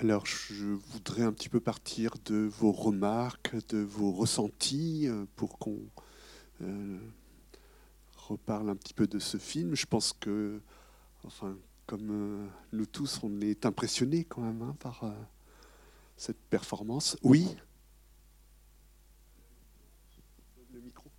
Alors, 0.00 0.24
je 0.24 0.64
voudrais 0.64 1.24
un 1.24 1.32
petit 1.34 1.50
peu 1.50 1.60
partir 1.60 2.14
de 2.24 2.36
vos 2.36 2.72
remarques, 2.72 3.54
de 3.68 3.76
vos 3.76 4.12
ressentis, 4.12 5.06
euh, 5.06 5.26
pour 5.36 5.58
qu'on 5.58 5.78
euh, 6.62 6.98
reparle 8.16 8.70
un 8.70 8.76
petit 8.76 8.94
peu 8.94 9.06
de 9.06 9.18
ce 9.18 9.36
film. 9.36 9.74
Je 9.74 9.84
pense 9.84 10.14
que, 10.14 10.62
enfin, 11.24 11.54
comme 11.84 12.08
euh, 12.10 12.48
nous 12.72 12.86
tous, 12.86 13.20
on 13.22 13.42
est 13.42 13.66
impressionnés 13.66 14.24
quand 14.24 14.40
même 14.40 14.62
hein, 14.62 14.74
par 14.80 15.04
cette 16.16 16.40
performance. 16.48 17.18
Oui 17.22 17.54
Le 20.72 20.80
micro 20.80 21.10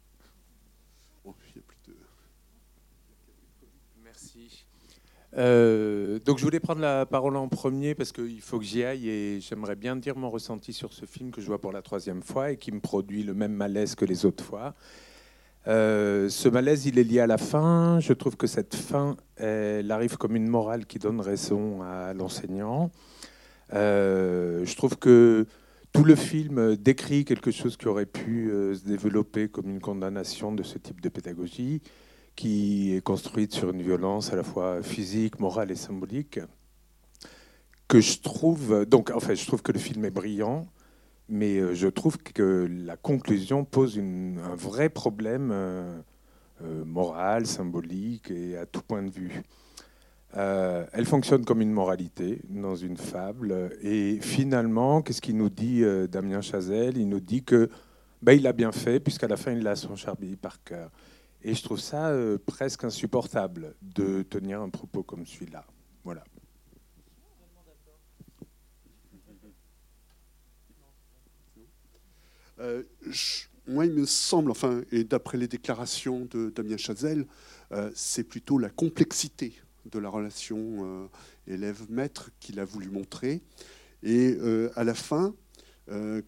Merci. 4.04 4.66
Euh, 5.38 6.20
donc 6.26 6.40
je 6.40 6.44
voulais 6.44 6.60
prendre 6.60 6.82
la 6.82 7.06
parole 7.06 7.38
en 7.38 7.48
premier 7.48 7.96
parce 7.96 8.12
qu'il 8.12 8.42
faut 8.42 8.60
que 8.60 8.66
j'y 8.66 8.84
aille 8.84 9.10
et 9.10 9.40
j'aimerais 9.40 9.76
bien 9.76 9.96
dire 9.96 10.18
mon 10.18 10.30
ressenti 10.30 10.74
sur 10.74 10.92
ce 10.92 11.06
film 11.06 11.32
que 11.32 11.40
je 11.40 11.48
vois 11.48 11.62
pour 11.62 11.72
la 11.72 11.82
troisième 11.82 12.22
fois 12.22 12.52
et 12.52 12.58
qui 12.58 12.72
me 12.72 12.82
produit 12.82 13.24
le 13.24 13.34
même 13.34 13.54
malaise 13.54 13.96
que 13.96 14.06
les 14.06 14.26
autres 14.26 14.44
fois. 14.44 14.76
Euh, 15.68 16.28
ce 16.28 16.50
malaise, 16.50 16.86
il 16.88 16.98
est 16.98 17.04
lié 17.04 17.20
à 17.20 17.28
la 17.28 17.38
fin. 17.38 18.00
Je 18.00 18.14
trouve 18.14 18.36
que 18.36 18.48
cette 18.48 18.76
fin, 18.76 19.16
elle 19.38 19.92
arrive 19.92 20.18
comme 20.18 20.36
une 20.36 20.48
morale 20.48 20.86
qui 20.86 21.00
donne 21.00 21.22
raison 21.22 21.82
à 21.84 22.14
l'enseignant. 22.14 22.92
Euh, 23.74 24.66
je 24.66 24.76
trouve 24.76 24.98
que 24.98 25.46
tout 25.94 26.04
le 26.04 26.16
film 26.16 26.76
décrit 26.76 27.26
quelque 27.26 27.52
chose 27.52 27.78
qui 27.78 27.88
aurait 27.88 28.06
pu 28.06 28.50
se 28.50 28.84
développer 28.86 29.50
comme 29.50 29.70
une 29.70 29.82
condamnation 29.82 30.52
de 30.52 30.64
ce 30.64 30.78
type 30.78 31.00
de 31.00 31.10
pédagogie 31.10 31.82
qui 32.36 32.96
est 32.96 33.02
construite 33.02 33.54
sur 33.54 33.72
une 33.72 33.82
violence 33.82 34.32
à 34.32 34.36
la 34.36 34.44
fois 34.44 34.82
physique, 34.82 35.40
morale 35.40 35.72
et 35.72 35.76
symbolique, 35.76 36.40
que 37.88 38.00
je 38.00 38.20
trouve, 38.20 38.86
donc 38.86 39.10
en 39.12 39.20
fait, 39.20 39.36
je 39.36 39.46
trouve 39.46 39.62
que 39.62 39.72
le 39.72 39.80
film 39.80 40.06
est 40.06 40.12
brillant, 40.12 40.66
mais 41.32 41.58
euh, 41.58 41.74
je 41.74 41.88
trouve 41.88 42.18
que 42.18 42.68
la 42.70 42.98
conclusion 42.98 43.64
pose 43.64 43.98
un 43.98 44.56
vrai 44.56 44.90
problème 44.90 45.50
euh, 45.52 46.00
euh, 46.64 46.86
moral, 46.86 47.48
symbolique 47.48 48.30
et 48.32 48.58
à 48.58 48.66
tout 48.66 48.82
point 48.82 49.02
de 49.02 49.10
vue. 49.10 49.42
elle 50.34 51.06
fonctionne 51.06 51.44
comme 51.44 51.62
une 51.62 51.72
moralité 51.72 52.42
dans 52.50 52.76
une 52.76 52.98
fable. 52.98 53.78
Et 53.82 54.20
finalement, 54.22 55.02
qu'est-ce 55.02 55.22
qu'il 55.22 55.38
nous 55.38 55.50
dit 55.50 55.84
Damien 56.10 56.42
Chazelle? 56.42 56.98
Il 56.98 57.10
nous 57.10 57.20
dit 57.20 57.44
que 57.44 57.70
ben, 58.22 58.34
il 58.34 58.46
a 58.46 58.54
bien 58.54 58.72
fait, 58.72 59.00
puisqu'à 59.00 59.28
la 59.28 59.36
fin, 59.36 59.52
il 59.52 59.68
a 59.68 59.76
son 59.76 59.96
Charlie 59.96 60.36
Parker. 60.36 60.88
Et 61.44 61.56
je 61.56 61.64
trouve 61.64 61.80
ça 61.80 62.10
euh, 62.10 62.38
presque 62.38 62.84
insupportable 62.84 63.76
de 63.82 64.22
tenir 64.22 64.62
un 64.62 64.70
propos 64.70 65.02
comme 65.02 65.26
celui-là. 65.26 65.66
Voilà. 66.04 66.24
Euh, 72.60 72.84
moi, 73.68 73.88
il 73.88 73.94
me 73.94 74.06
semble, 74.06 74.52
enfin, 74.52 74.82
et 74.92 75.04
d'après 75.04 75.40
les 75.40 75.48
déclarations 75.48 76.26
de 76.26 76.52
Damien 76.52 76.78
Chazelle, 76.78 77.26
euh, 77.72 77.90
c'est 77.96 78.24
plutôt 78.24 78.60
la 78.60 78.70
complexité 78.70 79.54
de 79.86 79.98
la 79.98 80.10
relation 80.10 81.10
élève-maître 81.48 82.30
qu'il 82.40 82.60
a 82.60 82.66
voulu 82.66 82.90
montrer. 82.90 83.42
Et 84.04 84.38
à 84.76 84.84
la 84.84 84.94
fin, 84.94 85.34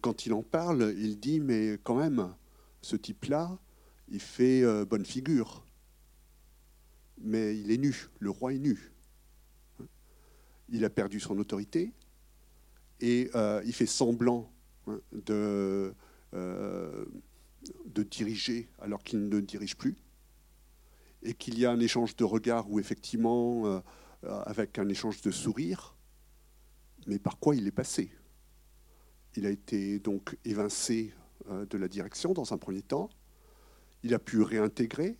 quand 0.00 0.26
il 0.26 0.32
en 0.32 0.42
parle, 0.42 0.92
il 0.98 1.20
dit, 1.20 1.38
mais 1.38 1.78
quand 1.84 1.94
même, 1.94 2.34
ce 2.82 2.96
type-là, 2.96 3.56
il 4.14 4.20
fait 4.20 4.62
euh, 4.62 4.84
bonne 4.84 5.04
figure, 5.04 5.66
mais 7.18 7.58
il 7.58 7.72
est 7.72 7.78
nu, 7.78 8.06
le 8.20 8.30
roi 8.30 8.54
est 8.54 8.60
nu. 8.60 8.92
Il 10.68 10.84
a 10.84 10.90
perdu 10.90 11.18
son 11.18 11.36
autorité 11.38 11.92
et 13.00 13.28
euh, 13.34 13.60
il 13.66 13.72
fait 13.72 13.86
semblant 13.86 14.52
hein, 14.86 15.00
de, 15.10 15.92
euh, 16.32 17.04
de 17.86 18.02
diriger 18.04 18.68
alors 18.78 19.02
qu'il 19.02 19.28
ne 19.28 19.40
dirige 19.40 19.76
plus 19.76 19.96
et 21.24 21.34
qu'il 21.34 21.58
y 21.58 21.66
a 21.66 21.72
un 21.72 21.80
échange 21.80 22.14
de 22.14 22.22
regards 22.22 22.70
où 22.70 22.78
effectivement, 22.78 23.82
avec 24.22 24.78
un 24.78 24.88
échange 24.90 25.22
de 25.22 25.30
sourires, 25.30 25.96
mais 27.06 27.18
par 27.18 27.38
quoi 27.38 27.56
il 27.56 27.66
est 27.66 27.72
passé? 27.72 28.12
Il 29.34 29.46
a 29.46 29.50
été 29.50 29.98
donc 29.98 30.36
évincé 30.44 31.14
de 31.48 31.78
la 31.78 31.88
direction 31.88 32.34
dans 32.34 32.52
un 32.52 32.58
premier 32.58 32.82
temps, 32.82 33.08
il 34.04 34.14
a 34.14 34.18
pu 34.18 34.42
réintégrer. 34.42 35.16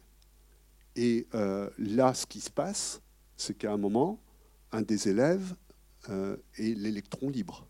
Et 0.94 1.26
euh, 1.34 1.68
là, 1.78 2.14
ce 2.14 2.26
qui 2.26 2.40
se 2.40 2.50
passe, 2.50 3.00
c'est 3.36 3.54
qu'à 3.54 3.72
un 3.72 3.78
moment, 3.78 4.20
un 4.70 4.82
des 4.82 5.08
élèves 5.08 5.56
euh, 6.10 6.36
est 6.56 6.78
l'électron 6.78 7.30
libre. 7.30 7.66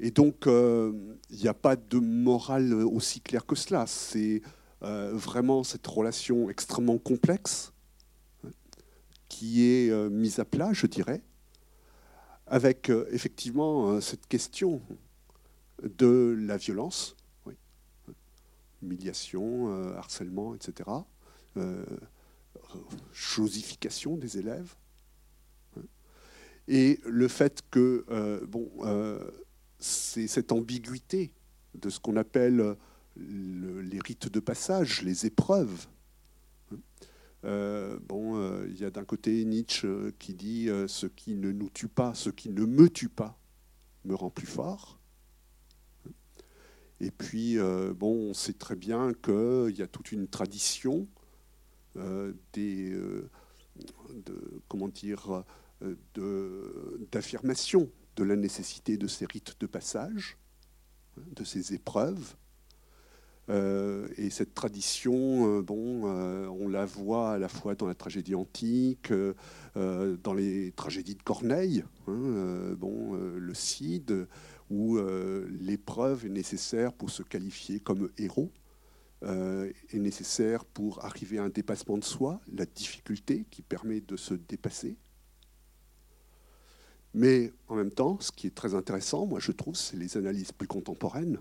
Et 0.00 0.10
donc, 0.10 0.46
euh, 0.46 0.92
il 1.30 1.38
n'y 1.38 1.48
a 1.48 1.54
pas 1.54 1.76
de 1.76 1.98
morale 1.98 2.72
aussi 2.72 3.20
claire 3.20 3.46
que 3.46 3.54
cela. 3.54 3.86
C'est 3.86 4.42
vraiment 4.80 5.64
cette 5.64 5.86
relation 5.88 6.48
extrêmement 6.48 6.98
complexe 6.98 7.72
hein, 8.44 8.50
qui 9.28 9.64
est 9.64 9.90
mise 10.08 10.38
à 10.38 10.44
plat, 10.44 10.72
je 10.72 10.86
dirais, 10.86 11.20
avec 12.46 12.88
effectivement 13.10 14.00
cette 14.00 14.28
question 14.28 14.80
de 15.82 16.36
la 16.38 16.56
violence 16.56 17.16
humiliation, 18.82 19.72
euh, 19.72 19.96
harcèlement, 19.96 20.54
etc. 20.54 20.88
Euh, 21.56 21.84
chosification 23.12 24.16
des 24.16 24.38
élèves. 24.38 24.74
Et 26.66 27.00
le 27.06 27.28
fait 27.28 27.62
que, 27.70 28.04
euh, 28.10 28.44
bon, 28.46 28.70
c'est 29.78 30.26
cette 30.26 30.52
ambiguïté 30.52 31.32
de 31.74 31.88
ce 31.88 31.98
qu'on 31.98 32.16
appelle 32.16 32.76
les 33.16 33.98
rites 34.00 34.30
de 34.30 34.40
passage, 34.40 35.02
les 35.02 35.24
épreuves. 35.24 35.86
bon, 37.42 38.64
il 38.66 38.78
y 38.78 38.84
a 38.84 38.90
d'un 38.90 39.04
côté 39.04 39.44
Nietzsche 39.44 40.12
qui 40.18 40.34
dit 40.34 40.68
ce 40.86 41.06
qui 41.06 41.36
ne 41.36 41.52
nous 41.52 41.70
tue 41.70 41.88
pas, 41.88 42.12
ce 42.14 42.28
qui 42.28 42.50
ne 42.50 42.66
me 42.66 42.90
tue 42.90 43.08
pas, 43.08 43.38
me 44.04 44.14
rend 44.14 44.30
plus 44.30 44.46
fort. 44.46 44.97
Et 47.00 47.10
puis, 47.10 47.58
euh, 47.58 47.92
bon, 47.94 48.30
on 48.30 48.34
sait 48.34 48.54
très 48.54 48.76
bien 48.76 49.12
qu'il 49.14 49.76
y 49.76 49.82
a 49.82 49.86
toute 49.86 50.10
une 50.10 50.26
tradition 50.26 51.06
euh, 51.96 52.32
des, 52.52 52.90
euh, 52.90 53.30
de, 54.12 54.62
comment 54.68 54.88
dire, 54.88 55.44
d'affirmation 57.12 57.88
de, 58.16 58.24
la 58.24 58.34
nécessité 58.34 58.96
de 58.96 59.06
ces 59.06 59.26
rites 59.26 59.56
de 59.60 59.66
passage, 59.66 60.38
hein, 61.16 61.22
de 61.36 61.44
ces 61.44 61.72
épreuves. 61.72 62.34
et 63.48 64.28
cette 64.30 64.54
tradition, 64.54 65.60
bon, 65.60 66.04
on 66.04 66.68
la 66.68 66.84
voit 66.84 67.34
à 67.34 67.38
la 67.38 67.48
fois 67.48 67.76
dans 67.76 67.86
la 67.86 67.94
tragédie 67.94 68.34
antique, 68.34 69.12
dans 69.76 70.34
les 70.34 70.72
tragédies 70.72 71.14
de 71.14 71.22
Corneille, 71.22 71.84
hein, 72.08 72.74
bon, 72.76 73.14
le 73.14 73.54
Cid, 73.54 74.26
où 74.70 74.98
euh, 74.98 75.48
l'épreuve 75.60 76.26
est 76.26 76.30
nécessaire 76.30 76.92
pour 76.92 77.10
se 77.10 77.22
qualifier 77.22 77.80
comme 77.80 78.10
héros, 78.18 78.50
euh, 79.24 79.72
est 79.90 79.98
nécessaire 79.98 80.64
pour 80.64 81.04
arriver 81.04 81.38
à 81.38 81.44
un 81.44 81.48
dépassement 81.48 81.98
de 81.98 82.04
soi, 82.04 82.40
la 82.52 82.66
difficulté 82.66 83.46
qui 83.50 83.62
permet 83.62 84.00
de 84.00 84.16
se 84.16 84.34
dépasser. 84.34 84.96
Mais 87.14 87.52
en 87.66 87.74
même 87.74 87.90
temps, 87.90 88.18
ce 88.20 88.30
qui 88.30 88.46
est 88.46 88.54
très 88.54 88.74
intéressant, 88.74 89.26
moi 89.26 89.40
je 89.40 89.52
trouve, 89.52 89.74
c'est 89.74 89.96
les 89.96 90.16
analyses 90.16 90.52
plus 90.52 90.68
contemporaines, 90.68 91.38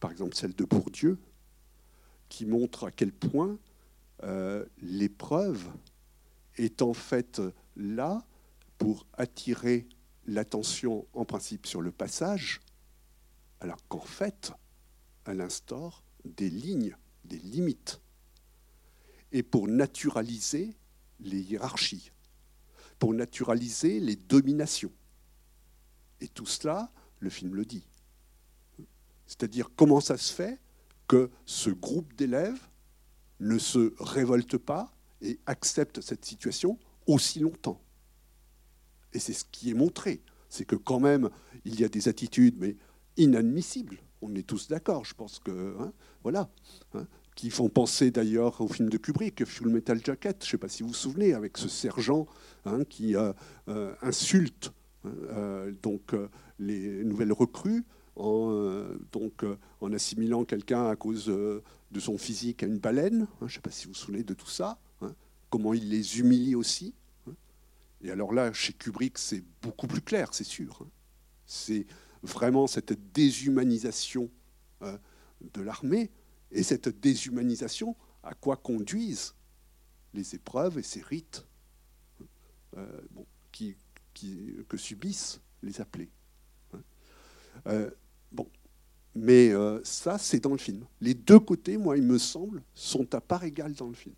par 0.00 0.10
exemple 0.10 0.34
celle 0.34 0.54
de 0.54 0.64
Bourdieu, 0.64 1.18
qui 2.28 2.44
montre 2.44 2.84
à 2.84 2.90
quel 2.90 3.12
point 3.12 3.58
euh, 4.24 4.64
l'épreuve 4.82 5.68
est 6.56 6.82
en 6.82 6.92
fait 6.92 7.40
là 7.76 8.22
pour 8.76 9.06
attirer 9.14 9.86
l'attention 10.26 11.06
en 11.12 11.24
principe 11.24 11.66
sur 11.66 11.80
le 11.80 11.92
passage, 11.92 12.60
alors 13.60 13.78
qu'en 13.88 14.00
fait, 14.00 14.52
elle 15.26 15.40
instaure 15.40 16.02
des 16.24 16.50
lignes, 16.50 16.96
des 17.24 17.38
limites, 17.38 18.00
et 19.32 19.42
pour 19.42 19.68
naturaliser 19.68 20.76
les 21.20 21.40
hiérarchies, 21.40 22.10
pour 22.98 23.14
naturaliser 23.14 24.00
les 24.00 24.16
dominations. 24.16 24.92
Et 26.20 26.28
tout 26.28 26.46
cela, 26.46 26.90
le 27.18 27.30
film 27.30 27.54
le 27.54 27.64
dit. 27.64 27.86
C'est-à-dire 29.26 29.70
comment 29.76 30.00
ça 30.00 30.16
se 30.16 30.32
fait 30.32 30.58
que 31.06 31.30
ce 31.46 31.70
groupe 31.70 32.14
d'élèves 32.14 32.60
ne 33.38 33.58
se 33.58 33.94
révolte 34.00 34.58
pas 34.58 34.92
et 35.22 35.38
accepte 35.46 36.00
cette 36.00 36.24
situation 36.24 36.78
aussi 37.06 37.40
longtemps? 37.40 37.80
Et 39.12 39.18
c'est 39.18 39.32
ce 39.32 39.44
qui 39.50 39.70
est 39.70 39.74
montré. 39.74 40.20
C'est 40.48 40.64
que 40.64 40.76
quand 40.76 41.00
même, 41.00 41.30
il 41.64 41.80
y 41.80 41.84
a 41.84 41.88
des 41.88 42.08
attitudes, 42.08 42.56
mais 42.58 42.76
inadmissibles. 43.16 43.98
On 44.22 44.34
est 44.34 44.46
tous 44.46 44.68
d'accord, 44.68 45.04
je 45.04 45.14
pense 45.14 45.38
que. 45.38 45.76
Hein, 45.78 45.92
voilà. 46.22 46.50
Hein, 46.94 47.06
qui 47.36 47.48
font 47.48 47.70
penser 47.70 48.10
d'ailleurs 48.10 48.60
au 48.60 48.68
film 48.68 48.90
de 48.90 48.98
Kubrick, 48.98 49.44
Full 49.44 49.70
Metal 49.70 49.98
Jacket. 50.04 50.42
Je 50.42 50.46
ne 50.46 50.50
sais 50.50 50.58
pas 50.58 50.68
si 50.68 50.82
vous 50.82 50.88
vous 50.88 50.94
souvenez, 50.94 51.32
avec 51.32 51.56
ce 51.56 51.68
sergent 51.68 52.26
hein, 52.66 52.84
qui 52.84 53.16
euh, 53.16 53.32
euh, 53.68 53.94
insulte 54.02 54.72
hein, 55.04 55.68
donc 55.82 56.14
les 56.58 57.02
nouvelles 57.04 57.32
recrues, 57.32 57.84
en, 58.16 58.84
donc, 59.12 59.44
en 59.80 59.92
assimilant 59.94 60.44
quelqu'un 60.44 60.86
à 60.86 60.96
cause 60.96 61.26
de 61.26 62.00
son 62.00 62.18
physique 62.18 62.62
à 62.62 62.66
une 62.66 62.78
baleine. 62.78 63.26
Je 63.40 63.44
ne 63.46 63.50
sais 63.50 63.60
pas 63.60 63.70
si 63.70 63.86
vous 63.86 63.92
vous 63.92 63.98
souvenez 63.98 64.22
de 64.22 64.34
tout 64.34 64.50
ça. 64.50 64.78
Comment 65.48 65.72
il 65.72 65.88
les 65.88 66.18
humilie 66.18 66.54
aussi. 66.54 66.94
Et 68.02 68.10
alors 68.10 68.32
là, 68.32 68.52
chez 68.52 68.72
Kubrick, 68.72 69.18
c'est 69.18 69.44
beaucoup 69.62 69.86
plus 69.86 70.00
clair, 70.00 70.32
c'est 70.32 70.44
sûr. 70.44 70.86
C'est 71.46 71.86
vraiment 72.22 72.66
cette 72.66 72.92
déshumanisation 73.12 74.30
de 74.80 75.60
l'armée 75.60 76.10
et 76.50 76.62
cette 76.62 76.88
déshumanisation 76.88 77.96
à 78.22 78.34
quoi 78.34 78.56
conduisent 78.56 79.34
les 80.14 80.34
épreuves 80.34 80.78
et 80.78 80.82
ces 80.82 81.00
rites 81.00 81.46
euh, 82.76 83.00
qui, 83.52 83.76
que 84.68 84.76
subissent 84.76 85.40
les 85.62 85.80
appelés. 85.80 86.10
Hein. 86.74 86.82
Euh, 87.66 87.90
bon, 88.32 88.46
mais 89.14 89.50
euh, 89.50 89.80
ça, 89.84 90.18
c'est 90.18 90.40
dans 90.40 90.50
le 90.50 90.58
film. 90.58 90.84
Les 91.00 91.14
deux 91.14 91.38
côtés, 91.38 91.76
moi, 91.76 91.96
il 91.96 92.02
me 92.02 92.18
semble, 92.18 92.62
sont 92.74 93.14
à 93.14 93.20
part 93.20 93.44
égale 93.44 93.74
dans 93.74 93.88
le 93.88 93.94
film. 93.94 94.14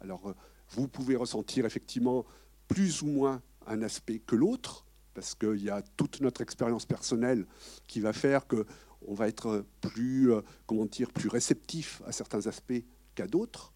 Alors, 0.00 0.34
vous 0.70 0.88
pouvez 0.88 1.16
ressentir 1.16 1.64
effectivement 1.64 2.26
plus 2.68 3.02
ou 3.02 3.06
moins 3.06 3.42
un 3.66 3.82
aspect 3.82 4.18
que 4.18 4.36
l'autre, 4.36 4.86
parce 5.14 5.34
qu'il 5.34 5.62
y 5.62 5.70
a 5.70 5.82
toute 5.96 6.20
notre 6.20 6.40
expérience 6.40 6.86
personnelle 6.86 7.46
qui 7.86 8.00
va 8.00 8.12
faire 8.12 8.46
que 8.46 8.66
on 9.06 9.14
va 9.14 9.28
être 9.28 9.64
plus, 9.80 10.32
euh, 10.32 10.42
comment 10.66 10.86
dire, 10.86 11.12
plus 11.12 11.28
réceptif 11.28 12.02
à 12.06 12.12
certains 12.12 12.46
aspects 12.46 12.84
qu'à 13.14 13.26
d'autres. 13.26 13.72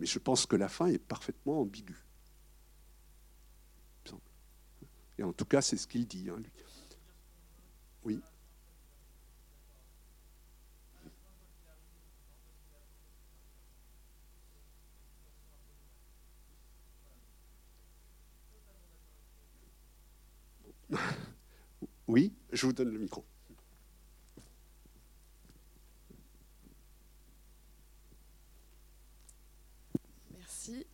Mais 0.00 0.06
je 0.06 0.18
pense 0.18 0.46
que 0.46 0.56
la 0.56 0.68
fin 0.68 0.86
est 0.86 0.98
parfaitement 0.98 1.60
ambiguë. 1.60 2.06
Et 5.18 5.22
en 5.22 5.32
tout 5.32 5.44
cas, 5.44 5.62
c'est 5.62 5.76
ce 5.76 5.86
qu'il 5.86 6.06
dit, 6.06 6.28
hein, 6.28 6.36
lui. 6.36 6.52
Oui. 8.04 8.20
Oui, 22.08 22.32
je 22.52 22.66
vous 22.66 22.72
donne 22.72 22.90
le 22.92 23.00
micro. 23.00 23.24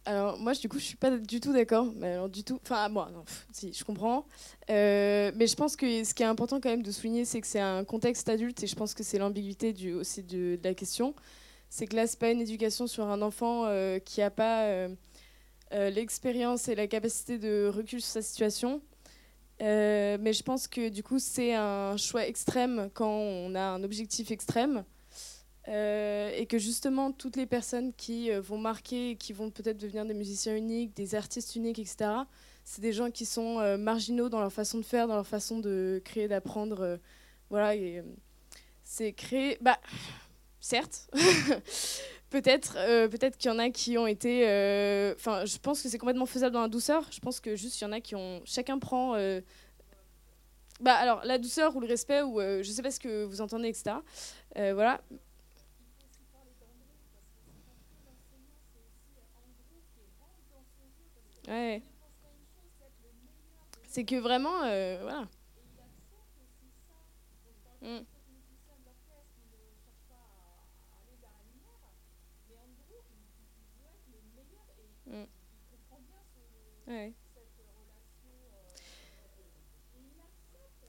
Alors 0.04 0.38
moi, 0.38 0.52
du 0.54 0.68
coup, 0.68 0.78
je 0.78 0.84
suis 0.84 0.96
pas 0.96 1.10
du 1.16 1.40
tout 1.40 1.52
d'accord. 1.52 1.86
Mais 1.96 2.12
alors 2.12 2.28
du 2.28 2.42
tout, 2.44 2.58
enfin 2.62 2.88
moi, 2.88 3.10
non, 3.12 3.24
si, 3.52 3.72
je 3.72 3.84
comprends. 3.84 4.26
Euh, 4.70 5.32
mais 5.36 5.46
je 5.46 5.56
pense 5.56 5.76
que 5.76 6.04
ce 6.04 6.14
qui 6.14 6.22
est 6.22 6.26
important 6.26 6.60
quand 6.60 6.70
même 6.70 6.82
de 6.82 6.90
souligner, 6.90 7.24
c'est 7.24 7.40
que 7.40 7.46
c'est 7.46 7.60
un 7.60 7.84
contexte 7.84 8.28
adulte, 8.28 8.62
et 8.62 8.66
je 8.66 8.74
pense 8.74 8.94
que 8.94 9.02
c'est 9.02 9.18
l'ambiguïté 9.18 9.92
aussi 9.92 10.22
de, 10.22 10.58
la 10.62 10.74
question. 10.74 11.14
C'est 11.70 11.86
que 11.86 11.96
là, 11.96 12.06
c'est 12.06 12.18
pas 12.18 12.30
une 12.30 12.40
éducation 12.40 12.86
sur 12.86 13.08
un 13.08 13.22
enfant 13.22 13.64
euh, 13.66 13.98
qui 13.98 14.20
a 14.22 14.30
pas 14.30 14.64
euh, 14.64 14.88
l'expérience 15.70 16.68
et 16.68 16.74
la 16.74 16.86
capacité 16.86 17.38
de 17.38 17.70
recul 17.72 18.00
sur 18.00 18.10
sa 18.10 18.22
situation. 18.22 18.82
Mais 19.62 20.32
je 20.32 20.42
pense 20.42 20.68
que 20.68 20.88
du 20.88 21.02
coup, 21.02 21.18
c'est 21.18 21.54
un 21.54 21.96
choix 21.96 22.26
extrême 22.26 22.90
quand 22.94 23.10
on 23.10 23.54
a 23.54 23.62
un 23.62 23.82
objectif 23.84 24.30
extrême. 24.30 24.84
Euh, 25.68 26.32
et 26.36 26.46
que 26.46 26.58
justement 26.58 27.12
toutes 27.12 27.36
les 27.36 27.46
personnes 27.46 27.92
qui 27.92 28.32
euh, 28.32 28.40
vont 28.40 28.58
marquer, 28.58 29.14
qui 29.14 29.32
vont 29.32 29.50
peut-être 29.50 29.78
devenir 29.78 30.04
des 30.04 30.14
musiciens 30.14 30.56
uniques, 30.56 30.96
des 30.96 31.14
artistes 31.14 31.54
uniques, 31.54 31.78
etc., 31.78 32.10
c'est 32.64 32.80
des 32.80 32.92
gens 32.92 33.12
qui 33.12 33.24
sont 33.24 33.60
euh, 33.60 33.76
marginaux 33.76 34.28
dans 34.28 34.40
leur 34.40 34.52
façon 34.52 34.78
de 34.78 34.84
faire, 34.84 35.06
dans 35.06 35.14
leur 35.14 35.26
façon 35.26 35.60
de 35.60 36.02
créer, 36.04 36.26
d'apprendre. 36.26 36.98
voilà, 37.48 37.80
c'est 38.82 39.12
créer. 39.12 39.58
Bah, 39.60 39.78
certes, 40.62 41.10
peut-être, 42.30 42.74
peut-être 43.08 43.36
qu'il 43.36 43.50
y 43.50 43.54
en 43.54 43.58
a 43.58 43.68
qui 43.68 43.98
ont 43.98 44.06
été. 44.06 44.44
Enfin, 45.14 45.44
je 45.44 45.58
pense 45.58 45.82
que 45.82 45.90
c'est 45.90 45.98
complètement 45.98 46.24
faisable 46.24 46.54
dans 46.54 46.62
la 46.62 46.68
douceur. 46.68 47.06
Je 47.10 47.20
pense 47.20 47.40
que 47.40 47.54
juste 47.56 47.78
il 47.80 47.84
y 47.84 47.86
en 47.86 47.92
a 47.92 48.00
qui 48.00 48.16
ont. 48.16 48.40
Chacun 48.46 48.78
prend. 48.78 49.12
bah 50.80 50.94
alors 50.94 51.22
la 51.24 51.36
douceur 51.36 51.76
ou 51.76 51.80
le 51.80 51.86
respect 51.86 52.22
ou 52.22 52.40
je 52.40 52.70
sais 52.70 52.82
pas 52.82 52.90
ce 52.90 53.00
que 53.00 53.24
vous 53.24 53.42
entendez, 53.42 53.68
etc. 53.68 53.96
voilà. 54.54 55.02
Ouais. 61.48 61.82
C'est 63.92 64.04
que 64.04 64.16
vraiment, 64.16 64.62
euh, 64.64 64.98
voilà. 65.02 65.28
Mm. 67.82 68.04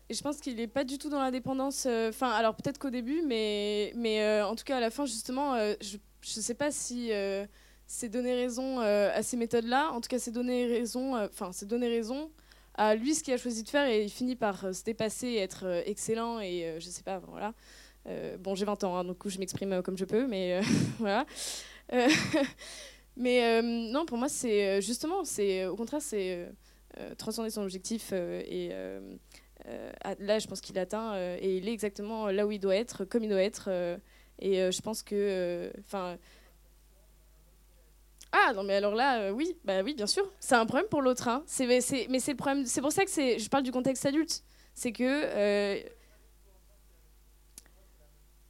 Et 0.09 0.13
je 0.13 0.21
pense 0.21 0.39
qu'il 0.39 0.55
n'est 0.55 0.67
pas 0.67 0.83
du 0.83 0.97
tout 0.97 1.09
dans 1.09 1.21
la 1.21 1.31
dépendance. 1.31 1.85
Euh, 1.85 2.09
enfin, 2.09 2.29
alors 2.29 2.55
peut-être 2.55 2.77
qu'au 2.77 2.89
début, 2.89 3.21
mais, 3.25 3.93
mais 3.95 4.21
euh, 4.21 4.45
en 4.45 4.55
tout 4.55 4.63
cas 4.63 4.77
à 4.77 4.79
la 4.79 4.89
fin, 4.89 5.05
justement, 5.05 5.55
je 5.81 5.97
ne 5.97 6.41
sais 6.41 6.53
pas 6.53 6.71
si 6.71 7.11
c'est 7.87 8.09
donner 8.09 8.33
raison 8.33 8.79
euh, 8.81 9.11
à 9.13 9.23
ces 9.23 9.37
méthodes-là. 9.37 9.91
En 9.91 10.01
tout 10.01 10.07
cas, 10.07 10.19
c'est 10.19 10.31
donner 10.31 10.65
raison, 10.65 11.15
euh, 11.15 11.27
enfin, 11.31 11.51
c'est 11.51 11.67
donner 11.67 11.87
raison 11.87 12.31
à 12.75 12.95
lui 12.95 13.13
ce 13.13 13.23
qu'il 13.23 13.33
a 13.33 13.37
choisi 13.37 13.63
de 13.63 13.69
faire 13.69 13.85
et 13.87 14.03
il 14.03 14.09
finit 14.09 14.35
par 14.35 14.65
euh, 14.65 14.73
se 14.73 14.83
dépasser 14.83 15.27
et 15.27 15.37
être 15.37 15.83
excellent 15.85 16.39
et 16.39 16.75
je 16.79 16.89
sais 16.89 17.03
pas, 17.03 17.19
voilà. 17.19 17.53
bon, 18.39 18.55
j'ai 18.55 18.65
20 18.65 18.83
ans, 18.83 18.97
hein, 18.97 19.03
donc 19.03 19.27
je 19.27 19.37
m'exprime 19.37 19.81
comme 19.83 19.97
je 19.97 20.05
peux, 20.05 20.25
mais 20.25 20.61
voilà. 20.99 21.25
mais 23.15 23.61
non, 23.61 24.05
pour 24.05 24.17
moi, 24.17 24.29
c'est 24.29 24.81
justement, 24.81 25.23
c'est 25.23 25.65
au 25.65 25.75
contraire, 25.75 26.01
c'est 26.01 26.49
transcender 27.17 27.49
son 27.49 27.63
objectif 27.63 28.11
et 28.11 28.71
là, 30.19 30.39
je 30.39 30.47
pense 30.47 30.61
qu'il 30.61 30.77
atteint 30.79 31.15
et 31.37 31.57
il 31.57 31.67
est 31.67 31.73
exactement 31.73 32.27
là 32.27 32.45
où 32.45 32.51
il 32.51 32.59
doit 32.59 32.75
être, 32.75 33.05
comme 33.05 33.23
il 33.23 33.29
doit 33.29 33.41
être. 33.41 33.69
et 34.39 34.71
je 34.71 34.81
pense 34.81 35.03
que, 35.03 35.71
enfin 35.79 36.17
ah 38.33 38.51
non 38.53 38.63
mais 38.63 38.73
alors 38.73 38.95
là 38.95 39.19
euh, 39.19 39.31
oui 39.31 39.55
bah 39.63 39.81
oui 39.83 39.93
bien 39.93 40.07
sûr 40.07 40.29
c'est 40.39 40.55
un 40.55 40.65
problème 40.65 40.87
pour 40.89 41.01
l'autre 41.01 41.27
hein. 41.27 41.43
c'est 41.45 41.67
mais 41.67 41.81
c'est 41.81 42.07
le 42.07 42.35
problème 42.35 42.65
c'est 42.65 42.81
pour 42.81 42.91
ça 42.91 43.05
que 43.05 43.11
je 43.11 43.49
parle 43.49 43.63
du 43.63 43.71
contexte 43.71 44.05
adulte 44.05 44.43
c'est 44.73 44.91
que 44.91 45.03
euh, 45.03 45.79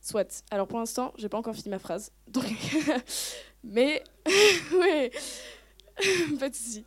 soit 0.01 0.43
alors 0.51 0.67
pour 0.67 0.79
l'instant 0.79 1.13
j'ai 1.17 1.27
pas 1.27 1.37
encore 1.37 1.53
fini 1.53 1.69
ma 1.69 1.79
phrase 1.79 2.11
donc 2.27 2.45
mais 3.63 4.03
oui 4.73 5.11
pas 6.39 6.49
de 6.49 6.55
souci 6.55 6.85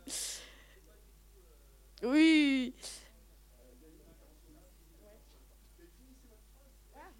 oui 2.03 2.73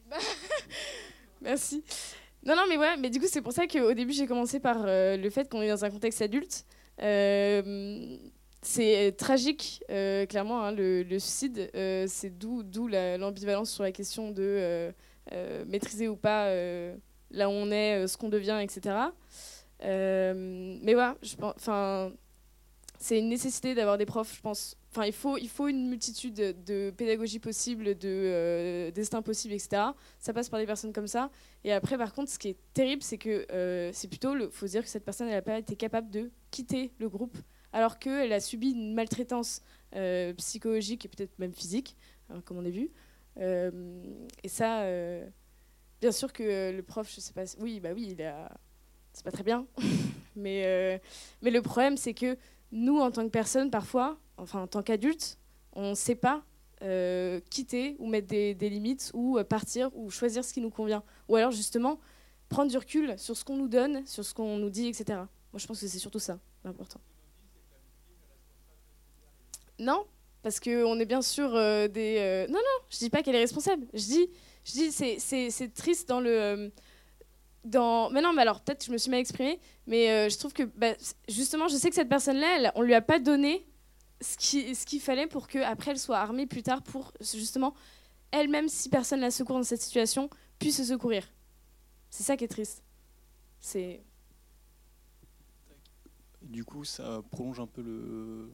merci 1.41 1.83
non, 2.47 2.55
non, 2.55 2.63
mais 2.69 2.77
ouais, 2.77 2.95
mais 2.95 3.09
du 3.09 3.19
coup, 3.19 3.25
c'est 3.27 3.41
pour 3.41 3.51
ça 3.51 3.67
qu'au 3.67 3.93
début, 3.93 4.13
j'ai 4.13 4.25
commencé 4.25 4.61
par 4.61 4.85
euh, 4.85 5.17
le 5.17 5.29
fait 5.29 5.49
qu'on 5.49 5.61
est 5.61 5.67
dans 5.67 5.83
un 5.83 5.89
contexte 5.89 6.21
adulte. 6.21 6.65
Euh, 7.01 8.17
c'est 8.61 9.13
tragique, 9.17 9.83
euh, 9.89 10.25
clairement, 10.25 10.63
hein, 10.63 10.71
le, 10.71 11.03
suicide. 11.19 11.69
c'est 11.73 12.37
d'où, 12.37 12.63
d'où 12.63 12.87
l'ambivalence 12.87 13.71
sur 13.71 13.83
la 13.83 13.91
question 13.91 14.31
de 14.31 14.93
maîtriser 15.67 16.07
ou 16.07 16.15
pas 16.15 16.49
là 17.31 17.49
où 17.49 17.51
on 17.51 17.71
est, 17.71 18.07
ce 18.07 18.17
qu'on 18.17 18.29
devient, 18.29 18.59
etc. 18.61 18.95
mais 19.81 20.95
ouais, 20.95 21.11
je 21.21 21.35
enfin, 21.39 22.11
c'est 22.99 23.19
une 23.19 23.29
nécessité 23.29 23.75
d'avoir 23.75 23.97
des 23.97 24.05
profs, 24.05 24.35
je 24.35 24.41
pense, 24.41 24.77
Enfin, 24.97 25.05
il 25.05 25.13
faut, 25.13 25.37
il 25.37 25.47
faut 25.47 25.67
une 25.67 25.89
multitude 25.89 26.33
de, 26.33 26.89
pédagogie 26.89 27.37
possible, 27.37 27.95
de 27.97 28.07
euh, 28.07 28.89
destin 28.89 29.21
possible, 29.21 29.53
etc. 29.53 29.83
Ça 30.17 30.33
passe 30.33 30.49
par 30.49 30.59
des 30.59 30.65
personnes 30.65 30.91
comme 30.91 31.05
ça. 31.05 31.29
Et 31.63 31.71
après, 31.71 31.99
par 31.99 32.13
contre, 32.13 32.31
ce 32.31 32.39
qui 32.39 32.47
est 32.49 32.57
terrible, 32.73 33.03
c'est 33.03 33.19
que 33.19 33.45
euh, 33.51 33.91
c'est 33.93 34.07
plutôt, 34.07 34.35
il 34.35 34.49
faut 34.49 34.65
dire 34.65 34.81
que 34.81 34.89
cette 34.89 35.05
personne, 35.05 35.29
n'a 35.29 35.43
pas 35.43 35.59
été 35.59 35.75
capable 35.75 36.09
de 36.09 36.31
quitter 36.49 36.93
le 36.97 37.09
groupe, 37.09 37.37
alors 37.73 37.99
qu'elle 37.99 38.33
a 38.33 38.39
subi 38.39 38.71
une 38.71 38.95
maltraitance 38.95 39.61
euh, 39.95 40.33
psychologique 40.33 41.05
et 41.05 41.09
peut-être 41.09 41.37
même 41.37 41.53
physique, 41.53 41.95
hein, 42.31 42.41
comme 42.43 42.57
on 42.57 42.65
a 42.65 42.69
vu. 42.71 42.89
et 43.39 44.47
ça, 44.47 44.83
bien 46.01 46.11
sûr 46.11 46.31
que 46.33 46.71
le 46.71 46.83
prof, 46.83 47.11
je 47.13 47.19
sais 47.19 47.33
pas, 47.33 47.43
oui, 47.59 47.79
bah 47.79 47.89
oui, 47.93 48.09
il 48.11 48.21
a, 48.23 48.51
c'est 49.13 49.23
pas 49.23 49.31
très 49.31 49.43
bien, 49.43 49.65
mais 50.35 51.01
mais 51.41 51.51
le 51.51 51.61
problème, 51.61 51.97
c'est 51.97 52.13
que 52.13 52.37
nous, 52.71 52.99
en 52.99 53.11
tant 53.11 53.23
que 53.23 53.31
personne, 53.31 53.71
parfois, 53.71 54.17
enfin 54.37 54.61
en 54.61 54.67
tant 54.67 54.83
qu'adulte, 54.83 55.37
on 55.73 55.91
ne 55.91 55.95
sait 55.95 56.15
pas 56.15 56.43
euh, 56.83 57.39
quitter 57.49 57.95
ou 57.99 58.07
mettre 58.07 58.27
des, 58.27 58.53
limites 58.53 59.11
ou 59.13 59.37
euh, 59.37 59.43
partir 59.43 59.89
ou 59.95 60.09
choisir 60.09 60.43
ce 60.43 60.53
qui 60.53 60.61
nous 60.61 60.69
convient. 60.69 61.03
Ou 61.27 61.35
alors 61.35 61.51
justement 61.51 61.99
prendre 62.49 62.69
du 62.69 62.77
recul 62.77 63.17
sur 63.17 63.35
ce 63.35 63.43
qu'on 63.43 63.57
nous 63.57 63.67
donne, 63.67 64.05
sur 64.05 64.23
ce 64.23 64.33
qu'on 64.33 64.57
nous 64.57 64.69
dit, 64.69 64.87
etc. 64.87 65.05
Moi 65.17 65.27
je 65.55 65.67
pense 65.67 65.79
que 65.79 65.87
c'est 65.87 65.99
surtout 65.99 66.19
ça 66.19 66.39
l'important. 66.63 66.99
Non, 69.79 70.05
parce 70.43 70.59
qu'on 70.59 70.99
est 70.99 71.05
bien 71.05 71.21
sûr 71.21 71.55
euh, 71.55 71.87
des... 71.87 72.17
euh, 72.19 72.47
Non, 72.47 72.59
non, 72.59 72.85
je 72.89 72.97
dis 72.97 73.09
pas 73.09 73.21
qu'elle 73.21 73.35
est 73.35 73.41
responsable. 73.41 73.85
Je 73.93 74.03
dis, 74.03 74.29
je 74.67 74.71
dis 74.73 74.91
c'est, 74.91 75.73
triste 75.73 76.09
dans 76.09 76.19
le... 76.19 76.29
euh, 76.29 76.69
dans... 77.63 78.09
Mais 78.11 78.21
non, 78.21 78.33
mais 78.33 78.41
alors 78.41 78.61
peut-être 78.61 78.79
que 78.79 78.85
je 78.85 78.91
me 78.91 78.97
suis 78.97 79.09
mal 79.09 79.21
exprimée, 79.21 79.59
mais 79.87 80.09
euh, 80.11 80.29
je 80.29 80.37
trouve 80.37 80.53
que 80.53 80.63
bah, 80.63 80.93
justement, 81.29 81.67
je 81.67 81.75
sais 81.75 81.89
que 81.89 81.95
cette 81.95 82.09
personne-là, 82.09 82.71
on 82.75 82.81
lui 82.81 82.93
a 82.93 83.01
pas 83.01 83.19
donné 83.19 83.65
ce 84.21 84.37
qui- 84.37 84.75
ce 84.75 84.85
qu'il 84.85 84.99
fallait 84.99 85.27
pour 85.27 85.47
qu'après 85.47 85.91
elle 85.91 85.99
soit 85.99 86.17
armée 86.17 86.45
plus 86.47 86.63
tard 86.63 86.81
pour 86.81 87.13
justement, 87.21 87.73
elle-même, 88.31 88.67
si 88.67 88.89
personne 88.89 89.21
la 89.21 89.31
secourt 89.31 89.57
dans 89.57 89.63
cette 89.63 89.81
situation, 89.81 90.29
puisse 90.59 90.77
se 90.77 90.83
secourir. 90.83 91.23
C'est 92.09 92.23
ça 92.23 92.35
qui 92.35 92.43
est 92.43 92.47
triste. 92.49 92.83
C'est... 93.59 94.03
Du 96.41 96.63
coup, 96.63 96.83
ça 96.85 97.21
prolonge 97.31 97.59
un 97.59 97.67
peu 97.67 97.81
le. 97.81 98.49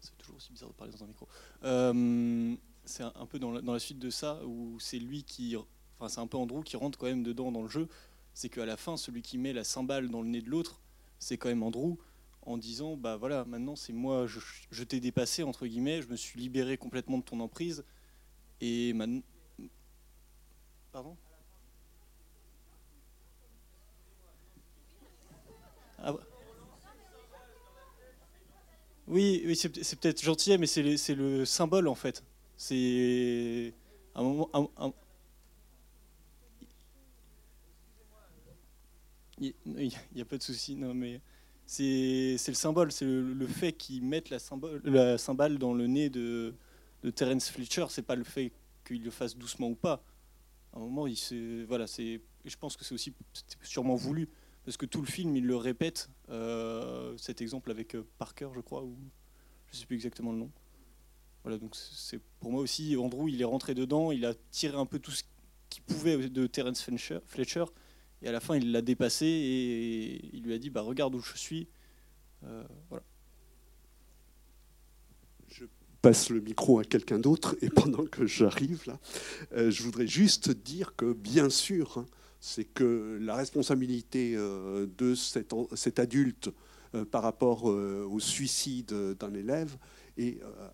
C'est 0.00 0.16
toujours 0.16 0.36
aussi 0.36 0.52
bizarre 0.52 0.70
de 0.70 0.74
parler 0.74 0.92
dans 0.92 1.04
un 1.04 1.06
micro. 1.06 1.28
Euh, 1.64 2.56
c'est 2.90 3.04
un 3.04 3.26
peu 3.26 3.38
dans 3.38 3.52
la, 3.52 3.78
suite 3.78 3.98
de 3.98 4.10
ça 4.10 4.40
où 4.44 4.78
c'est 4.80 4.98
lui 4.98 5.24
qui. 5.24 5.56
Enfin, 5.98 6.08
c'est 6.08 6.20
un 6.20 6.26
peu 6.26 6.36
Andrew 6.36 6.62
qui 6.62 6.76
rentre 6.76 6.98
quand 6.98 7.06
même 7.06 7.22
dedans 7.22 7.52
dans 7.52 7.62
le 7.62 7.68
jeu. 7.68 7.88
C'est 8.34 8.48
qu'à 8.48 8.66
la 8.66 8.76
fin, 8.76 8.96
celui 8.96 9.22
qui 9.22 9.38
met 9.38 9.52
la 9.52 9.64
cymbale 9.64 10.08
dans 10.08 10.22
le 10.22 10.28
nez 10.28 10.42
de 10.42 10.50
l'autre, 10.50 10.80
c'est 11.18 11.38
quand 11.38 11.48
même 11.48 11.62
Andrew 11.62 11.96
en 12.42 12.58
disant 12.58 12.96
Bah 12.96 13.16
voilà, 13.16 13.44
maintenant 13.44 13.76
c'est 13.76 13.92
moi, 13.92 14.26
je, 14.26 14.40
je 14.70 14.84
t'ai 14.84 15.00
dépassé, 15.00 15.42
entre 15.42 15.66
guillemets, 15.66 16.02
je 16.02 16.08
me 16.08 16.16
suis 16.16 16.40
libéré 16.40 16.76
complètement 16.76 17.18
de 17.18 17.24
ton 17.24 17.40
emprise. 17.40 17.84
Et 18.60 18.92
maintenant. 18.92 19.22
Pardon? 20.92 21.16
Ah, 25.98 26.12
bah. 26.12 26.20
Oui, 29.06 29.42
oui 29.44 29.56
c'est 29.56 29.68
peut-être 29.68 30.22
gentil, 30.22 30.56
mais 30.58 30.66
c'est 30.66 31.14
le 31.14 31.44
symbole 31.44 31.88
en 31.88 31.94
fait. 31.94 32.22
C'est 32.62 33.72
un 34.14 34.22
moment. 34.22 34.50
Il 39.38 39.54
n'y 40.14 40.20
a, 40.20 40.24
pas 40.26 40.36
de 40.36 40.42
souci, 40.42 40.76
non, 40.76 40.92
mais 40.92 41.22
c'est 41.64 42.36
le 42.48 42.52
symbole, 42.52 42.92
c'est 42.92 43.06
le, 43.06 43.46
fait 43.46 43.72
qu'ils 43.72 44.04
mettent 44.04 44.28
la, 44.28 44.38
symbole, 44.38 44.82
la 44.84 45.16
cymbale 45.16 45.56
dans 45.56 45.72
le 45.72 45.86
nez 45.86 46.10
de, 46.10 46.54
Terence 47.14 47.48
Fletcher, 47.48 47.86
c'est 47.88 48.02
pas 48.02 48.14
le 48.14 48.24
fait 48.24 48.52
qu'il 48.86 49.02
le 49.04 49.10
fasse 49.10 49.38
doucement 49.38 49.68
ou 49.68 49.74
pas. 49.74 50.04
À 50.74 50.76
un 50.76 50.80
moment, 50.80 51.06
il 51.06 51.16
se, 51.16 51.64
voilà, 51.64 51.86
c'est, 51.86 52.20
je 52.44 52.56
pense 52.58 52.76
que 52.76 52.84
c'est 52.84 52.94
aussi 52.94 53.14
sûrement 53.62 53.94
voulu, 53.94 54.28
parce 54.66 54.76
que 54.76 54.84
tout 54.84 55.00
le 55.00 55.08
film, 55.08 55.34
il 55.34 55.46
le 55.46 55.56
répète. 55.56 56.10
euh, 56.28 57.16
cet 57.16 57.40
exemple 57.40 57.70
avec 57.70 57.94
euh, 57.94 58.06
Parker, 58.18 58.50
je 58.54 58.60
crois, 58.60 58.82
ou 58.82 58.98
je 59.72 59.78
sais 59.78 59.86
plus 59.86 59.96
exactement 59.96 60.32
le 60.32 60.38
nom. 60.40 60.50
Voilà, 61.42 61.58
donc 61.58 61.74
c'est 61.74 62.20
pour 62.40 62.52
moi 62.52 62.60
aussi, 62.60 62.96
Andrew, 62.96 63.28
il 63.28 63.40
est 63.40 63.46
rentré 63.46 63.74
dedans, 63.74 64.12
il 64.12 64.24
a 64.26 64.34
tiré 64.50 64.76
un 64.76 64.86
peu 64.86 64.98
tout 64.98 65.10
ce 65.10 65.22
qu'il 65.70 65.82
pouvait 65.82 66.28
de 66.28 66.46
Terence 66.46 66.82
Fletcher, 66.82 67.64
et 68.22 68.28
à 68.28 68.32
la 68.32 68.40
fin, 68.40 68.56
il 68.56 68.72
l'a 68.72 68.82
dépassé 68.82 69.26
et 69.26 70.36
il 70.36 70.42
lui 70.42 70.52
a 70.52 70.58
dit, 70.58 70.70
bah 70.70 70.82
regarde 70.82 71.14
où 71.14 71.20
je 71.20 71.36
suis. 71.36 71.68
Euh, 72.44 72.64
voilà. 72.88 73.04
Je 75.48 75.64
passe 76.02 76.30
le 76.30 76.40
micro 76.40 76.78
à 76.78 76.84
quelqu'un 76.84 77.18
d'autre 77.18 77.56
et 77.62 77.68
pendant 77.70 78.04
que 78.04 78.26
j'arrive 78.26 78.82
là, 78.86 78.98
euh, 79.52 79.70
je 79.70 79.82
voudrais 79.82 80.06
juste 80.06 80.50
dire 80.50 80.94
que 80.96 81.12
bien 81.12 81.50
sûr, 81.50 81.98
hein, 81.98 82.06
c'est 82.40 82.64
que 82.64 83.18
la 83.20 83.36
responsabilité 83.36 84.34
euh, 84.36 84.86
de 84.98 85.14
cet, 85.14 85.54
cet 85.74 85.98
adulte 85.98 86.50
par 87.12 87.22
rapport 87.22 87.66
au 87.66 88.18
suicide 88.18 88.92
d'un 89.20 89.32
élève 89.32 89.76
euh, 90.42 90.68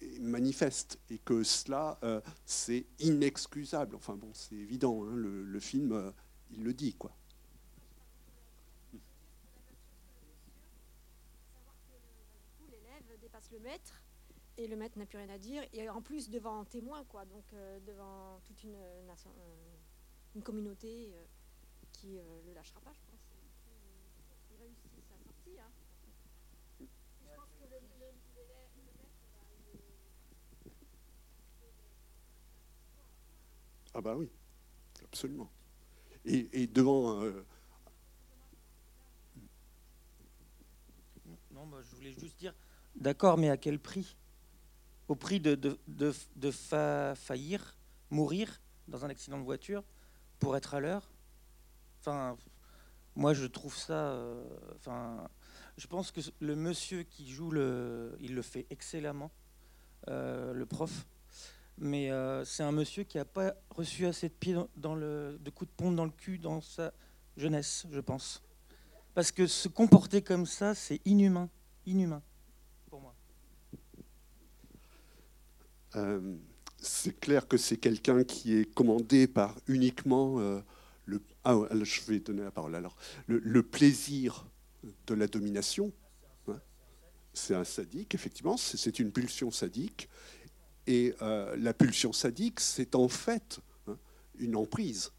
est 0.00 0.20
manifeste 0.20 0.98
et 1.10 1.18
que 1.18 1.42
cela, 1.42 1.98
euh, 2.02 2.20
c'est 2.44 2.86
inexcusable. 3.00 3.94
Enfin 3.96 4.16
bon, 4.16 4.30
c'est 4.34 4.54
évident, 4.56 5.04
hein, 5.04 5.14
le, 5.14 5.42
film, 5.60 5.92
euh, 5.92 6.10
il 6.50 6.62
le 6.62 6.72
dit 6.74 6.94
quoi. 6.94 7.12
l'élève 12.70 13.20
dépasse 13.20 13.50
le 13.52 13.58
maître 13.60 14.02
et 14.56 14.66
le 14.66 14.76
maître 14.76 14.98
n'a 14.98 15.06
plus 15.06 15.18
rien 15.18 15.28
à 15.30 15.38
dire. 15.38 15.62
Et 15.72 15.88
en 15.88 16.02
plus, 16.02 16.30
devant 16.30 16.60
un 16.60 16.64
témoin, 16.64 17.04
donc 17.26 17.44
devant 17.86 18.40
toute 18.46 18.62
une, 18.64 18.76
une 20.34 20.42
communauté 20.42 21.12
qui 21.92 22.18
euh, 22.18 22.22
le 22.46 22.52
lâchera 22.54 22.80
pas, 22.80 22.92
je 22.92 23.00
pense. 23.10 23.20
Il 24.50 24.56
réussit 24.62 24.90
sa 25.08 25.16
sortie. 25.24 25.58
Hein. 25.60 25.70
Et 26.80 26.86
je 27.24 27.34
pense 27.36 27.50
que 27.58 27.64
le- 27.64 27.80
le- 27.80 28.14
l'élève- 28.36 28.70
le 28.76 28.82
maître, 28.82 29.18
bah, 29.34 29.42
il 29.50 29.74
est- 29.74 29.82
Ah 33.94 34.00
bah 34.00 34.14
oui, 34.16 34.30
absolument. 35.04 35.50
Et, 36.26 36.48
et 36.62 36.66
devant 36.66 37.22
euh, 37.22 37.44
Non, 41.52 41.66
bah, 41.66 41.78
je 41.82 41.96
voulais 41.96 42.12
juste 42.12 42.38
dire, 42.38 42.54
d'accord, 42.96 43.38
mais 43.38 43.50
à 43.50 43.56
quel 43.56 43.78
prix? 43.78 44.16
Au 45.08 45.14
prix 45.16 45.40
de, 45.40 45.54
de, 45.54 45.78
de, 45.88 46.12
de 46.36 46.50
fa- 46.50 47.14
faillir, 47.16 47.76
mourir 48.10 48.60
dans 48.88 49.04
un 49.04 49.10
accident 49.10 49.38
de 49.38 49.44
voiture 49.44 49.84
pour 50.38 50.56
être 50.56 50.74
à 50.74 50.80
l'heure? 50.80 51.10
Enfin, 52.00 52.36
moi, 53.16 53.34
je 53.34 53.46
trouve 53.46 53.76
ça. 53.76 54.12
euh, 54.12 54.44
Enfin, 54.76 55.28
je 55.78 55.86
pense 55.86 56.12
que 56.12 56.20
le 56.40 56.56
monsieur 56.56 57.02
qui 57.04 57.30
joue 57.30 57.50
le, 57.50 58.16
il 58.20 58.34
le 58.34 58.42
fait 58.42 58.66
excellemment, 58.70 59.30
euh, 60.08 60.52
le 60.54 60.66
prof. 60.66 61.06
Mais 61.80 62.10
euh, 62.10 62.44
c'est 62.44 62.62
un 62.62 62.72
monsieur 62.72 63.04
qui 63.04 63.18
n'a 63.18 63.24
pas 63.24 63.54
reçu 63.70 64.06
assez 64.06 64.28
de 64.28 64.94
le, 64.94 65.38
de 65.40 65.50
coups 65.50 65.70
de 65.70 65.76
pompe 65.76 65.94
dans 65.94 66.04
le 66.04 66.10
cul 66.10 66.38
dans 66.38 66.60
sa 66.60 66.92
jeunesse, 67.36 67.86
je 67.90 68.00
pense. 68.00 68.42
Parce 69.14 69.30
que 69.30 69.46
se 69.46 69.68
comporter 69.68 70.22
comme 70.22 70.46
ça, 70.46 70.74
c'est 70.74 71.00
inhumain. 71.04 71.48
Inhumain, 71.86 72.22
pour 72.90 73.00
moi. 73.00 73.14
Euh, 75.96 76.36
c'est 76.80 77.18
clair 77.18 77.48
que 77.48 77.56
c'est 77.56 77.76
quelqu'un 77.76 78.24
qui 78.24 78.54
est 78.54 78.74
commandé 78.74 79.26
par 79.26 79.56
uniquement 79.66 80.38
euh, 80.38 80.60
le. 81.06 81.22
Ah, 81.44 81.56
je 81.82 82.02
vais 82.02 82.20
donner 82.20 82.42
la 82.42 82.50
parole 82.50 82.74
alors. 82.74 82.96
Le, 83.26 83.62
plaisir 83.62 84.46
de 85.06 85.14
la 85.14 85.26
domination. 85.26 85.92
hein. 86.48 86.60
C'est 87.32 87.54
un 87.54 87.64
sadique, 87.64 88.14
effectivement, 88.14 88.56
c'est 88.56 88.98
une 88.98 89.12
pulsion 89.12 89.50
sadique. 89.50 90.08
Et 90.88 91.14
euh, 91.20 91.54
la 91.58 91.74
pulsion 91.74 92.14
sadique, 92.14 92.60
c'est 92.60 92.94
en 92.94 93.08
fait 93.08 93.60
hein, 93.86 93.98
une 94.38 94.56
emprise. 94.56 95.12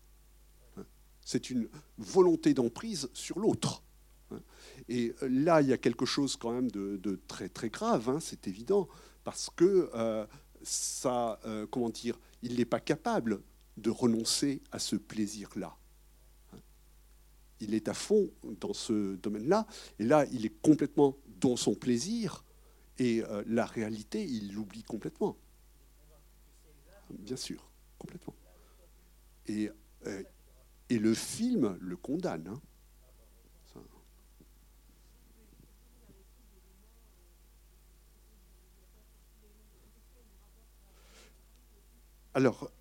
hein. 0.78 0.84
C'est 1.24 1.52
une 1.52 1.70
volonté 2.00 2.56
d'emprise 2.56 3.08
sur 3.14 3.38
l'autre. 3.38 3.84
hein. 4.32 4.42
Et 4.88 5.14
là, 5.22 5.62
il 5.62 5.68
y 5.68 5.74
a 5.74 5.78
quelque 5.78 6.08
chose 6.08 6.36
quand 6.36 6.52
même 6.52 6.72
de, 6.72 7.20
très 7.28 7.50
très 7.50 7.70
grave, 7.70 8.18
c'est 8.20 8.48
évident, 8.48 8.90
parce 9.24 9.52
que 9.56 9.92
euh, 9.94 10.26
ça, 10.64 11.40
euh, 11.46 11.68
comment 11.70 11.92
dire, 11.92 12.18
il 12.42 12.56
n'est 12.56 12.66
pas 12.66 12.80
capable 12.80 13.40
de 13.78 13.92
renoncer 13.92 14.64
à 14.72 14.80
ce 14.80 14.96
plaisir-là. 14.96 15.78
Il 17.60 17.76
est 17.76 17.90
à 17.90 17.94
fond 17.94 18.32
dans 18.60 18.74
ce 18.74 19.16
domaine-là, 19.18 19.68
et 20.00 20.06
là, 20.06 20.26
il 20.32 20.48
est 20.48 20.62
complètement 20.64 21.16
dans 21.40 21.58
son 21.58 21.76
plaisir, 21.76 22.44
et 22.98 23.22
euh, 23.24 23.44
la 23.46 23.68
réalité, 23.68 24.24
il 24.26 24.54
l'oublie 24.54 24.84
complètement. 24.84 25.38
Bien 27.10 27.36
sûr, 27.36 27.70
complètement. 27.98 28.36
Et, 29.48 29.70
euh, 30.06 30.24
et 30.90 31.00
le 31.00 31.14
film 31.14 31.78
le 31.82 31.98
condamne. 31.98 32.48
hein. 32.48 32.62
Alors, 42.34 42.72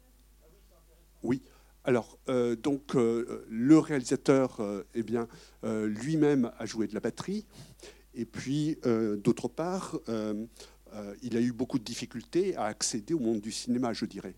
oui. 1.23 1.43
Alors, 1.85 2.19
euh, 2.29 2.55
donc, 2.55 2.95
euh, 2.95 3.47
le 3.49 3.79
réalisateur, 3.79 4.61
eh 4.95 5.03
bien, 5.03 5.27
lui-même 5.63 6.53
a 6.59 6.67
joué 6.67 6.87
de 6.87 6.95
la 6.95 7.01
batterie. 7.01 7.47
Et 8.15 8.25
puis, 8.25 8.79
d'autre 8.85 9.49
part, 9.49 9.99
il 11.23 11.37
a 11.37 11.41
eu 11.41 11.53
beaucoup 11.53 11.79
de 11.79 11.85
difficultés 11.85 12.57
à 12.57 12.65
accéder 12.65 13.15
au 13.15 13.19
monde 13.19 13.41
du 13.41 13.53
cinéma, 13.53 13.93
je 13.93 14.05
dirais. 14.05 14.35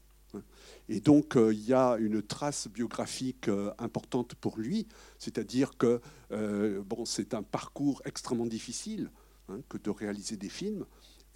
Et 0.89 1.01
donc, 1.01 1.37
euh, 1.37 1.53
il 1.53 1.65
y 1.65 1.73
a 1.73 1.97
une 1.99 2.23
trace 2.23 2.69
biographique 2.69 3.49
euh, 3.49 3.73
importante 3.79 4.35
pour 4.35 4.59
lui, 4.59 4.87
c'est-à-dire 5.19 5.77
que 5.77 6.01
euh, 6.33 6.83
bon, 6.85 7.05
c'est 7.05 7.35
un 7.35 7.43
parcours 7.43 8.03
extrêmement 8.05 8.47
difficile 8.47 9.11
hein, 9.49 9.61
que 9.69 9.79
de 9.79 9.91
réaliser 9.91 10.37
des 10.37 10.49
films. 10.49 10.85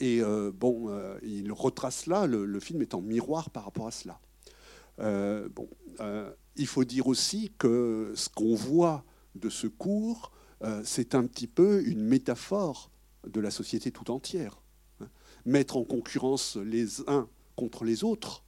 Et 0.00 0.20
euh, 0.22 0.50
bon, 0.52 0.88
euh, 0.88 1.18
il 1.22 1.52
retrace 1.52 2.06
là, 2.06 2.26
le, 2.26 2.60
film 2.60 2.82
est 2.82 2.94
en 2.94 3.00
miroir 3.00 3.50
par 3.50 3.64
rapport 3.64 3.86
à 3.86 3.92
cela. 3.92 4.20
Euh, 4.98 5.48
bon, 5.48 5.68
euh, 6.00 6.32
il 6.56 6.66
faut 6.66 6.84
dire 6.84 7.06
aussi 7.06 7.52
que 7.58 8.12
ce 8.16 8.28
qu'on 8.28 8.54
voit 8.54 9.04
de 9.36 9.48
ce 9.48 9.66
cours, 9.66 10.32
euh, 10.62 10.82
c'est 10.84 11.14
un 11.14 11.26
petit 11.26 11.46
peu 11.46 11.82
une 11.86 12.02
métaphore 12.02 12.90
de 13.26 13.40
la 13.40 13.50
société 13.50 13.92
tout 13.92 14.10
entière. 14.10 14.63
Hein. 15.46 15.50
mettre 15.50 15.76
en 15.76 15.84
concurrence 15.84 16.56
les 16.56 17.00
uns 17.08 17.28
contre 17.56 17.84
les 17.84 18.04
autres, 18.04 18.44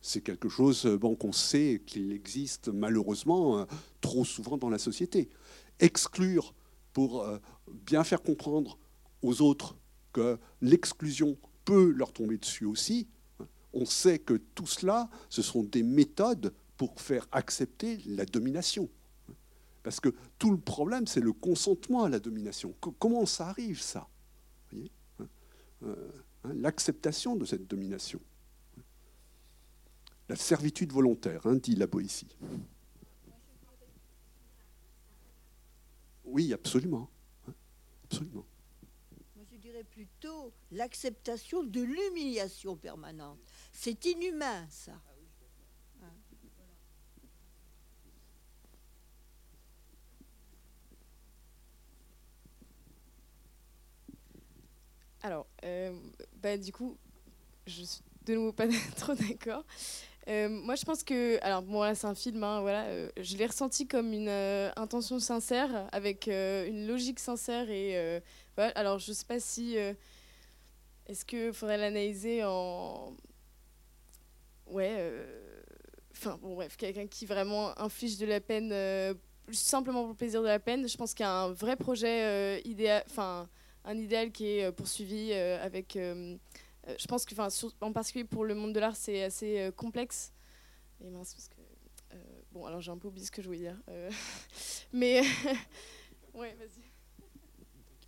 c'est 0.00 0.20
quelque 0.20 0.48
chose 0.48 0.86
bon, 0.86 1.14
qu'on 1.14 1.32
sait 1.32 1.80
qu'il 1.86 2.12
existe 2.12 2.68
malheureusement 2.68 3.58
euh, 3.58 3.64
trop 4.00 4.24
souvent 4.24 4.56
dans 4.56 4.68
la 4.68 4.78
société. 4.78 5.30
Exclure 5.78 6.54
pour 6.92 7.22
euh, 7.22 7.38
bien 7.86 8.04
faire 8.04 8.22
comprendre 8.22 8.78
aux 9.22 9.40
autres 9.40 9.76
que 10.12 10.38
l'exclusion 10.60 11.38
peut 11.64 11.90
leur 11.90 12.12
tomber 12.12 12.36
dessus 12.38 12.64
aussi, 12.64 13.08
on 13.72 13.84
sait 13.84 14.18
que 14.18 14.34
tout 14.34 14.66
cela, 14.66 15.08
ce 15.28 15.42
sont 15.42 15.62
des 15.62 15.82
méthodes 15.82 16.52
pour 16.76 17.00
faire 17.00 17.26
accepter 17.32 17.98
la 18.06 18.26
domination. 18.26 18.90
Parce 19.82 20.00
que 20.00 20.10
tout 20.38 20.50
le 20.50 20.58
problème, 20.58 21.06
c'est 21.06 21.20
le 21.20 21.32
consentement 21.32 22.04
à 22.04 22.08
la 22.08 22.20
domination. 22.20 22.74
Comment 22.98 23.26
ça 23.26 23.48
arrive, 23.48 23.80
ça? 23.80 24.08
Hein, 24.74 25.26
euh, 25.84 25.94
hein, 26.44 26.52
L'acceptation 26.54 27.36
de 27.36 27.44
cette 27.44 27.66
domination. 27.66 28.20
La 30.28 30.36
servitude 30.36 30.92
volontaire, 30.92 31.46
hein, 31.46 31.56
dit 31.56 31.74
la 31.74 31.86
Boétie. 31.86 32.36
Oui, 36.24 36.52
absolument. 36.52 37.10
Absolument. 38.04 38.46
Moi, 39.36 39.44
je 39.50 39.56
dirais 39.56 39.84
plutôt 39.84 40.52
l'acceptation 40.70 41.62
de 41.62 41.82
l'humiliation 41.82 42.76
permanente. 42.76 43.38
C'est 43.72 44.04
inhumain, 44.06 44.66
ça. 44.70 45.00
Alors, 55.24 55.46
euh, 55.64 55.96
du 56.56 56.72
coup, 56.72 56.96
je 57.66 57.82
suis 57.82 58.02
de 58.24 58.34
nouveau 58.34 58.52
pas 58.52 58.66
trop 58.96 59.14
d'accord. 59.14 59.64
Euh, 60.28 60.48
moi, 60.48 60.76
je 60.76 60.84
pense 60.84 61.02
que, 61.02 61.42
alors 61.42 61.62
bon, 61.62 61.82
là, 61.82 61.94
c'est 61.94 62.06
un 62.06 62.14
film, 62.14 62.44
hein, 62.44 62.60
voilà, 62.60 62.84
euh, 62.84 63.10
je 63.20 63.36
l'ai 63.36 63.46
ressenti 63.46 63.88
comme 63.88 64.12
une 64.12 64.28
intention 64.76 65.18
sincère, 65.18 65.88
avec 65.92 66.28
une 66.28 66.86
logique 66.86 67.18
sincère 67.18 67.68
et 67.70 68.22
voilà. 68.56 68.72
Alors, 68.74 68.98
je 68.98 69.12
sais 69.12 69.24
pas 69.24 69.40
si 69.40 69.76
est-ce 71.06 71.24
qu'il 71.24 71.52
faudrait 71.52 71.78
l'analyser 71.78 72.44
en, 72.44 73.16
ouais, 74.68 75.12
enfin 76.12 76.38
bon, 76.40 76.54
bref, 76.54 76.76
quelqu'un 76.76 77.06
qui 77.08 77.26
vraiment 77.26 77.76
inflige 77.80 78.18
de 78.18 78.26
la 78.26 78.40
peine 78.40 78.72
simplement 79.50 80.02
pour 80.02 80.10
le 80.10 80.14
plaisir 80.14 80.40
de 80.40 80.46
la 80.46 80.60
peine. 80.60 80.88
Je 80.88 80.96
pense 80.96 81.14
qu'il 81.14 81.24
y 81.24 81.28
a 81.28 81.32
un 81.32 81.52
vrai 81.52 81.74
projet 81.74 82.62
idéal, 82.64 83.02
enfin 83.10 83.48
un 83.84 83.98
idéal 83.98 84.30
qui 84.30 84.46
est 84.46 84.64
euh, 84.64 84.72
poursuivi 84.72 85.30
euh, 85.32 85.62
avec. 85.64 85.96
Euh, 85.96 86.36
je 86.98 87.06
pense 87.06 87.24
que, 87.24 87.34
en 87.80 87.92
particulier 87.92 88.24
pour 88.24 88.44
le 88.44 88.54
monde 88.54 88.72
de 88.72 88.80
l'art, 88.80 88.96
c'est 88.96 89.22
assez 89.22 89.70
complexe. 89.76 90.32
Et 91.00 91.10
mince, 91.10 91.34
parce 91.34 91.48
que. 91.48 92.16
bon, 92.50 92.66
alors 92.66 92.80
j'ai 92.80 92.90
un 92.90 92.98
peu 92.98 93.06
oublié 93.08 93.24
ce 93.24 93.30
que 93.30 93.40
je 93.40 93.46
voulais 93.46 93.60
dire. 93.60 93.80
mais. 94.92 95.22
ouais, 96.34 96.54
vas-y. 96.54 96.82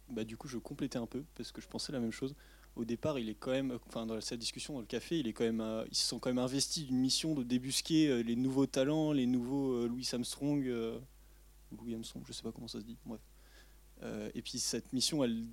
Bah, 0.09 0.25
du 0.25 0.37
coup, 0.37 0.49
je 0.49 0.59
complétais 0.59 0.99
un 0.99 1.07
peu 1.07 1.25
parce 1.37 1.53
que 1.53 1.61
je 1.61 1.69
pensais 1.69 1.93
la 1.93 2.01
même 2.01 2.11
chose. 2.11 2.35
Au 2.75 2.85
départ, 2.85 3.21
il 3.21 3.29
est 3.29 3.37
quand 3.37 3.53
même, 3.53 3.79
enfin, 3.87 4.07
dans 4.07 4.21
cette 4.21 4.41
discussion 4.41 4.75
dans 4.75 4.81
le 4.81 4.87
café, 4.87 5.21
il 5.21 5.29
ils 5.29 5.97
se 5.97 6.09
sont 6.09 6.19
quand 6.19 6.31
même 6.31 6.39
investis 6.39 6.85
d'une 6.85 6.99
mission 6.99 7.35
de 7.35 7.45
débusquer 7.45 8.25
les 8.25 8.35
nouveaux 8.35 8.67
talents, 8.67 9.13
les 9.13 9.27
nouveaux 9.27 9.87
Louis 9.87 10.09
Armstrong, 10.13 10.65
Louis 11.71 11.95
Armstrong, 11.95 12.25
je 12.27 12.33
sais 12.33 12.43
pas 12.43 12.51
comment 12.51 12.67
ça 12.67 12.81
se 12.81 12.85
dit. 12.85 12.99
Bref. 13.07 13.21
Et 14.03 14.43
puis 14.43 14.59
cette 14.59 14.93
mission, 14.93 15.25
elle 15.25 15.47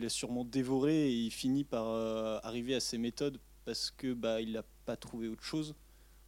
l'a 0.00 0.08
sûrement 0.08 0.44
dévoré 0.44 1.10
et 1.10 1.12
il 1.12 1.30
finit 1.30 1.64
par 1.64 1.88
euh, 1.88 2.38
arriver 2.42 2.74
à 2.74 2.80
ses 2.80 2.98
méthodes 2.98 3.38
parce 3.64 3.90
que 3.90 4.12
bah 4.12 4.40
il 4.40 4.52
n'a 4.52 4.64
pas 4.84 4.96
trouvé 4.96 5.28
autre 5.28 5.42
chose 5.42 5.74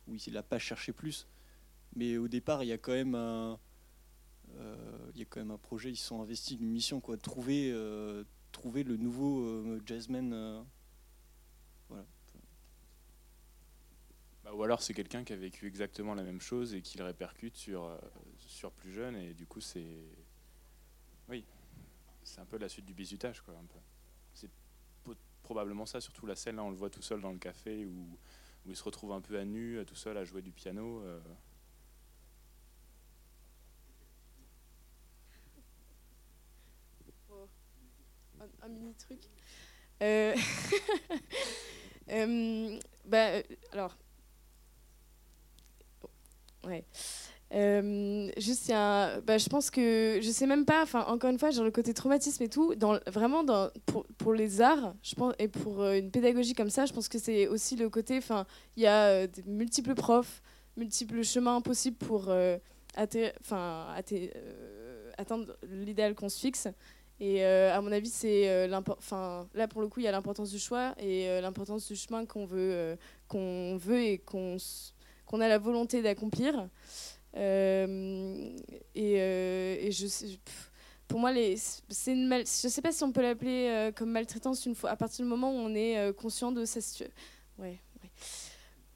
ou 0.06 0.14
il 0.14 0.32
n'a 0.32 0.42
pas 0.42 0.58
cherché 0.58 0.92
plus. 0.92 1.26
Mais 1.94 2.16
au 2.16 2.28
départ, 2.28 2.62
il 2.62 2.68
y 2.68 2.72
a 2.72 2.78
quand 2.78 2.92
même 2.92 3.14
un, 3.14 3.58
euh, 4.56 5.10
il 5.14 5.20
y 5.20 5.22
a 5.22 5.24
quand 5.24 5.40
même 5.40 5.50
un 5.50 5.58
projet. 5.58 5.90
Ils 5.90 5.96
sont 5.96 6.22
investis 6.22 6.58
d'une 6.58 6.70
mission 6.70 7.00
quoi, 7.00 7.16
trouver 7.16 7.70
euh, 7.72 8.24
trouver 8.52 8.84
le 8.84 8.96
nouveau 8.96 9.78
jazzman. 9.84 10.64
voilà. 11.88 12.06
Bah, 14.44 14.54
ou 14.54 14.62
alors 14.62 14.82
c'est 14.82 14.94
quelqu'un 14.94 15.24
qui 15.24 15.32
a 15.32 15.36
vécu 15.36 15.66
exactement 15.66 16.14
la 16.14 16.22
même 16.22 16.40
chose 16.40 16.74
et 16.74 16.80
qui 16.80 16.98
le 16.98 17.04
répercute 17.04 17.56
sur 17.56 17.98
sur 18.38 18.70
plus 18.70 18.92
jeune 18.92 19.16
et 19.16 19.34
du 19.34 19.44
coup 19.44 19.60
c'est 19.60 20.06
oui 21.28 21.44
c'est 22.26 22.40
un 22.40 22.44
peu 22.44 22.58
la 22.58 22.68
suite 22.68 22.84
du 22.84 22.92
bizutage, 22.92 23.40
quoi. 23.40 23.54
C'est 24.34 24.50
probablement 25.42 25.86
ça, 25.86 26.00
surtout 26.00 26.26
la 26.26 26.34
scène 26.34 26.56
là, 26.56 26.64
on 26.64 26.70
le 26.70 26.76
voit 26.76 26.90
tout 26.90 27.02
seul 27.02 27.20
dans 27.20 27.30
le 27.30 27.38
café 27.38 27.86
où, 27.86 28.18
il 28.68 28.74
se 28.74 28.82
retrouve 28.82 29.12
un 29.12 29.20
peu 29.20 29.38
à 29.38 29.44
nu, 29.44 29.80
tout 29.86 29.94
seul 29.94 30.16
à 30.16 30.24
jouer 30.24 30.42
du 30.42 30.50
piano. 30.50 31.00
Euh. 31.04 31.20
Oh, 37.30 37.48
un, 38.60 38.68
mini 38.68 38.92
truc. 38.94 39.20
Euh, 40.02 40.34
euh, 42.10 42.80
bah, 43.04 43.40
alors, 43.70 43.96
ouais. 46.64 46.84
Euh, 47.54 48.28
juste, 48.38 48.68
bah, 48.70 49.38
je 49.38 49.48
pense 49.48 49.70
que 49.70 50.18
je 50.20 50.30
sais 50.30 50.46
même 50.46 50.64
pas. 50.64 50.82
Enfin, 50.82 51.04
encore 51.06 51.30
une 51.30 51.38
fois, 51.38 51.50
genre 51.50 51.64
le 51.64 51.70
côté 51.70 51.94
traumatisme 51.94 52.42
et 52.42 52.48
tout, 52.48 52.74
dans, 52.74 52.98
vraiment 53.06 53.44
pour, 53.86 54.06
pour 54.18 54.32
les 54.32 54.60
arts, 54.60 54.94
je 55.02 55.14
pense, 55.14 55.34
et 55.38 55.48
pour 55.48 55.82
euh, 55.82 55.98
une 55.98 56.10
pédagogie 56.10 56.54
comme 56.54 56.70
ça, 56.70 56.86
je 56.86 56.92
pense 56.92 57.08
que 57.08 57.18
c'est 57.18 57.46
aussi 57.48 57.76
le 57.76 57.88
côté. 57.88 58.18
Enfin, 58.18 58.46
il 58.76 58.82
y 58.82 58.86
a 58.86 59.06
euh, 59.06 59.26
des 59.26 59.42
multiples 59.44 59.94
profs, 59.94 60.42
multiples 60.76 61.22
chemins 61.22 61.60
possibles 61.60 61.96
pour 61.96 62.30
atteindre 62.96 63.96
l'idéal 65.70 66.14
qu'on 66.14 66.28
se 66.28 66.40
fixe. 66.40 66.68
Et 67.18 67.42
à 67.42 67.80
mon 67.80 67.92
avis, 67.92 68.10
c'est 68.10 68.68
là 68.68 68.82
pour 68.82 69.80
le 69.80 69.88
coup, 69.88 70.00
il 70.00 70.02
y 70.02 70.08
a 70.08 70.12
l'importance 70.12 70.50
du 70.50 70.58
choix 70.58 70.94
et 70.98 71.40
l'importance 71.40 71.86
du 71.86 71.96
chemin 71.96 72.26
qu'on 72.26 72.44
veut, 72.44 72.98
qu'on 73.26 73.78
veut 73.78 74.02
et 74.02 74.18
qu'on 74.18 74.58
a 75.40 75.48
la 75.48 75.56
volonté 75.56 76.02
d'accomplir. 76.02 76.68
Euh, 77.36 78.50
et, 78.94 79.16
euh, 79.18 79.76
et, 79.80 79.92
je 79.92 80.06
pour 81.08 81.20
moi, 81.20 81.32
mal, 81.32 81.44
je 81.46 82.40
ne 82.40 82.44
sais 82.44 82.82
pas 82.82 82.90
si 82.90 83.04
on 83.04 83.12
peut 83.12 83.22
l'appeler 83.22 83.68
euh, 83.68 83.92
comme 83.92 84.10
maltraitance 84.10 84.66
une 84.66 84.74
fois, 84.74 84.90
à 84.90 84.96
partir 84.96 85.24
du 85.24 85.28
moment 85.28 85.52
où 85.52 85.58
on 85.58 85.74
est 85.74 86.12
conscient 86.16 86.50
de 86.50 86.64
sa 86.64 86.80
situation. 86.80 87.14
Ouais, 87.58 87.78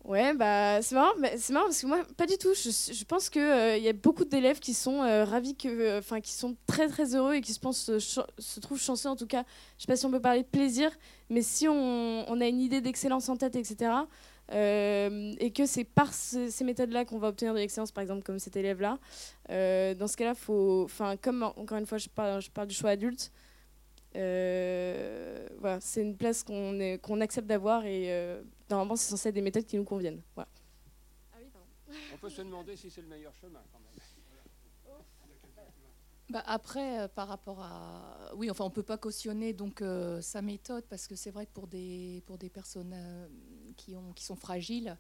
ouais. 0.05 0.35
Bah, 0.35 0.83
c'est 0.83 0.97
marrant, 0.97 1.13
c'est 1.37 1.53
marrant 1.53 1.67
parce 1.67 1.81
que 1.81 1.87
moi, 1.87 2.05
pas 2.17 2.27
du 2.27 2.37
tout. 2.37 2.53
Je, 2.55 2.71
je 2.71 3.05
pense 3.05 3.31
qu'il 3.31 3.43
il 3.43 3.83
y 3.83 3.89
a 3.89 3.93
beaucoup 3.93 4.25
d'élèves 4.25 4.59
qui 4.59 4.75
sont 4.75 5.01
ravis, 5.01 5.55
que, 5.55 6.19
qui 6.19 6.33
sont 6.33 6.57
très 6.67 6.89
très 6.89 7.15
heureux 7.15 7.35
et 7.35 7.41
qui 7.43 7.53
se, 7.53 7.61
pensent, 7.61 7.99
se 7.99 8.61
trouvent 8.61 8.81
chanceux 8.81 9.09
en 9.09 9.17
tout 9.17 9.29
cas. 9.29 9.45
Je 9.79 9.83
sais 9.83 9.87
pas 9.87 9.97
si 9.97 10.05
on 10.05 10.11
peut 10.11 10.21
parler 10.21 10.43
de 10.43 10.49
plaisir, 10.49 10.91
mais 11.29 11.43
si 11.43 11.69
on, 11.69 12.25
on 12.29 12.41
a 12.41 12.47
une 12.49 12.61
idée 12.61 12.81
d'excellence 12.81 13.29
en 13.29 13.37
tête, 13.37 13.55
etc., 13.55 13.93
euh, 14.53 15.35
et 15.39 15.53
que 15.53 15.67
c'est 15.67 15.85
par 15.85 16.13
ces 16.13 16.65
méthodes-là 16.65 17.05
qu'on 17.05 17.19
va 17.19 17.29
obtenir 17.29 17.55
de 17.55 17.59
l'excellence, 17.59 17.93
par 17.93 18.03
exemple 18.03 18.23
comme 18.23 18.39
cet 18.39 18.57
élève-là. 18.57 18.99
Euh, 19.51 19.95
dans 19.95 20.09
ce 20.09 20.17
cas-là, 20.17 20.35
faut, 20.35 20.83
enfin, 20.85 21.17
comme 21.17 21.43
encore 21.43 21.79
une 21.79 21.87
fois, 21.87 21.99
je 21.99 22.09
parle, 22.09 22.41
je 22.43 22.51
parle 22.51 22.69
du 22.69 22.75
choix 22.75 22.91
adulte. 22.91 23.33
Euh, 24.17 25.47
voilà, 25.61 25.81
c'est 25.81 26.03
une 26.03 26.17
place 26.17 26.43
qu'on 26.43 27.21
accepte 27.21 27.47
d'avoir 27.47 27.85
et 27.87 28.41
normalement, 28.69 28.97
c'est 28.97 29.11
censé 29.11 29.29
être 29.29 29.35
des 29.35 29.43
méthodes 29.43 29.67
qui 29.67 29.77
nous 29.77 29.85
conviennent. 29.85 30.23
Voilà. 30.35 30.49
Ah 31.33 31.37
oui, 31.41 31.95
On 32.15 32.17
peut 32.19 32.31
se 32.31 32.43
demander 32.43 32.77
si 32.77 32.91
c'est 32.91 33.03
le 33.03 33.09
meilleur 33.09 33.35
chemin. 33.35 33.61
Quand 33.73 33.79
même. 33.79 34.00
Bah 36.31 36.43
après, 36.47 37.09
par 37.09 37.27
rapport 37.29 37.61
à, 37.61 38.33
oui, 38.37 38.51
enfin, 38.51 38.65
on 38.65 38.71
peut 38.71 38.85
pas 38.85 38.97
cautionner 38.99 39.53
donc 39.53 39.83
sa 40.21 40.43
méthode 40.43 40.85
parce 40.89 41.07
que 41.07 41.17
c'est 41.17 41.33
vrai 41.33 41.47
que 41.47 41.53
pour 41.53 41.67
des 41.67 42.23
pour 42.25 42.39
des 42.39 42.49
personnes 42.49 42.95
qui, 43.77 43.97
ont, 43.97 44.13
qui 44.13 44.25
sont 44.25 44.37
fragiles, 44.37 44.97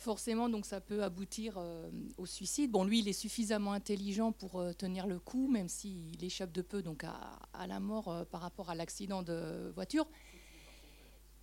forcément, 0.00 0.48
donc 0.48 0.64
ça 0.64 0.80
peut 0.80 1.02
aboutir 1.02 1.54
euh, 1.58 1.90
au 2.16 2.26
suicide. 2.26 2.70
Bon, 2.70 2.84
lui, 2.84 3.00
il 3.00 3.08
est 3.08 3.12
suffisamment 3.12 3.72
intelligent 3.72 4.32
pour 4.32 4.58
euh, 4.58 4.72
tenir 4.72 5.06
le 5.06 5.18
coup, 5.18 5.46
même 5.46 5.68
s'il 5.68 6.22
échappe 6.24 6.52
de 6.52 6.62
peu 6.62 6.82
donc 6.82 7.04
à, 7.04 7.38
à 7.52 7.66
la 7.66 7.80
mort 7.80 8.08
euh, 8.08 8.24
par 8.24 8.40
rapport 8.40 8.70
à 8.70 8.74
l'accident 8.74 9.22
de 9.22 9.70
voiture. 9.74 10.06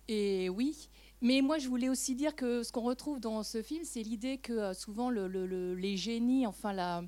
Et 0.08 0.48
oui, 0.48 0.88
mais 1.20 1.40
moi, 1.40 1.58
je 1.58 1.68
voulais 1.68 1.88
aussi 1.88 2.14
dire 2.14 2.34
que 2.34 2.62
ce 2.62 2.72
qu'on 2.72 2.82
retrouve 2.82 3.20
dans 3.20 3.42
ce 3.42 3.62
film, 3.62 3.84
c'est 3.84 4.02
l'idée 4.02 4.38
que 4.38 4.72
souvent 4.72 5.10
le, 5.10 5.26
les 5.74 5.96
génies, 5.96 6.46
enfin 6.46 6.72
la, 6.72 7.04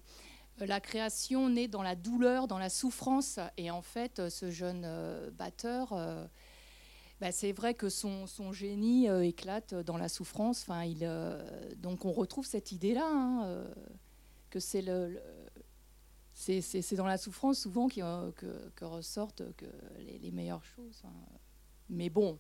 la 0.61 0.81
création 0.81 1.49
naît 1.49 1.68
dans 1.68 1.83
la 1.83 1.96
douleur, 1.96 2.46
dans 2.46 2.59
la 2.59 2.68
souffrance. 2.68 3.38
Et 3.57 3.70
en 3.70 3.83
fait, 3.83 4.29
ce 4.29 4.51
jeune 4.51 4.87
batteur 5.37 5.92
bah, 7.20 7.33
c'est 7.33 7.53
vrai 7.53 7.75
que 7.75 7.90
son, 7.90 8.27
génie 8.53 9.09
euh, 9.09 9.23
éclate 9.23 9.75
dans 9.75 9.99
la 9.99 10.09
souffrance. 10.09 10.66
Euh, 10.70 11.75
donc 11.77 12.07
on 12.07 12.12
retrouve 12.12 12.46
cette 12.46 12.73
idée-là, 12.73 13.07
hein, 13.07 13.44
euh, 13.44 13.75
que 14.49 14.59
c'est 14.59 14.83
dans 16.96 17.07
la 17.07 17.18
souffrance 17.18 17.59
souvent 17.59 17.88
que, 17.88 18.85
ressortent 18.85 19.42
les, 19.99 20.31
meilleures 20.31 20.64
choses. 20.64 21.03
Hein. 21.05 21.12
Mais 21.90 22.09
bon, 22.09 22.38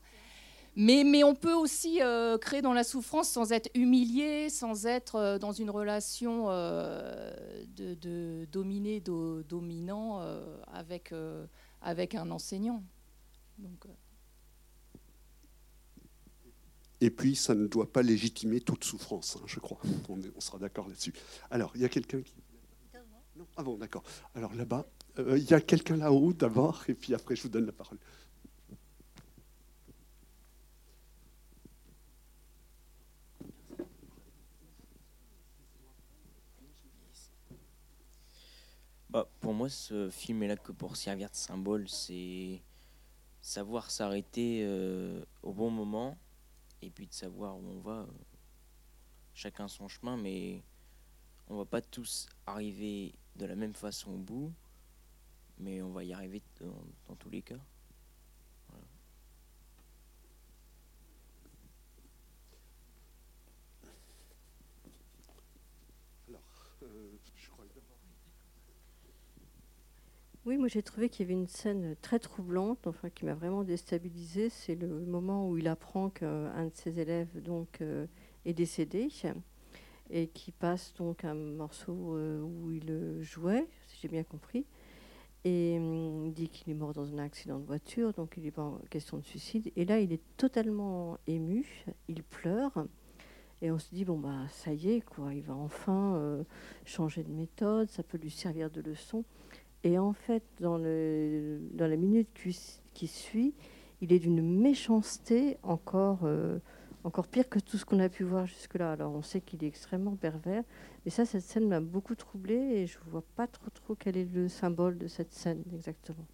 Mais, 0.76 1.02
mais 1.04 1.24
on 1.24 1.34
peut 1.34 1.52
aussi 1.52 2.00
euh, 2.00 2.38
créer 2.38 2.62
dans 2.62 2.72
la 2.72 2.84
souffrance 2.84 3.28
sans 3.28 3.52
être 3.52 3.68
humilié, 3.74 4.48
sans 4.50 4.86
être 4.86 5.16
euh, 5.16 5.38
dans 5.38 5.52
une 5.52 5.68
relation 5.70 6.46
euh, 6.48 7.32
de, 7.76 7.94
de 7.94 8.46
dominé, 8.52 9.00
do- 9.00 9.42
dominant 9.42 10.20
euh, 10.22 10.56
avec, 10.72 11.12
euh, 11.12 11.44
avec 11.82 12.14
un 12.14 12.30
enseignant. 12.30 12.82
Donc, 13.58 13.84
euh, 13.86 13.88
Et 17.02 17.10
puis, 17.10 17.34
ça 17.34 17.54
ne 17.54 17.66
doit 17.66 17.90
pas 17.92 18.02
légitimer 18.02 18.60
toute 18.60 18.84
souffrance, 18.84 19.36
hein, 19.36 19.44
je 19.46 19.58
crois. 19.58 19.80
On, 20.08 20.20
est- 20.20 20.32
on 20.36 20.40
sera 20.40 20.58
d'accord 20.58 20.86
là-dessus. 20.88 21.14
Alors, 21.50 21.72
il 21.74 21.80
y 21.80 21.84
a 21.84 21.88
quelqu'un 21.88 22.20
qui... 22.22 22.34
Non 23.36 23.46
Ah 23.56 23.62
bon, 23.62 23.76
d'accord. 23.78 24.02
Alors 24.34 24.54
là-bas, 24.54 24.86
euh, 25.18 25.38
il 25.38 25.44
y 25.50 25.54
a 25.54 25.60
quelqu'un 25.60 25.96
là-haut 25.96 26.32
d'abord, 26.32 26.84
et 26.88 26.94
puis 26.94 27.14
après, 27.14 27.36
je 27.36 27.42
vous 27.42 27.48
donne 27.48 27.66
la 27.66 27.72
parole. 27.72 27.98
Bah, 39.10 39.28
pour 39.40 39.54
moi, 39.54 39.68
ce 39.68 40.08
film 40.10 40.42
est 40.42 40.48
là 40.48 40.56
que 40.56 40.72
pour 40.72 40.96
servir 40.96 41.30
de 41.30 41.34
symbole. 41.34 41.88
C'est 41.88 42.62
savoir 43.42 43.90
s'arrêter 43.90 44.62
euh, 44.64 45.24
au 45.42 45.52
bon 45.52 45.70
moment 45.70 46.18
et 46.82 46.90
puis 46.90 47.06
de 47.06 47.12
savoir 47.14 47.56
où 47.58 47.62
on 47.66 47.80
va. 47.80 48.00
euh, 48.02 48.06
chacun 49.34 49.68
son 49.68 49.88
chemin, 49.88 50.16
mais 50.16 50.62
on 51.48 51.56
va 51.56 51.64
pas 51.64 51.80
tous 51.80 52.28
arriver 52.46 53.14
de 53.36 53.46
la 53.46 53.56
même 53.56 53.74
façon 53.74 54.12
au 54.12 54.18
bout, 54.18 54.52
mais 55.58 55.82
on 55.82 55.90
va 55.92 56.04
y 56.04 56.12
arriver 56.12 56.42
dans, 56.60 56.84
dans 57.08 57.16
tous 57.16 57.30
les 57.30 57.42
cas. 57.42 57.58
Alors, 66.28 66.40
euh, 66.82 67.10
je 67.36 67.48
crois 67.50 67.64
que 67.66 67.74
d'abord- 67.74 67.96
Oui, 70.46 70.56
moi 70.56 70.68
j'ai 70.68 70.82
trouvé 70.82 71.10
qu'il 71.10 71.26
y 71.26 71.28
avait 71.28 71.38
une 71.38 71.48
scène 71.48 71.96
très 72.00 72.18
troublante, 72.18 72.86
enfin 72.86 73.10
qui 73.10 73.26
m'a 73.26 73.34
vraiment 73.34 73.62
déstabilisée. 73.62 74.48
C'est 74.48 74.74
le 74.74 74.88
moment 74.88 75.46
où 75.46 75.58
il 75.58 75.68
apprend 75.68 76.08
qu'un 76.08 76.64
de 76.64 76.70
ses 76.72 76.98
élèves 76.98 77.42
donc 77.42 77.82
euh, 77.82 78.06
est 78.46 78.54
décédé 78.54 79.08
et 80.08 80.28
qui 80.28 80.50
passe 80.50 80.94
donc 80.94 81.24
un 81.26 81.34
morceau 81.34 82.16
euh, 82.16 82.40
où 82.40 82.72
il 82.72 82.90
euh, 82.90 83.22
jouait, 83.22 83.68
si 83.86 83.98
j'ai 84.00 84.08
bien 84.08 84.22
compris. 84.22 84.64
Et 85.44 85.76
hum, 85.78 86.24
il 86.28 86.32
dit 86.32 86.48
qu'il 86.48 86.70
est 86.70 86.76
mort 86.76 86.94
dans 86.94 87.12
un 87.12 87.18
accident 87.18 87.58
de 87.58 87.66
voiture, 87.66 88.14
donc 88.14 88.32
il 88.38 88.44
n'est 88.44 88.50
pas 88.50 88.62
en 88.62 88.78
question 88.88 89.18
de 89.18 89.24
suicide. 89.24 89.70
Et 89.76 89.84
là, 89.84 90.00
il 90.00 90.10
est 90.10 90.22
totalement 90.38 91.18
ému, 91.26 91.84
il 92.08 92.22
pleure. 92.22 92.86
Et 93.60 93.70
on 93.70 93.78
se 93.78 93.94
dit, 93.94 94.06
bon, 94.06 94.18
bah, 94.18 94.46
ça 94.48 94.72
y 94.72 94.90
est, 94.92 95.00
quoi, 95.02 95.34
il 95.34 95.42
va 95.42 95.54
enfin 95.54 96.42
changer 96.86 97.24
de 97.24 97.30
méthode, 97.30 97.90
ça 97.90 98.02
peut 98.02 98.16
lui 98.16 98.30
servir 98.30 98.70
de 98.70 98.80
leçon. 98.80 99.22
Et 99.84 99.98
en 99.98 100.12
fait, 100.12 100.42
dans, 100.60 100.78
la 100.78 101.96
minute 101.96 102.28
qui, 102.94 103.06
suit, 103.06 103.54
il 104.00 104.12
est 104.12 104.18
d'une 104.18 104.42
méchanceté 104.42 105.56
encore, 105.62 106.20
euh, 106.24 106.58
encore 107.04 107.26
pire 107.26 107.48
que 107.48 107.58
tout 107.58 107.78
ce 107.78 107.84
qu'on 107.84 107.98
a 108.00 108.08
pu 108.08 108.24
voir 108.24 108.46
jusque-là. 108.46 108.92
Alors, 108.92 109.12
on 109.12 109.22
sait 109.22 109.40
qu'il 109.40 109.64
est 109.64 109.68
extrêmement 109.68 110.16
pervers. 110.16 110.64
Mais 111.04 111.10
ça, 111.10 111.24
cette 111.24 111.44
scène 111.44 111.66
m'a 111.66 111.80
beaucoup 111.80 112.14
troublée 112.14 112.54
et 112.54 112.86
je 112.86 112.98
ne 112.98 113.10
vois 113.10 113.24
pas 113.36 113.46
trop, 113.46 113.70
trop 113.70 113.94
quel 113.94 114.16
est 114.16 114.30
le 114.32 114.48
symbole 114.48 114.98
de 114.98 115.08
cette 115.08 115.32
scène 115.32 115.62
exactement. 115.74 116.26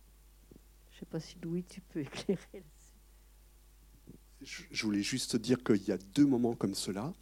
Je 0.91 0.97
ne 0.97 1.01
sais 1.01 1.07
pas 1.07 1.21
si 1.21 1.37
Louis, 1.43 1.63
tu 1.63 1.81
peux 1.81 2.01
éclairer 2.01 2.65
je 4.43 4.85
voulais 4.85 5.03
juste 5.03 5.37
dire 5.37 5.63
qu'il 5.63 5.83
y 5.85 5.93
a 5.93 5.99
deux 6.15 6.27
moments 6.27 6.55
comme 6.55 6.75
cela. 6.75 7.13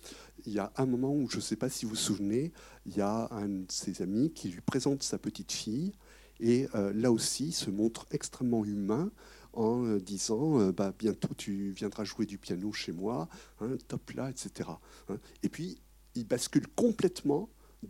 Il 0.46 0.52
y 0.52 0.58
a 0.58 0.72
un 0.76 0.86
moment 0.86 1.14
où, 1.14 1.28
je 1.30 1.36
ne 1.36 1.42
sais 1.42 1.56
pas 1.56 1.68
si 1.68 1.84
vous 1.84 1.90
vous 1.90 1.96
souvenez, 1.96 2.52
il 2.86 2.96
y 2.96 3.00
a 3.00 3.28
un 3.30 3.48
de 3.48 3.66
ses 3.70 4.02
amis 4.02 4.32
qui 4.32 4.48
lui 4.48 4.60
présente 4.60 5.02
sa 5.02 5.18
petite 5.18 5.52
fille. 5.52 5.92
Et 6.40 6.68
euh, 6.74 6.92
là 6.94 7.12
aussi, 7.12 7.48
il 7.48 7.52
se 7.52 7.70
montre 7.70 8.06
extrêmement 8.10 8.64
humain 8.64 9.10
en 9.52 9.84
euh, 9.84 10.00
disant 10.00 10.60
euh, 10.60 10.72
bah, 10.72 10.92
Bientôt, 10.98 11.32
tu 11.36 11.70
viendras 11.70 12.04
jouer 12.04 12.26
du 12.26 12.38
piano 12.38 12.72
chez 12.72 12.92
moi, 12.92 13.28
hein, 13.60 13.76
top 13.88 14.10
là, 14.12 14.30
etc. 14.30 14.70
hein. 15.08 15.18
Et 15.42 15.48
puis, 15.48 15.78
il 16.14 16.26
bascule 16.26 16.66
complètement 16.68 17.48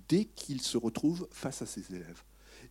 dès 0.09 0.25
qu'il 0.25 0.61
se 0.61 0.77
retrouve 0.77 1.29
face 1.31 1.63
à 1.63 1.67
ses 1.67 1.95
élèves. 1.95 2.23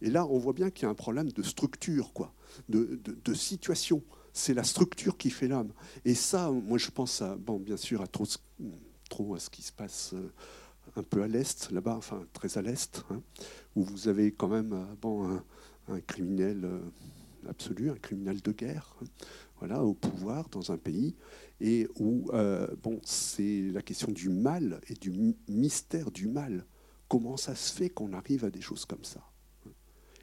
Et 0.02 0.10
là, 0.10 0.26
on 0.26 0.38
voit 0.38 0.54
bien 0.54 0.70
qu'il 0.70 0.84
y 0.84 0.86
a 0.88 0.90
un 0.90 0.96
problème 0.96 1.32
de 1.32 1.44
structure, 1.44 2.14
quoi, 2.14 2.34
de, 2.68 3.34
situation. 3.34 4.04
C'est 4.34 4.54
la 4.54 4.64
structure 4.64 5.18
qui 5.18 5.30
fait 5.30 5.48
l'homme. 5.48 5.72
Et 6.06 6.16
ça, 6.16 6.52
moi, 6.52 6.78
je 6.78 6.90
pense 6.90 7.22
bon, 7.40 7.60
bien 7.60 7.78
sûr, 7.78 8.02
à 8.02 8.08
trop, 8.08 8.26
trop 9.10 9.36
à 9.36 9.40
ce 9.40 9.50
qui 9.50 9.62
se 9.62 9.72
passe 9.72 10.16
un 10.96 11.04
peu 11.04 11.22
à 11.24 11.28
l'est, 11.28 11.72
là-bas, 11.72 11.96
enfin 11.96 12.26
très 12.34 12.58
à 12.58 12.62
l'est, 12.62 13.04
hein, 13.10 13.22
où 13.76 13.84
vous 13.84 14.08
avez 14.08 14.32
quand 14.32 14.48
même 14.48 14.88
bon, 15.02 15.28
un 15.30 15.44
criminel 16.04 16.66
euh, 16.66 16.80
absolu, 17.50 17.90
un 17.90 17.96
criminel 17.96 18.42
de 18.42 18.52
guerre, 18.52 18.96
hein, 19.02 19.06
voilà, 19.60 19.84
au 19.84 19.94
pouvoir 19.94 20.50
dans 20.50 20.72
un 20.72 20.78
pays, 20.78 21.16
et 21.62 21.88
où 21.98 22.30
euh, 22.34 22.68
bon, 22.82 23.00
c'est 23.04 23.70
la 23.72 23.82
question 23.82 24.12
du 24.12 24.30
mal 24.30 24.82
et 24.90 24.94
du 24.94 25.12
my- 25.12 25.38
mystère 25.48 26.12
du 26.12 26.28
mal. 26.28 26.66
Comment 27.08 27.38
ça 27.38 27.56
se 27.56 27.72
fait 27.72 27.90
qu'on 27.90 28.14
arrive 28.14 28.44
à 28.46 28.50
des 28.50 28.62
choses 28.62 28.86
comme 28.86 29.04
ça 29.04 29.22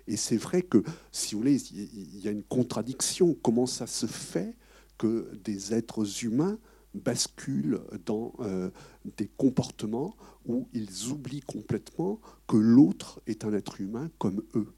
et 0.06 0.16
c'est 0.16 0.36
vrai 0.36 0.62
que, 0.62 0.82
si 1.12 1.34
vous 1.34 1.40
voulez, 1.40 1.62
il 1.72 2.18
y 2.18 2.26
a 2.26 2.32
une 2.32 2.42
contradiction. 2.42 3.36
Comment 3.42 3.66
ça 3.66 3.86
se 3.86 4.06
fait 4.06 4.56
que 4.98 5.30
des 5.44 5.72
êtres 5.72 6.24
humains 6.24 6.58
basculent 6.94 7.80
dans 8.06 8.32
euh, 8.40 8.70
des 9.16 9.28
comportements 9.28 10.16
où 10.46 10.68
ils 10.72 11.08
oublient 11.12 11.42
complètement 11.42 12.20
que 12.48 12.56
l'autre 12.56 13.22
est 13.28 13.44
un 13.44 13.52
être 13.52 13.80
humain 13.80 14.10
comme 14.18 14.42
eux? 14.56 14.74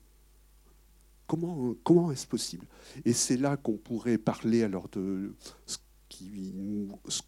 Comment, 1.85 2.13
est-ce 2.13 2.27
possible? 2.27 2.67
Et 3.05 3.13
c'est 3.13 3.37
là 3.39 3.57
qu'on 3.57 3.79
pourrait 3.79 4.19
parler 4.19 4.63
alors 4.63 4.89
de 4.91 5.35
ce, 5.67 5.79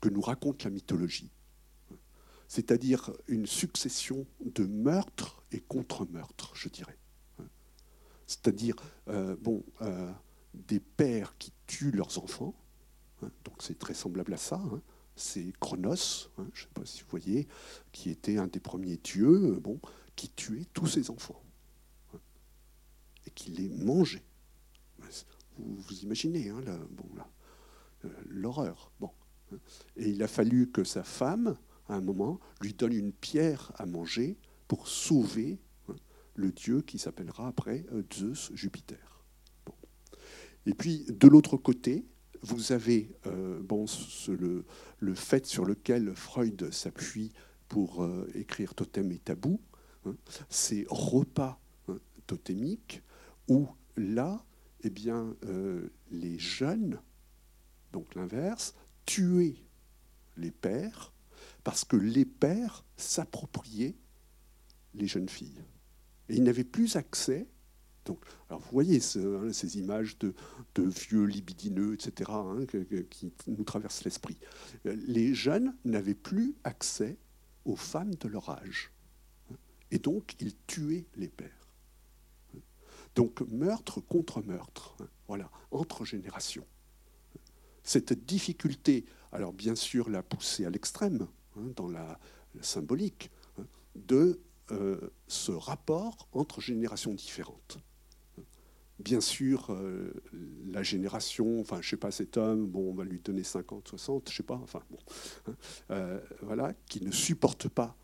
que 0.01 0.09
nous 0.09 0.21
raconte 0.21 0.65
la 0.65 0.71
mythologie, 0.71 1.31
c'est-à-dire 2.47 3.13
une 3.29 3.47
succession 3.47 4.27
de 4.45 4.67
meurtres 4.67 5.43
et 5.53 5.61
contre-meurtres, 5.61 6.53
je 6.55 6.69
dirais 6.69 6.99
c'est-à-dire 8.27 8.75
euh, 9.09 9.37
bon, 9.41 9.63
euh, 9.83 10.11
des 10.55 10.81
pères 10.81 11.37
qui 11.39 11.53
tuent 11.67 11.93
leurs 11.93 12.19
enfants. 12.19 12.55
hein, 13.23 13.31
donc 13.45 13.57
c'est 13.61 13.79
très 13.79 13.95
semblable 13.95 14.35
à 14.35 14.39
ça. 14.39 14.57
hein. 14.57 14.81
C'est 15.17 15.53
Chronos, 15.61 16.29
hein, 16.39 16.47
je 16.55 16.63
ne 16.63 16.67
sais 16.67 16.75
pas 16.75 16.85
si 16.85 17.03
vous 17.03 17.09
voyez, 17.09 17.47
qui 17.93 18.11
était 18.11 18.37
un 18.37 18.49
des 18.49 18.61
premiers 18.61 18.97
dieux, 18.97 19.55
euh, 19.55 19.61
bon, 19.61 19.79
qui 20.17 20.29
tuait 20.29 20.67
tous 20.73 20.87
ses 20.87 21.11
enfants 21.11 21.44
et 23.35 23.41
qui 23.41 23.51
les 23.51 23.69
mangeait. 23.69 24.25
Vous, 25.59 25.99
imaginez 26.03 26.49
hein, 26.49 26.63
euh, 26.67 28.09
l'horreur. 28.29 28.91
Bon, 29.01 29.11
hein. 29.53 29.59
Et 29.97 30.11
il 30.11 30.23
a 30.23 30.29
fallu 30.29 30.71
que 30.71 30.85
sa 30.85 31.05
femme, 31.05 31.57
à 31.89 31.95
un 31.95 32.01
moment, 32.01 32.41
lui 32.61 32.75
donne 32.75 32.93
une 32.93 33.13
pierre 33.13 33.73
à 33.77 33.87
manger 33.87 34.37
pour 34.67 34.89
sauver 34.89 35.61
hein, 35.89 35.95
le 36.35 36.51
dieu 36.51 36.81
qui 36.81 36.99
s'appellera 36.99 37.49
après 37.49 37.85
euh, 37.93 38.03
Zeus 38.13 38.51
Jupiter. 38.55 39.23
Et 40.67 40.75
puis, 40.75 41.05
de 41.09 41.29
l'autre 41.29 41.57
côté, 41.57 42.07
vous 42.43 42.73
avez 42.73 43.11
euh, 43.27 43.61
bon, 43.63 43.85
le, 44.29 45.15
fait 45.15 45.47
sur 45.47 45.65
lequel 45.65 46.15
Freud 46.15 46.73
s'appuie 46.73 47.33
pour 47.69 48.07
écrire 48.35 48.75
Totem 48.75 49.11
et 49.13 49.19
Tabou, 49.19 49.61
hein, 50.07 50.15
ces 50.49 50.87
repas 50.89 51.61
totémiques 52.27 53.03
où 53.49 53.69
là, 53.97 54.45
eh 54.83 54.91
bien, 54.91 55.37
euh, 55.45 55.91
les 56.11 56.39
jeunes, 56.39 57.01
donc 57.93 58.15
l'inverse, 58.15 58.75
tuaient 59.07 59.57
les 60.37 60.51
pères 60.51 61.13
parce 61.63 61.85
que 61.85 61.97
les 61.97 62.25
pères 62.25 62.85
s'appropriaient 62.97 63.97
les 64.95 65.07
jeunes 65.07 65.29
filles. 65.29 65.63
Et 66.29 66.37
ils 66.37 66.43
n'avaient 66.43 66.65
plus 66.65 66.97
accès. 66.97 67.49
Donc, 68.05 68.21
alors 68.49 68.61
vous 68.61 68.71
voyez 68.71 69.01
hein, 69.17 69.53
ces 69.53 69.79
images 69.79 70.19
de, 70.19 70.35
vieux 70.77 71.25
libidineux, 71.25 71.95
etc., 71.95 72.31
hein, 72.35 72.67
qui 73.11 73.33
nous 73.47 73.65
traversent 73.65 74.05
l'esprit. 74.05 74.39
Les 74.85 75.35
jeunes 75.35 75.75
n'avaient 75.85 76.15
plus 76.15 76.55
accès 76.65 77.19
aux 77.65 77.77
femmes 77.77 78.15
de 78.15 78.29
leur 78.29 78.51
âge. 78.51 78.93
Et 79.91 79.99
donc, 79.99 80.35
ils 80.41 80.55
tuaient 80.67 81.07
les 81.17 81.29
pères. 81.29 81.64
Donc, 83.15 83.41
meurtre 83.43 84.01
contre 84.01 84.43
meurtre, 84.43 84.97
hein, 85.01 85.09
voilà, 85.29 85.51
entre 85.71 86.05
générations. 86.05 86.67
Cette 87.83 88.25
difficulté, 88.25 89.05
alors 89.33 89.53
bien 89.53 89.75
sûr, 89.75 90.09
l'a 90.09 90.23
poussée 90.23 90.65
à 90.65 90.71
l'extrême, 90.71 91.29
hein, 91.57 91.71
dans 91.77 91.89
la, 91.89 92.19
symbolique, 92.61 93.31
hein, 93.59 93.65
de 93.95 94.41
euh, 94.71 94.99
ce 95.29 95.53
rapport 95.53 96.29
entre 96.33 96.61
générations 96.61 97.13
différentes. 97.13 97.79
bien 98.99 99.21
sûr, 99.21 99.67
euh, 99.71 100.13
la 100.67 100.83
génération, 100.83 101.61
enfin, 101.61 101.83
je 101.83 101.91
sais 101.91 101.97
pas, 101.97 102.11
cet 102.11 102.37
homme, 102.37 102.67
bon, 102.67 102.91
on 102.91 102.95
va 102.95 103.05
lui 103.05 103.19
donner 103.19 103.43
50, 103.43 103.89
60, 103.89 104.31
je 104.31 104.37
sais 104.37 104.43
pas, 104.43 104.55
enfin, 104.63 104.83
bon, 104.91 104.99
euh, 105.91 106.21
voilà, 106.43 106.73
qui 106.87 107.05
ne 107.05 107.11
supporte 107.11 107.69
pas 107.69 107.97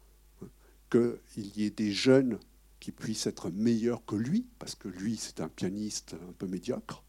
qu'il 0.90 1.56
y 1.56 1.64
ait 1.64 1.70
des 1.70 1.92
jeunes 1.92 2.38
qui 2.80 2.92
puissent 2.92 3.26
être 3.26 3.50
meilleurs 3.50 4.04
que 4.04 4.16
lui, 4.16 4.48
parce 4.58 4.74
que 4.74 4.88
lui, 4.88 5.16
c'est 5.16 5.40
un 5.40 5.48
pianiste 5.48 6.14
un 6.14 6.32
peu 6.32 6.46
médiocre, 6.46 7.04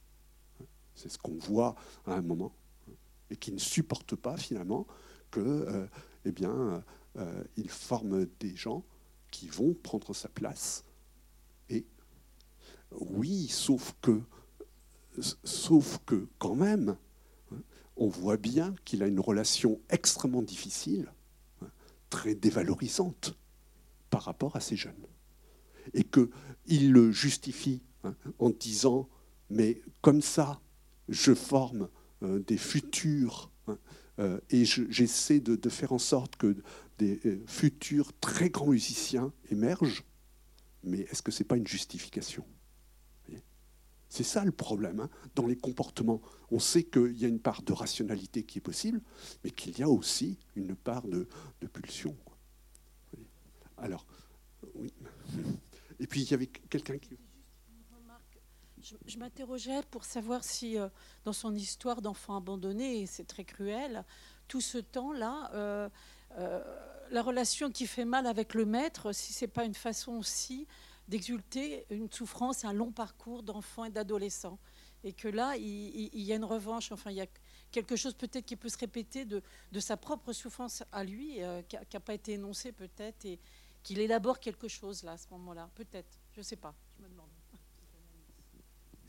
c'est 0.95 1.09
ce 1.09 1.17
qu'on 1.17 1.37
voit 1.37 1.75
à 2.05 2.13
un 2.13 2.21
moment, 2.21 2.53
et 3.29 3.37
qui 3.37 3.51
ne 3.51 3.57
supporte 3.57 4.15
pas 4.15 4.37
finalement 4.37 4.85
que, 5.31 5.39
euh, 5.39 5.87
eh 6.25 6.31
bien, 6.31 6.83
il 7.57 7.69
forme 7.69 8.25
des 8.39 8.55
gens 8.55 8.83
qui 9.31 9.47
vont 9.47 9.73
prendre 9.73 10.13
sa 10.13 10.29
place. 10.29 10.83
Oui, 12.91 13.47
sauf 13.47 13.95
que, 14.01 14.21
sauf 15.43 15.99
que 16.05 16.27
quand 16.37 16.55
même, 16.55 16.97
on 17.95 18.07
voit 18.07 18.37
bien 18.37 18.75
qu'il 18.83 19.03
a 19.03 19.07
une 19.07 19.19
relation 19.19 19.79
extrêmement 19.89 20.41
difficile, 20.41 21.11
très 22.09 22.35
dévalorisante 22.35 23.37
par 24.09 24.23
rapport 24.23 24.55
à 24.55 24.59
ces 24.59 24.75
jeunes. 24.75 25.05
Et 25.93 26.03
qu'il 26.03 26.91
le 26.91 27.11
justifie 27.11 27.81
hein, 28.03 28.15
en 28.39 28.49
disant, 28.49 29.09
mais 29.49 29.81
comme 30.01 30.21
ça, 30.21 30.61
je 31.09 31.33
forme 31.33 31.89
euh, 32.23 32.39
des 32.39 32.57
futurs 32.57 33.51
hein, 33.67 33.77
euh, 34.19 34.39
et 34.49 34.65
j'essaie 34.65 35.39
de, 35.39 35.69
faire 35.69 35.91
en 35.91 35.99
sorte 35.99 36.35
que 36.37 36.55
des 36.97 37.19
euh, 37.25 37.43
futurs 37.47 38.11
très 38.19 38.49
grands 38.49 38.67
musiciens 38.67 39.33
émergent, 39.49 40.03
mais 40.83 40.99
est-ce 40.99 41.21
que 41.21 41.31
ce 41.31 41.43
n'est 41.43 41.47
pas 41.47 41.57
une 41.57 41.67
justification? 41.67 42.45
C'est 44.11 44.23
ça 44.23 44.43
le 44.43 44.51
problème. 44.51 44.99
Hein. 44.99 45.09
Dans 45.35 45.47
les 45.47 45.55
comportements, 45.55 46.21
on 46.51 46.59
sait 46.59 46.83
qu'il 46.83 47.17
y 47.17 47.23
a 47.23 47.29
une 47.29 47.39
part 47.39 47.61
de 47.61 47.71
rationalité 47.71 48.43
qui 48.43 48.57
est 48.57 48.61
possible, 48.61 48.99
mais 49.41 49.51
qu'il 49.51 49.79
y 49.79 49.83
a 49.83 49.89
aussi 49.89 50.37
une 50.57 50.75
part 50.75 51.07
de, 51.07 51.29
pulsion. 51.71 52.13
Alors, 53.77 54.05
oui. 54.75 54.91
Et 56.01 56.07
puis, 56.07 56.23
il 56.23 56.31
y 56.31 56.33
avait 56.33 56.47
quelqu'un 56.47 56.97
qui... 56.97 57.17
Je, 59.05 59.19
m'interrogeais 59.19 59.83
pour 59.91 60.03
savoir 60.03 60.43
si, 60.43 60.79
euh, 60.79 60.89
dans 61.23 61.33
son 61.33 61.53
histoire 61.53 62.01
d'enfant 62.01 62.35
abandonné, 62.35 63.01
et 63.01 63.05
c'est 63.05 63.25
très 63.25 63.43
cruel, 63.43 64.03
tout 64.47 64.61
ce 64.61 64.79
temps-là, 64.79 65.51
euh, 65.53 65.89
euh, 66.39 66.63
la 67.11 67.21
relation 67.21 67.69
qui 67.69 67.85
fait 67.85 68.05
mal 68.05 68.25
avec 68.25 68.55
le 68.55 68.65
maître, 68.65 69.11
si 69.11 69.31
c'est 69.31 69.47
pas 69.47 69.63
une 69.63 69.75
façon 69.75 70.13
aussi 70.13 70.65
d'exulter 71.07 71.85
une 71.91 72.11
souffrance, 72.11 72.65
un 72.65 72.73
long 72.73 72.91
parcours 72.91 73.43
d'enfants 73.43 73.85
et 73.85 73.91
d'adolescents. 73.91 74.57
Et 75.03 75.13
que 75.13 75.27
là, 75.27 75.55
il, 75.57 76.09
y 76.19 76.33
a 76.33 76.35
une 76.35 76.45
revanche, 76.45 76.91
enfin, 76.91 77.11
il 77.11 77.17
y 77.17 77.21
a 77.21 77.27
quelque 77.71 77.95
chose 77.95 78.15
peut-être 78.15 78.45
qui 78.45 78.55
peut 78.55 78.69
se 78.69 78.77
répéter 78.77 79.25
de, 79.25 79.43
sa 79.79 79.97
propre 79.97 80.33
souffrance 80.33 80.83
à 80.91 81.03
lui, 81.03 81.39
qui 81.67 81.75
n'a 81.75 81.99
pas 81.99 82.13
été 82.15 82.33
énoncé 82.33 82.71
peut-être, 82.71 83.27
qu'il 83.83 83.99
élabore 83.99 84.39
quelque 84.39 84.67
chose 84.67 85.03
là, 85.03 85.13
à 85.13 85.17
ce 85.17 85.27
moment-là. 85.31 85.69
Peut-être, 85.75 86.19
je 86.33 86.39
ne 86.39 86.43
sais 86.43 86.55
pas, 86.55 86.75
je 86.97 87.03
me 87.03 87.09
demande. 87.09 87.29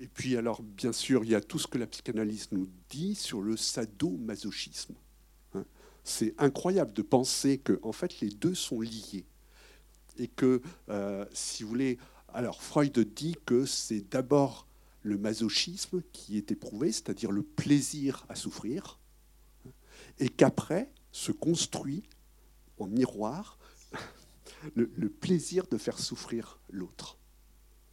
Et 0.01 0.09
puis 0.09 0.37
alors, 0.37 0.63
bien 0.63 0.93
sûr, 0.93 1.25
il 1.25 1.31
y 1.31 1.35
a 1.35 1.41
tout 1.41 1.59
ce 1.59 1.69
que 1.69 1.79
la 1.79 1.87
psychanalyse 1.87 2.49
nous 2.51 2.69
dit 2.89 3.15
sur 3.15 3.41
le 3.41 3.57
sadomasochisme. 3.57 4.95
Hein. 5.55 5.65
C'est 6.03 6.35
incroyable 6.39 6.93
de 6.93 7.03
penser 7.03 7.59
que, 7.59 7.79
en 7.83 7.93
fait, 7.93 8.21
les 8.21 8.31
deux 8.31 8.55
sont 8.55 8.81
liés 8.81 9.27
et 10.19 10.29
que, 10.29 10.61
euh, 10.89 11.25
si 11.33 11.63
vous 11.63 11.69
voulez, 11.69 11.99
alors 12.29 12.63
Freud 12.63 12.99
dit 12.99 13.37
que 13.47 13.65
c'est 13.65 14.01
d'abord 14.11 14.67
le 15.03 15.19
masochisme 15.19 16.03
qui 16.13 16.37
est 16.37 16.51
éprouvé, 16.51 16.93
c'est-à-dire 16.93 17.31
le 17.31 17.43
plaisir 17.43 18.27
à 18.29 18.35
souffrir, 18.35 18.99
et 20.19 20.29
qu'après 20.29 20.91
se 21.13 21.33
construit 21.33 22.03
en 22.79 22.87
miroir 22.87 23.59
le, 24.75 25.09
plaisir 25.09 25.67
de 25.67 25.79
faire 25.79 25.99
souffrir 25.99 26.59
l'autre. 26.71 27.19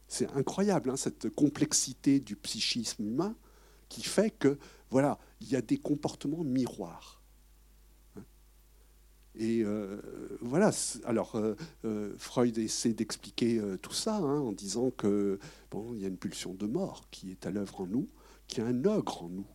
C'est 0.07 0.29
incroyable, 0.31 0.89
hein, 0.89 0.97
cette 0.97 1.29
complexité 1.29 2.19
du 2.19 2.35
psychisme 2.35 3.05
humain 3.05 3.35
qui 3.89 4.03
fait 4.03 4.31
que, 4.31 4.57
voilà, 4.89 5.19
il 5.41 5.49
y 5.49 5.55
a 5.55 5.61
des 5.61 5.77
comportements 5.77 6.43
miroirs. 6.43 7.19
Et 9.39 9.63
euh, 9.63 9.97
voilà, 10.41 10.71
alors 11.05 11.35
euh, 11.35 11.55
euh, 11.85 12.13
Freud 12.17 12.57
essaie 12.57 12.93
d'expliquer 12.93 13.61
tout 13.81 13.93
ça 13.93 14.17
hein, 14.17 14.39
en 14.39 14.51
disant 14.51 14.91
que 14.91 15.39
bon, 15.71 15.93
il 15.93 16.01
y 16.01 16.05
a 16.05 16.09
une 16.09 16.17
pulsion 16.17 16.53
de 16.53 16.65
mort 16.65 17.05
qui 17.09 17.31
est 17.31 17.45
à 17.45 17.51
l'œuvre 17.51 17.81
en 17.81 17.87
nous, 17.87 18.09
qui 18.47 18.59
a 18.59 18.65
un 18.65 18.83
ogre 18.85 19.23
en 19.23 19.29
nous, 19.29 19.47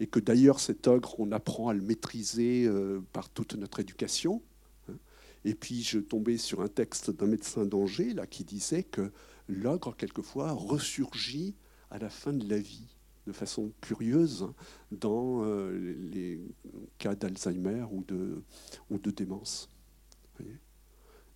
et 0.00 0.06
que 0.06 0.18
d'ailleurs 0.18 0.60
cet 0.60 0.86
ogre, 0.86 1.18
on 1.18 1.30
apprend 1.30 1.68
à 1.68 1.74
le 1.74 1.82
maîtriser 1.82 2.70
par 3.12 3.28
toute 3.28 3.54
notre 3.54 3.80
éducation. 3.80 4.42
Et 5.48 5.54
puis 5.54 5.82
je 5.82 5.98
tombais 5.98 6.36
sur 6.36 6.60
un 6.60 6.68
texte 6.68 7.10
d'un 7.10 7.26
médecin 7.26 7.64
d'Angers 7.64 8.12
là 8.12 8.26
qui 8.26 8.44
disait 8.44 8.82
que 8.82 9.10
l'ogre 9.48 9.96
quelquefois 9.96 10.52
ressurgit 10.52 11.54
à 11.90 11.96
la 11.96 12.10
fin 12.10 12.34
de 12.34 12.46
la 12.46 12.58
vie 12.58 12.94
de 13.26 13.32
façon 13.32 13.72
curieuse 13.80 14.46
dans 14.92 15.42
euh, 15.46 15.96
les 16.12 16.38
cas 16.98 17.14
d'Alzheimer 17.14 17.86
ou 17.90 18.04
de, 18.04 19.10
démence. 19.10 19.70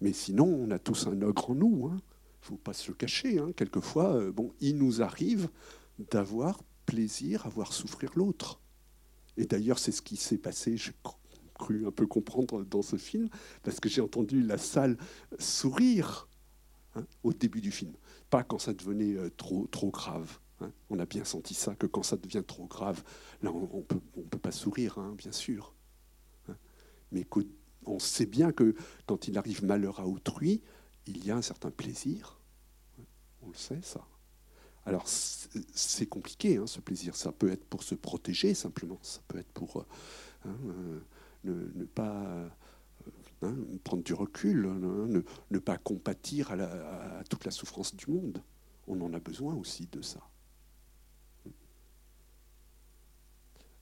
Mais 0.03 0.13
sinon, 0.13 0.45
on 0.45 0.71
a 0.71 0.79
tous 0.79 1.07
un 1.07 1.23
ogre 1.23 1.49
en 1.49 1.55
nous. 1.55 1.89
Il 1.89 1.93
hein. 1.95 1.97
ne 1.97 2.47
faut 2.47 2.57
pas 2.57 2.75
se 2.75 2.91
le 2.91 2.95
cacher. 2.95 3.39
Hein. 3.39 3.53
Quelquefois, 3.57 4.15
euh, 4.17 4.31
bon, 4.31 4.53
il 4.61 4.77
nous 4.77 5.01
arrive 5.01 5.49
d'avoir 6.11 6.63
plaisir 6.85 7.47
à 7.47 7.49
voir 7.49 7.73
souffrir 7.73 8.11
l'autre. 8.15 8.61
Et 9.39 9.47
d'ailleurs, 9.47 9.79
c'est 9.79 9.93
ce 9.93 10.03
qui 10.03 10.17
s'est 10.17 10.37
passé, 10.37 10.77
j'ai 10.77 10.93
cru 11.63 11.87
un 11.87 11.93
peu 11.93 12.07
comprendre 12.07 12.65
dans 12.65 12.83
ce 12.83 12.97
film, 12.97 13.29
parce 13.63 13.79
que 13.79 13.89
j'ai 13.89 14.01
entendu 14.01 14.43
la 14.43 14.59
salle 14.59 14.97
sourire 15.39 16.29
hein, 16.97 17.05
au 17.23 17.33
début 17.33 17.61
du 17.61 17.71
film. 17.71 17.93
Pas 18.31 18.43
quand 18.43 18.59
ça 18.59 18.73
devenait 18.73 19.17
euh, 19.17 19.31
trop, 19.37 19.69
trop 19.69 19.91
grave. 19.91 20.39
Hein. 20.61 20.73
On 20.91 20.99
a 20.99 21.07
bien 21.07 21.25
senti 21.25 21.55
ça, 21.55 21.77
que 21.77 21.87
quand 21.87 22.03
ça 22.03 22.17
devient 22.17 22.43
trop 22.45 22.67
grave, 22.67 23.05
là, 23.43 23.53
on 23.53 23.61
ne 23.61 23.83
peut, 23.83 24.01
on 24.17 24.23
peut, 24.23 24.39
pas 24.39 24.51
sourire, 24.51 24.99
hein, 24.99 25.15
bien 25.17 25.33
sûr. 25.33 25.73
Mais 27.13 27.27
on 27.87 27.99
sait 27.99 28.27
bien 28.27 28.53
que 28.53 28.75
quand 29.07 29.29
il 29.29 29.39
arrive 29.39 29.65
malheur 29.65 30.01
à 30.01 30.07
autrui, 30.07 30.63
il 31.07 31.25
y 31.25 31.31
a 31.31 31.37
un 31.37 31.43
certain 31.43 31.71
plaisir. 31.71 32.41
On 33.43 33.49
le 33.49 33.57
sait, 33.57 33.81
ça. 33.83 34.07
Alors, 34.85 35.05
c'est 35.07 36.07
compliqué, 36.07 36.59
ce 36.67 36.81
plaisir. 36.81 37.15
Ça 37.15 37.31
peut 37.31 37.53
être 37.53 37.65
pour 37.67 37.83
se 37.83 37.95
protéger, 37.95 38.55
simplement. 38.55 38.99
Ça 39.03 39.21
peut 39.29 39.39
être 39.39 39.53
pour 39.53 39.85
euh, 40.47 41.01
ne, 41.45 41.85
pas... 41.85 42.51
Euh, 43.43 43.53
prendre 43.83 44.05
du 44.05 44.15
recul, 44.15 44.63
ne, 44.69 45.59
pas 45.59 45.77
compatir 45.77 46.53
à 46.53 47.25
toute 47.29 47.45
la 47.45 47.51
souffrance 47.51 47.95
du 47.97 48.11
monde. 48.11 48.43
On 48.87 49.01
en 49.01 49.13
a 49.15 49.19
besoin 49.19 49.55
aussi 49.55 49.89
de 49.91 50.01
ça. 50.03 50.21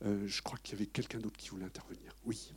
Euh, 0.05 0.27
je 0.27 0.43
crois 0.43 0.59
qu'il 0.63 0.79
y 0.79 0.83
avait 0.83 0.91
quelqu'un 0.91 1.19
d'autre 1.19 1.37
qui 1.37 1.51
voulait 1.51 1.67
intervenir. 1.67 2.15
Oui. 2.25 2.53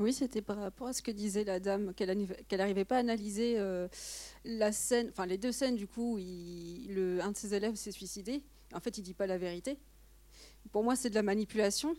Oui, 0.00 0.12
c'était 0.12 0.42
par 0.42 0.58
rapport 0.58 0.88
à 0.88 0.92
ce 0.92 1.02
que 1.02 1.10
disait 1.10 1.44
la 1.44 1.58
dame, 1.58 1.92
qu'elle 1.94 2.26
n'arrivait 2.52 2.84
pas 2.84 2.96
à 2.96 3.00
analyser 3.00 3.58
euh, 3.58 3.88
la 4.44 4.70
scène, 4.70 5.08
enfin 5.10 5.26
les 5.26 5.38
deux 5.38 5.50
scènes 5.50 5.74
du 5.74 5.88
coup, 5.88 6.16
le, 6.18 7.18
un 7.20 7.32
de 7.32 7.36
ses 7.36 7.54
élèves 7.54 7.74
s'est 7.74 7.90
suicidé. 7.90 8.44
En 8.72 8.80
fait, 8.80 8.96
il 8.98 9.02
dit 9.02 9.14
pas 9.14 9.26
la 9.26 9.38
vérité. 9.38 9.78
Pour 10.72 10.84
moi, 10.84 10.96
c'est 10.96 11.10
de 11.10 11.14
la 11.14 11.22
manipulation. 11.22 11.94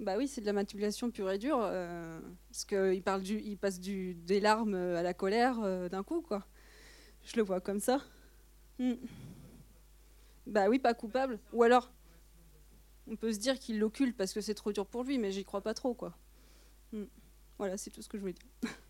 Bah 0.00 0.16
oui, 0.18 0.28
c'est 0.28 0.40
de 0.42 0.46
la 0.46 0.52
manipulation 0.52 1.10
pure 1.10 1.30
et 1.30 1.38
dure, 1.38 1.60
euh, 1.62 2.20
parce 2.50 2.64
qu'il 2.66 3.02
parle 3.02 3.22
du, 3.22 3.40
il 3.40 3.56
passe 3.56 3.80
du, 3.80 4.14
des 4.14 4.40
larmes 4.40 4.74
à 4.74 5.02
la 5.02 5.14
colère 5.14 5.88
d'un 5.88 6.02
coup, 6.02 6.20
quoi. 6.20 6.46
Je 7.24 7.36
le 7.36 7.42
vois 7.42 7.60
comme 7.60 7.80
ça. 7.80 8.02
Hmm. 8.78 8.94
Bah 10.46 10.68
oui, 10.68 10.78
pas 10.78 10.94
coupable. 10.94 11.38
Ou 11.52 11.62
alors, 11.62 11.90
on 13.08 13.16
peut 13.16 13.32
se 13.32 13.38
dire 13.38 13.58
qu'il 13.58 13.78
l'occulte 13.78 14.16
parce 14.16 14.32
que 14.32 14.40
c'est 14.40 14.54
trop 14.54 14.72
dur 14.72 14.86
pour 14.86 15.04
lui, 15.04 15.18
mais 15.18 15.32
j'y 15.32 15.44
crois 15.44 15.62
pas 15.62 15.74
trop, 15.74 15.94
quoi. 15.94 16.16
Hmm. 16.92 17.04
Voilà, 17.58 17.76
c'est 17.76 17.90
tout 17.90 18.02
ce 18.02 18.08
que 18.08 18.18
je 18.18 18.20
voulais 18.20 18.34
dire. 18.34 18.70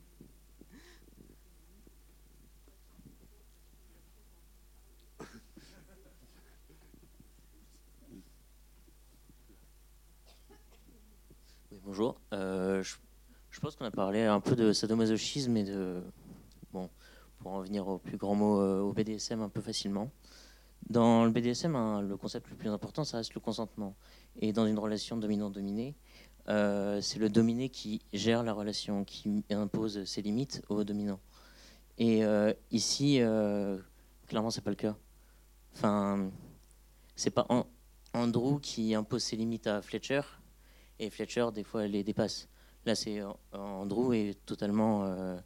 bonjour. 11.87 12.21
Euh, 12.33 12.83
je, 12.83 13.61
pense 13.61 13.77
qu'on 13.77 13.85
a 13.85 13.91
parlé 13.93 14.25
un 14.25 14.41
peu 14.41 14.57
de 14.57 14.73
sadomasochisme 14.73 15.57
et 15.57 15.63
de. 15.63 16.03
Bon, 16.73 16.91
pour 17.39 17.53
en 17.53 17.61
venir 17.61 17.87
au 17.87 17.99
plus 17.99 18.17
grand 18.17 18.35
mot, 18.35 18.61
euh, 18.61 18.81
au 18.81 18.93
BDSM 18.93 19.41
un 19.41 19.49
peu 19.49 19.61
facilement. 19.61 20.11
Dans 20.91 21.25
le 21.25 21.31
BDSM, 21.31 21.77
hein, 21.77 22.03
le 22.03 22.17
concept 22.17 22.51
le 22.51 22.57
plus 22.57 22.69
important, 22.69 23.05
ça 23.05 23.19
reste 23.19 23.35
le 23.35 23.41
consentement. 23.41 23.95
Et 24.41 24.53
dans 24.53 24.67
une 24.67 24.79
relation 24.79 25.17
dominant-dominé, 25.17 25.95
euh, 26.49 27.01
c'est 27.01 27.19
le 27.21 27.29
dominé 27.29 27.69
qui 27.69 28.03
gère 28.13 28.43
la 28.43 28.53
relation, 28.53 29.05
qui 29.05 29.45
impose 29.51 30.05
ses 30.05 30.23
limites 30.23 30.63
au 30.69 30.83
dominant. 30.83 31.21
Et 31.99 32.25
ici, 32.71 33.21
clairement, 34.27 34.51
c'est 34.51 34.61
pas 34.61 34.71
le 34.71 34.77
cas. 34.77 34.97
Enfin, 35.73 36.31
c'est 37.15 37.31
pas 37.31 37.47
An- 37.49 37.67
Andrew 38.13 38.61
qui 38.61 38.95
impose 38.95 39.23
ses 39.23 39.37
limites 39.37 39.67
à 39.67 39.81
Fletcher, 39.81 40.21
et 40.99 41.11
Fletcher, 41.11 41.49
des 41.53 41.65
fois, 41.65 41.87
les 41.87 42.03
dépasse. 42.03 42.49
Là, 42.85 42.95
c'est 42.95 43.21
Andrew 43.53 44.13
est 44.15 44.39
totalement 44.47 45.05
euh, 45.05 45.37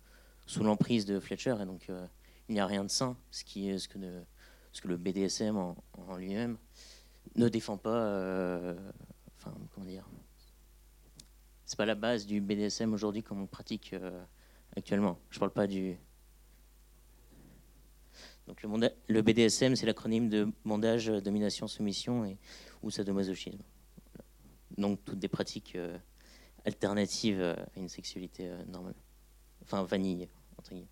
sous 0.47 0.63
l'emprise 0.63 1.07
de 1.07 1.19
Fletcher, 1.19 1.57
et 1.61 1.65
donc 1.65 1.89
euh, 1.89 2.07
il 2.49 2.55
n'y 2.55 2.61
a 2.61 2.67
rien 2.67 2.85
de 2.85 2.91
sain, 2.91 3.17
ce, 3.31 3.45
qui 3.45 3.79
ce, 3.79 3.89
que, 3.89 3.99
ce 4.73 4.81
que 4.81 4.89
le 4.89 4.97
BDSM 4.97 5.57
en, 5.57 5.77
lui-même 6.17 6.59
ne 7.37 7.49
défend 7.49 7.77
pas. 7.77 8.05
euh, 8.05 8.75
Enfin, 9.39 9.55
comment 9.73 9.87
dire 9.87 10.07
C'est 11.65 11.79
pas 11.79 11.87
la 11.87 11.95
base 11.95 12.27
du 12.27 12.43
BDSM 12.43 12.93
aujourd'hui 12.93 13.23
comme 13.23 13.39
on 13.39 13.43
le 13.43 13.47
pratique 13.47 13.95
actuellement. 14.77 15.19
Je 15.31 15.39
parle 15.39 15.51
pas 15.51 15.67
du. 15.67 15.97
Donc 18.47 18.63
le, 19.09 19.23
BDSM, 19.23 19.77
c'est 19.77 19.87
l'acronyme 19.87 20.29
de 20.29 20.53
bondage, 20.67 21.07
domination, 21.07 21.69
soumission 21.69 22.27
et 22.27 22.37
ou 22.83 22.91
sadomasochisme. 22.91 23.63
Donc 24.79 25.05
toutes 25.05 25.19
des 25.19 25.29
pratiques 25.29 25.77
euh, 25.77 25.99
alternatives 26.65 27.41
euh, 27.41 27.55
à 27.55 27.79
une 27.79 27.89
sexualité 27.89 28.49
euh, 28.49 28.65
normale. 28.67 28.95
Enfin 29.63 29.83
vanille 29.83 30.29
entre 30.59 30.71
guillemets. 30.71 30.89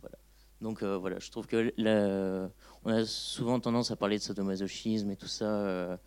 Voilà. 0.00 0.18
Donc 0.60 0.82
voilà, 0.82 1.18
je 1.18 1.30
trouve 1.30 1.46
que 1.46 1.72
on 2.84 2.90
a 2.90 3.04
souvent 3.04 3.60
tendance 3.60 3.90
à 3.90 3.96
parler 3.96 4.18
de 4.18 4.22
sadomasochisme 4.22 5.10
et 5.10 5.16
tout 5.16 5.26
ça 5.26 5.98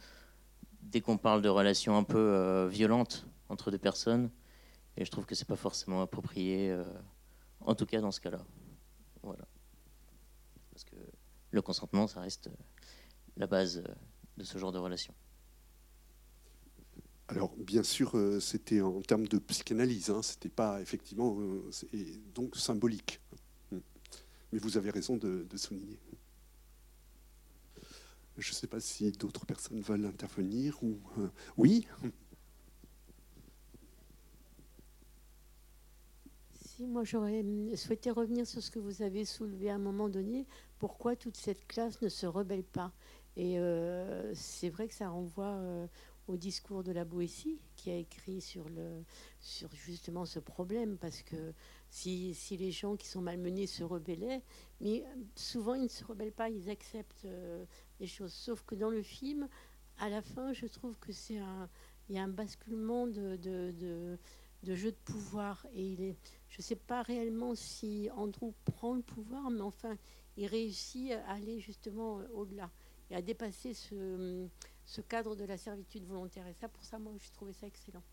dès 0.81 1.01
qu'on 1.01 1.17
parle 1.17 1.41
de 1.41 1.49
relations 1.49 1.97
un 1.97 2.03
peu 2.03 2.65
violentes 2.67 3.27
entre 3.49 3.69
deux 3.69 3.77
personnes. 3.77 4.31
Et 4.97 5.05
je 5.05 5.11
trouve 5.11 5.25
que 5.25 5.35
c'est 5.35 5.47
pas 5.47 5.55
forcément 5.55 6.01
approprié, 6.01 6.75
en 7.59 7.75
tout 7.75 7.85
cas 7.85 8.01
dans 8.01 8.11
ce 8.11 8.21
cas-là. 8.21 8.43
Voilà. 9.21 9.45
Parce 10.71 10.83
que 10.83 10.95
le 11.51 11.61
consentement, 11.61 12.07
ça 12.07 12.21
reste 12.21 12.49
la 13.37 13.45
base 13.45 13.83
de 14.37 14.43
ce 14.43 14.57
genre 14.57 14.71
de 14.71 14.79
relation. 14.79 15.13
Alors, 17.32 17.56
bien 17.56 17.82
sûr, 17.82 18.17
euh, 18.17 18.41
c'était 18.41 18.82
en 18.82 19.02
termes 19.02 19.26
de 19.26 19.38
psychanalyse, 19.39 20.10
hein, 20.10 20.22
c'était 20.22 20.50
pas 20.50 20.82
effectivement, 20.82 21.38
euh, 21.39 21.72
donc 22.36 22.58
symbolique. 22.58 23.22
Mm. 23.72 23.78
Mais 24.52 24.60
vous 24.60 24.76
avez 24.76 24.89
raison 24.89 25.15
de, 25.15 25.48
souligner. 25.56 25.98
Je 28.38 28.50
ne 28.50 28.54
sais 28.54 28.67
pas 28.67 28.82
si 28.82 29.10
d'autres 29.13 29.46
personnes 29.46 29.80
veulent 29.80 30.06
intervenir 30.06 30.84
ou 30.84 31.00
euh, 31.20 31.30
oui. 31.56 31.88
Si, 36.65 36.86
moi 36.86 37.06
j'aurais 37.06 37.46
souhaité 37.78 38.12
revenir 38.12 38.46
sur 38.46 38.62
ce 38.62 38.72
que 38.72 38.80
vous 38.80 39.04
avez 39.04 39.24
soulevé 39.24 39.70
à 39.70 39.76
un 39.76 39.80
moment 39.80 40.10
donné. 40.10 40.48
Pourquoi 40.80 41.15
toute 41.15 41.38
cette 41.38 41.65
classe 41.65 42.02
ne 42.02 42.10
se 42.10 42.26
rebelle 42.26 42.65
pas? 42.65 42.91
Et 43.38 43.56
c'est 44.34 44.70
vrai 44.70 44.89
que 44.89 44.94
ça 44.94 45.08
renvoie 45.08 45.88
au 46.32 46.38
discours 46.38 46.84
de 46.84 46.91
la 46.91 47.06
Boétie 47.06 47.60
qui 47.76 47.91
a 47.91 47.98
écrit 47.98 48.41
sur, 48.41 48.70
le, 48.70 49.04
sur 49.39 49.70
justement 49.74 50.26
ce 50.26 50.39
problème. 50.39 50.98
Parce 50.98 51.22
que 51.22 51.54
si, 51.89 52.34
si 52.34 52.58
les 52.58 52.72
gens 52.72 52.96
qui 52.96 53.08
sont 53.08 53.22
malmenés 53.22 53.67
se 53.67 53.84
rebellaient, 53.84 54.41
mais 54.80 55.04
souvent 55.36 55.76
ils 55.76 55.84
ne 55.84 55.88
se 55.88 56.04
rebellent 56.04 56.32
pas, 56.32 56.50
ils 56.50 56.70
acceptent 56.70 57.26
euh, 57.26 57.65
les 58.00 58.08
choses. 58.08 58.34
Sauf 58.34 58.63
que 58.63 58.76
dans 58.76 58.89
le 58.89 59.04
film, 59.04 59.48
à 59.98 60.10
la 60.10 60.22
fin, 60.22 60.54
je 60.54 60.65
trouve 60.67 60.98
que 61.00 61.12
c'est 61.12 61.38
un, 61.38 61.70
il 62.10 62.15
y 62.15 62.17
a 62.17 62.24
un 62.24 62.30
basculement 62.30 63.08
de, 63.08 63.36
de, 63.36 63.72
de, 63.72 64.17
de 64.63 64.76
jeu 64.76 64.91
de 64.91 64.98
pouvoir. 65.04 65.67
Et 65.74 65.94
il 65.94 66.02
est, 66.02 66.15
je 66.50 66.58
ne 66.60 66.63
sais 66.63 66.76
pas 66.76 67.02
réellement 67.02 67.56
si 67.56 68.10
Andrew 68.15 68.54
prend 68.65 68.94
le 68.96 69.02
pouvoir, 69.02 69.50
mais 69.50 69.62
enfin, 69.62 69.98
il 70.38 70.48
réussit 70.48 71.12
à 71.12 71.34
aller 71.34 71.60
justement 71.60 72.20
euh, 72.20 72.28
au-delà 72.34 72.72
et 73.12 73.15
à 73.15 73.21
dépasser 73.21 73.74
ce, 73.74 74.47
cadre 75.10 75.36
de 75.36 75.43
la 75.43 75.58
servitude 75.58 76.06
volontaire. 76.06 76.47
Et 76.47 76.54
ça, 76.54 76.69
pour 76.69 76.84
ça, 76.84 76.97
moi, 76.97 77.12
j'ai 77.21 77.30
trouvé 77.32 77.54
ça 77.54 77.67
excellent. 77.67 78.04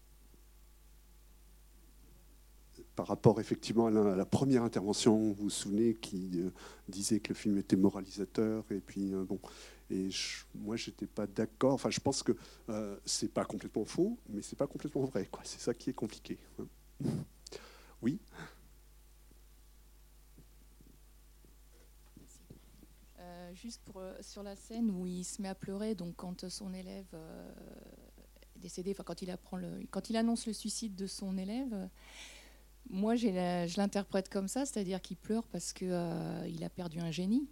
Par 2.94 3.06
rapport 3.06 3.40
effectivement 3.40 3.86
à 3.86 3.90
la, 3.90 4.26
première 4.26 4.62
intervention, 4.62 5.16
vous 5.16 5.34
vous 5.34 5.50
souvenez, 5.50 5.94
qui 5.94 6.30
euh, 6.36 6.50
disait 6.88 7.20
que 7.20 7.28
le 7.30 7.34
film 7.34 7.58
était 7.58 7.76
moralisateur, 7.76 8.64
et 8.70 8.80
puis 8.80 9.14
euh, 9.14 9.24
bon, 9.24 9.40
et 9.90 10.10
je- 10.10 10.44
moi 10.54 10.76
j'étais 10.76 11.06
pas 11.06 11.26
d'accord. 11.26 11.72
Enfin, 11.74 11.90
je 11.90 11.98
pense 11.98 12.22
que 12.22 12.32
euh, 12.68 12.96
c'est 13.04 13.32
pas 13.32 13.44
complètement 13.44 13.84
faux, 13.84 14.16
mais 14.28 14.42
c'est 14.42 14.56
pas 14.56 14.68
complètement 14.68 15.04
vrai. 15.04 15.28
C'est 15.42 15.60
ça 15.60 15.74
qui 15.74 15.90
est 15.90 15.94
compliqué. 15.94 16.38
hein. 16.60 16.66
Oui. 18.00 18.20
Euh, 23.48 23.54
juste 23.54 23.82
euh, 23.96 24.16
sur 24.20 24.42
la 24.42 24.56
scène 24.56 24.90
où 24.90 25.06
il 25.06 25.24
se 25.24 25.40
met 25.42 25.48
à 25.48 25.54
pleurer, 25.54 25.94
donc 25.94 26.16
quand 26.16 26.48
son 26.48 26.72
élève 26.72 27.06
euh, 27.14 27.52
est 28.56 28.58
décédé, 28.58 28.92
enfin 28.92 29.04
quand 29.04 29.22
il 29.22 29.30
apprend 29.30 29.56
le, 29.56 29.86
quand 29.90 30.10
il 30.10 30.16
annonce 30.16 30.46
le 30.46 30.52
suicide 30.52 30.94
de 30.94 31.06
son 31.06 31.36
élève, 31.36 31.88
moi 32.90 33.14
je 33.16 33.76
l'interprète 33.76 34.28
comme 34.28 34.48
ça, 34.48 34.66
c'est-à-dire 34.66 35.00
qu'il 35.00 35.16
pleure 35.16 35.46
parce 35.46 35.72
que 35.72 35.84
euh, 35.84 36.48
il 36.48 36.64
a 36.64 36.70
perdu 36.70 37.00
un 37.00 37.10
génie. 37.10 37.48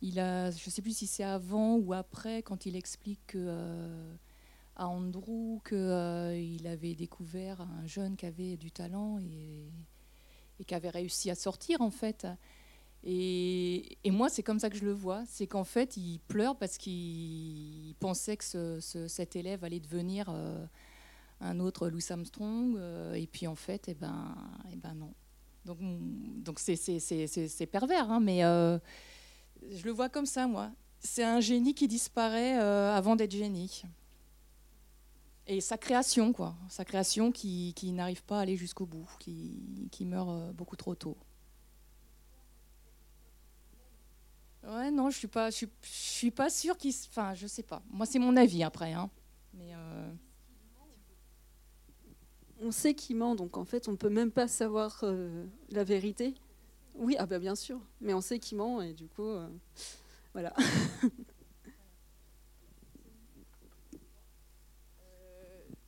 Il 0.00 0.20
a, 0.20 0.50
je 0.52 0.70
sais 0.70 0.80
plus 0.80 0.96
si 0.96 1.08
c'est 1.08 1.24
avant 1.24 1.76
ou 1.76 1.92
après, 1.92 2.42
quand 2.42 2.66
il 2.66 2.76
explique 2.76 3.20
que, 3.28 4.14
à 4.76 4.86
Andrew 4.86 5.58
qu'il 5.68 6.66
avait 6.68 6.94
découvert 6.94 7.60
un 7.62 7.84
jeune 7.86 8.16
qui 8.16 8.24
avait 8.26 8.56
du 8.56 8.70
talent 8.70 9.18
et, 9.18 9.72
et 10.60 10.64
qui 10.64 10.74
avait 10.74 10.90
réussi 10.90 11.30
à 11.30 11.34
sortir 11.34 11.80
en 11.80 11.90
fait. 11.90 12.28
Et, 13.04 13.98
moi, 14.06 14.28
c'est 14.28 14.42
comme 14.42 14.58
ça 14.58 14.70
que 14.70 14.76
je 14.76 14.84
le 14.84 14.92
vois. 14.92 15.22
C'est 15.26 15.46
qu'en 15.46 15.64
fait, 15.64 15.96
il 15.96 16.18
pleure 16.28 16.56
parce 16.56 16.78
qu'il 16.78 17.94
pensait 18.00 18.36
que 18.36 18.44
ce- 18.44 18.80
ce- 18.80 19.08
cet 19.08 19.36
élève 19.36 19.64
allait 19.64 19.80
devenir 19.80 20.26
euh, 20.28 20.66
un 21.40 21.60
autre 21.60 21.88
Louis 21.88 22.04
Armstrong. 22.10 22.76
euh, 22.76 23.14
et 23.14 23.26
puis 23.26 23.46
en 23.46 23.54
fait, 23.54 23.88
eh 23.88 23.94
ben, 23.94 24.34
eh 24.72 24.76
ben 24.76 24.94
non. 24.94 25.14
Donc, 25.64 25.78
donc 26.42 26.58
c'est, 26.60 27.66
pervers, 27.70 28.10
hein, 28.10 28.20
mais 28.20 28.44
euh, 28.44 28.78
je 29.70 29.84
le 29.84 29.90
vois 29.92 30.08
comme 30.08 30.26
ça, 30.26 30.46
moi. 30.46 30.70
C'est 31.00 31.24
un 31.24 31.40
génie 31.40 31.74
qui 31.74 31.86
disparaît 31.88 32.54
avant 32.54 33.16
d'être 33.16 33.32
génie. 33.32 33.82
Et 35.46 35.60
sa 35.62 35.78
création, 35.78 36.32
quoi. 36.32 36.54
Sa 36.68 36.84
création 36.84 37.32
qui, 37.32 37.74
n'arrive 37.92 38.22
pas 38.24 38.38
à 38.38 38.42
aller 38.42 38.56
jusqu'au 38.56 38.86
bout, 38.86 39.08
qui, 39.18 39.88
meurt 40.04 40.52
beaucoup 40.54 40.76
trop 40.76 40.94
tôt. 40.94 41.16
Ouais, 44.62 44.87
non, 44.98 45.10
je 45.10 45.18
suis 45.18 45.28
pas, 45.28 45.50
je 45.50 45.56
suis, 45.56 45.68
je 45.82 45.88
suis 45.88 46.30
pas 46.30 46.50
sûre 46.50 46.76
qu'il, 46.76 46.92
se- 46.92 47.08
enfin, 47.08 47.34
je 47.34 47.46
sais 47.46 47.62
pas. 47.62 47.82
Moi, 47.90 48.06
c'est 48.06 48.18
mon 48.18 48.36
avis 48.36 48.62
après, 48.62 48.92
hein. 48.92 49.10
Mais 49.54 49.72
euh, 49.74 50.12
On 52.60 52.70
sait 52.72 52.94
qu'il 52.94 53.16
ment, 53.16 53.34
donc 53.36 53.56
en 53.56 53.64
fait, 53.64 53.88
on 53.88 53.92
ne 53.92 53.96
peut 53.96 54.08
même 54.08 54.32
pas 54.32 54.48
savoir 54.48 55.00
euh, 55.04 55.44
la 55.70 55.84
vérité. 55.84 56.34
Oui, 56.96 57.16
ah 57.18 57.26
bah 57.26 57.38
bien 57.38 57.54
sûr, 57.54 57.80
mais 58.00 58.14
on 58.14 58.20
sait 58.20 58.38
qu'il 58.40 58.58
ment 58.58 58.82
et 58.82 58.92
du 58.94 59.08
coup, 59.08 59.28
euh, 59.28 59.48
voilà. 60.34 60.54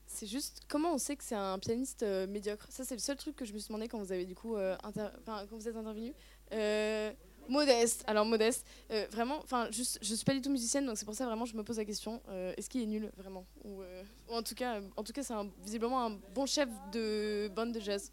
C'est 0.07 0.27
juste 0.27 0.63
comment 0.69 0.93
on 0.95 0.99
sait 0.99 1.17
que 1.17 1.25
c'est 1.25 1.37
un 1.37 1.59
pianiste 1.59 2.03
euh, 2.03 2.27
médiocre? 2.27 2.67
Ça, 2.69 2.85
c'est 2.85 2.95
le 2.95 3.01
seul 3.01 3.17
truc 3.17 3.37
que 3.37 3.45
je 3.45 3.53
me 3.55 3.59
suis 3.59 3.69
demandé 3.69 3.89
quand 3.89 3.99
vous 3.99 4.13
avez 4.13 4.27
du 4.27 4.35
coup, 4.35 4.57
euh, 4.57 4.77
inter- 4.83 5.09
enfin, 5.21 5.47
quand 5.49 5.57
vous 5.57 5.69
êtes 5.69 5.77
intervenu. 5.77 6.13
Modeste. 7.51 8.05
Alors 8.07 8.25
modeste. 8.25 8.65
Euh, 8.91 9.07
vraiment. 9.11 9.41
Enfin, 9.43 9.69
juste, 9.73 9.99
je 10.01 10.15
suis 10.15 10.25
pas 10.25 10.33
du 10.35 10.41
tout 10.41 10.51
musicienne, 10.51 10.87
donc 10.87 10.97
c'est 10.97 11.05
pour 11.05 11.15
ça 11.15 11.27
vraiment 11.27 11.45
je 11.45 11.57
me 11.57 11.65
pose 11.65 11.79
la 11.79 11.85
question. 11.85 12.23
euh, 12.29 12.55
Est-ce 12.57 12.71
qu'il 12.71 12.81
est 12.81 12.87
nul 12.87 13.11
vraiment? 13.17 13.45
Ou, 13.65 13.83
euh, 13.83 14.05
en 14.29 14.43
tout 14.43 14.55
cas, 14.55 14.81
en 14.97 15.03
tout 15.03 15.13
cas, 15.13 15.23
c'est 15.25 15.35
visiblement 15.65 16.07
un 16.07 16.11
bon 16.35 16.47
chef 16.47 16.69
de 16.93 17.51
bande 17.55 17.73
de 17.73 17.81
jazz. 17.81 18.13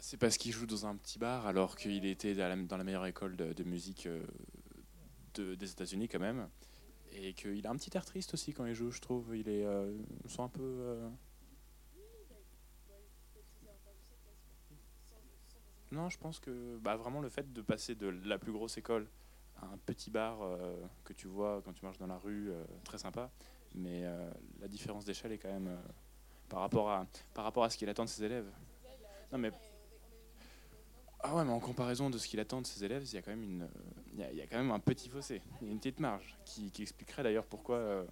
C'est 0.00 0.16
parce 0.16 0.36
qu'il 0.36 0.52
joue 0.52 0.66
dans 0.66 0.86
un 0.86 0.96
petit 0.96 1.18
bar 1.18 1.46
alors 1.46 1.76
qu'il 1.76 2.04
était 2.04 2.34
dans 2.34 2.76
la, 2.76 2.84
meilleure 2.84 3.06
école 3.06 3.36
de, 3.36 3.64
musique 3.64 4.06
de- 5.34 5.54
des 5.54 5.70
États-Unis 5.70 6.08
quand 6.08 6.20
même. 6.20 6.48
Et 7.16 7.32
qu'il 7.32 7.66
a 7.66 7.70
un 7.70 7.76
petit 7.76 7.96
air 7.96 8.04
triste 8.04 8.34
aussi 8.34 8.52
quand 8.52 8.66
il 8.66 8.74
joue, 8.74 8.90
je 8.90 9.00
trouve. 9.00 9.34
Il 9.36 9.48
est, 9.48 9.64
sent 10.28 10.42
un 10.42 10.48
peu. 10.48 10.98
Non, 15.94 16.10
je 16.10 16.18
pense 16.18 16.40
que 16.40 16.76
bah, 16.78 16.96
vraiment 16.96 17.20
le 17.20 17.28
fait 17.28 17.52
de 17.52 17.62
passer 17.62 17.94
de 17.94 18.08
la 18.08 18.36
plus 18.36 18.50
grosse 18.50 18.76
école 18.76 19.06
à 19.62 19.66
un 19.66 19.78
petit 19.86 20.10
bar 20.10 20.42
euh, 20.42 20.74
que 21.04 21.12
tu 21.12 21.28
vois 21.28 21.62
quand 21.64 21.72
tu 21.72 21.84
marches 21.84 21.98
dans 21.98 22.08
la 22.08 22.18
rue, 22.18 22.50
euh, 22.50 22.64
très 22.82 22.98
sympa. 22.98 23.30
Mais 23.76 24.04
euh, 24.04 24.30
la 24.60 24.66
différence 24.66 25.04
d'échelle 25.04 25.30
est 25.30 25.38
quand 25.38 25.52
même 25.52 25.78
par, 26.48 26.60
rapport 26.60 26.90
à, 26.90 27.06
par 27.32 27.44
rapport 27.44 27.62
à 27.62 27.70
ce 27.70 27.78
qu'il 27.78 27.88
attend 27.88 28.04
de 28.04 28.08
ses 28.08 28.24
élèves. 28.24 28.50
Non, 29.32 29.38
mais 29.38 29.52
ah 31.20 31.34
ouais, 31.36 31.44
mais 31.44 31.52
en 31.52 31.60
comparaison 31.60 32.10
de 32.10 32.18
ce 32.18 32.26
qu'il 32.26 32.40
attend 32.40 32.60
de 32.60 32.66
ses 32.66 32.84
élèves, 32.84 33.04
il 33.04 33.14
y 33.14 33.16
a 33.16 33.22
quand 33.22 33.30
même 33.30 33.44
une, 33.44 33.68
il 34.12 34.36
y 34.36 34.42
a, 34.42 34.46
quand 34.46 34.58
même 34.58 34.72
un 34.72 34.80
petit 34.80 35.08
fossé, 35.08 35.40
une 35.62 35.78
petite 35.78 36.00
marge 36.00 36.36
qui 36.44 36.70
expliquerait 36.80 37.22
d'ailleurs 37.22 37.46
pourquoi. 37.46 38.04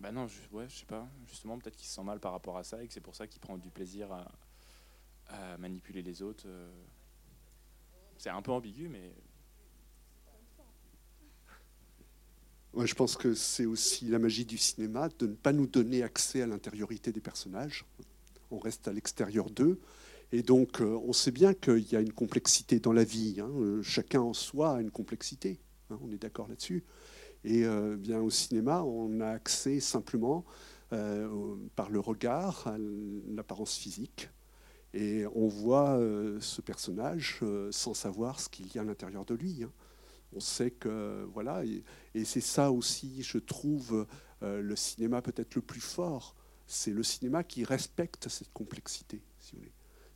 Bah 0.00 0.12
non, 0.12 0.26
je, 0.26 0.40
ouais, 0.52 0.66
je 0.68 0.76
sais 0.78 0.86
pas. 0.86 1.06
Justement, 1.26 1.58
peut-être 1.58 1.76
qu'il 1.76 1.86
se 1.86 1.94
sent 1.94 2.02
mal 2.02 2.20
par 2.20 2.32
rapport 2.32 2.56
à 2.56 2.64
ça 2.64 2.82
et 2.82 2.88
que 2.88 2.92
c'est 2.94 3.00
pour 3.02 3.14
ça 3.14 3.26
qu'il 3.26 3.40
prend 3.40 3.58
du 3.58 3.70
plaisir 3.70 4.10
à, 4.12 4.26
manipuler 5.58 6.02
les 6.02 6.22
autres. 6.22 6.44
euh. 6.46 6.68
C'est 8.18 8.30
un 8.30 8.42
peu 8.42 8.50
ambigu, 8.50 8.88
mais 8.88 9.12
Ouais, 12.72 12.86
je 12.86 12.94
pense 12.94 13.16
que 13.16 13.34
c'est 13.34 13.66
aussi 13.66 14.06
la 14.06 14.18
magie 14.18 14.44
du 14.44 14.56
cinéma 14.56 15.08
de 15.18 15.26
ne 15.26 15.34
pas 15.34 15.52
nous 15.52 15.66
donner 15.66 16.02
accès 16.02 16.40
à 16.42 16.46
l'intériorité 16.46 17.10
des 17.12 17.20
personnages. 17.20 17.84
On 18.50 18.58
reste 18.58 18.86
à 18.88 18.92
l'extérieur 18.92 19.50
d'eux. 19.50 19.80
Et 20.32 20.42
donc, 20.42 20.80
euh, 20.80 20.96
on 21.04 21.12
sait 21.12 21.32
bien 21.32 21.52
qu'il 21.54 21.90
y 21.92 21.96
a 21.96 22.00
une 22.00 22.12
complexité 22.12 22.78
dans 22.78 22.92
la 22.92 23.02
vie. 23.04 23.40
hein. 23.40 23.50
Euh, 23.58 23.82
Chacun 23.82 24.20
en 24.20 24.34
soi 24.34 24.76
a 24.76 24.80
une 24.80 24.90
complexité. 24.92 25.58
hein, 25.90 25.98
on 26.02 26.12
est 26.12 26.18
d'accord 26.22 26.46
là-dessus. 26.48 26.84
Et 27.44 27.64
euh, 27.64 27.96
bien 27.96 28.20
au 28.20 28.30
cinéma, 28.30 28.82
on 28.82 29.20
a 29.20 29.28
accès 29.28 29.80
simplement 29.80 30.44
euh, 30.92 31.56
par 31.76 31.90
le 31.90 32.00
regard 32.00 32.66
à 32.66 32.76
l'apparence 33.28 33.76
physique. 33.76 34.28
Et 34.92 35.24
on 35.34 35.48
voit 35.48 35.90
euh, 35.98 36.38
ce 36.40 36.60
personnage 36.60 37.40
sans 37.70 37.94
savoir 37.94 38.40
ce 38.40 38.48
qu'il 38.48 38.72
y 38.74 38.78
a 38.78 38.82
à 38.82 38.84
l'intérieur 38.84 39.24
de 39.24 39.34
lui. 39.34 39.62
hein. 39.64 39.72
On 40.32 40.40
sait 40.40 40.70
que 40.70 41.26
voilà, 41.32 41.64
et, 41.64 42.24
c'est 42.24 42.40
ça 42.40 42.70
aussi, 42.70 43.24
je 43.24 43.38
trouve, 43.38 44.06
le 44.42 44.76
cinéma 44.76 45.22
peut-être 45.22 45.56
le 45.56 45.60
plus 45.60 45.80
fort. 45.80 46.36
C'est 46.68 46.92
le 46.92 47.02
cinéma 47.02 47.42
qui 47.42 47.64
respecte 47.64 48.28
cette 48.28 48.52
complexité, 48.52 49.20
si 49.40 49.52
vous 49.52 49.58
voulez, 49.58 49.72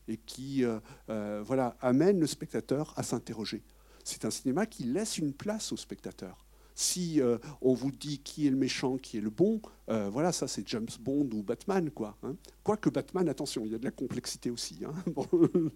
et 0.06 0.16
qui 0.18 0.62
voilà 1.08 1.76
amène 1.80 2.20
le 2.20 2.28
spectateur 2.28 2.94
à 2.96 3.02
s'interroger. 3.02 3.64
C'est 4.04 4.24
un 4.24 4.30
cinéma 4.30 4.66
qui 4.66 4.84
laisse 4.84 5.18
une 5.18 5.32
place 5.32 5.72
au 5.72 5.76
spectateur. 5.76 6.43
Si 6.74 7.20
euh, 7.20 7.38
on 7.60 7.72
vous 7.74 7.90
dit 7.92 8.18
qui 8.18 8.46
est 8.46 8.50
le 8.50 8.56
méchant, 8.56 8.96
qui 8.98 9.16
est 9.18 9.20
le 9.20 9.30
bon, 9.30 9.60
euh, 9.88 10.08
voilà, 10.10 10.32
ça 10.32 10.48
c'est 10.48 10.66
James 10.68 10.88
Bond 11.00 11.28
ou 11.32 11.42
Batman, 11.42 11.90
quoi. 11.90 12.16
hein. 12.22 12.36
Quoique 12.62 12.90
Batman, 12.90 13.28
attention, 13.28 13.64
il 13.64 13.72
y 13.72 13.74
a 13.74 13.78
de 13.78 13.84
la 13.84 13.90
complexité 13.92 14.50
aussi. 14.50 14.80
hein. 14.84 14.92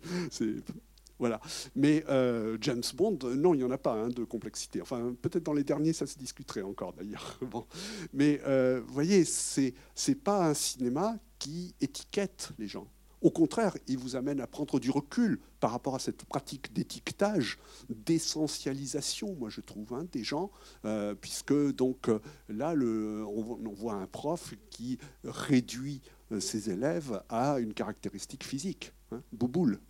Voilà. 1.21 1.41
Mais 1.75 2.05
euh, 2.09 2.57
James 2.61 2.83
Bond, 2.95 3.19
non, 3.35 3.53
il 3.53 3.59
n'y 3.59 3.65
en 3.65 3.73
a 3.73 3.79
pas 3.79 3.93
hein, 3.95 4.09
de 4.09 4.23
complexité. 4.23 4.81
Enfin, 4.81 5.17
peut-être 5.21 5.43
dans 5.43 5.53
les 5.53 5.65
derniers, 5.65 5.93
ça 5.93 6.07
se 6.07 6.17
discuterait 6.17 6.63
encore 6.63 6.93
d'ailleurs. 6.93 7.41
Mais 8.13 8.41
vous 8.79 8.93
voyez, 8.95 9.25
c'est 9.25 9.75
c'est 9.97 10.15
pas 10.15 10.49
un 10.49 10.55
cinéma 10.55 11.19
qui 11.41 11.75
étiquette 11.81 12.51
les 12.59 12.69
gens. 12.69 12.87
Au 13.21 13.31
contraire, 13.31 13.77
il 13.89 13.99
vous 13.99 14.15
amène 14.15 14.41
à 14.41 14.47
prendre 14.47 14.79
du 14.79 14.91
recul 14.91 15.41
par 15.59 15.73
rapport 15.73 15.97
à 15.97 15.99
cette 15.99 16.25
pratique 16.25 16.73
d'étiquetage, 16.73 17.59
d'essentialisation, 17.89 19.35
moi 19.35 19.51
je 19.51 19.61
trouve, 19.61 19.93
hein, 19.93 20.07
des 20.13 20.23
gens, 20.23 20.53
euh, 20.85 21.15
puisque 21.15 21.55
donc 21.73 22.09
euh, 22.09 22.21
là, 22.49 22.75
le, 22.75 23.25
on, 23.27 23.43
vo- 23.43 23.61
on 23.65 23.73
voit 23.73 23.95
un 23.95 24.07
prof 24.07 24.55
qui 24.71 24.99
réduit 25.25 26.01
euh, 26.31 26.39
ses 26.39 26.71
élèves 26.71 27.23
à 27.29 27.59
une 27.59 27.75
caractéristique 27.75 28.45
physique, 28.45 28.93
hein, 29.11 29.21
bouboule. 29.33 29.81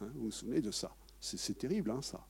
Hein, 0.00 0.08
vous 0.14 0.26
vous 0.26 0.30
souvenez 0.30 0.60
de 0.60 0.70
ça? 0.70 0.94
C'est 1.20 1.58
terrible, 1.58 1.92
ça. 2.02 2.24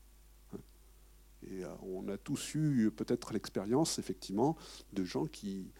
Et 1.48 1.62
on 1.82 2.08
a 2.08 2.16
tous 2.16 2.54
eu 2.54 2.90
peut-être 2.90 3.32
l'expérience, 3.32 3.98
effectivement, 3.98 4.56
de 4.94 5.04
gens 5.04 5.26
qui, 5.26 5.70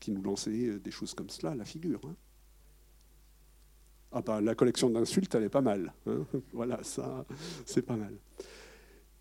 qui 0.00 0.10
nous 0.10 0.22
lançaient 0.22 0.78
des 0.80 0.90
choses 0.90 1.14
comme 1.14 1.30
cela 1.30 1.52
à 1.52 1.54
la 1.54 1.64
figure. 1.64 2.00
Ah 4.12 4.22
bah, 4.22 4.40
la 4.40 4.54
collection 4.54 4.90
d'insultes, 4.90 5.34
elle 5.34 5.44
est 5.44 5.48
pas 5.48 5.60
mal. 5.60 5.92
hein. 6.06 6.26
Voilà, 6.52 6.82
ça, 6.82 7.24
c'est 7.64 7.82
pas 7.82 7.96
mal. 7.96 8.12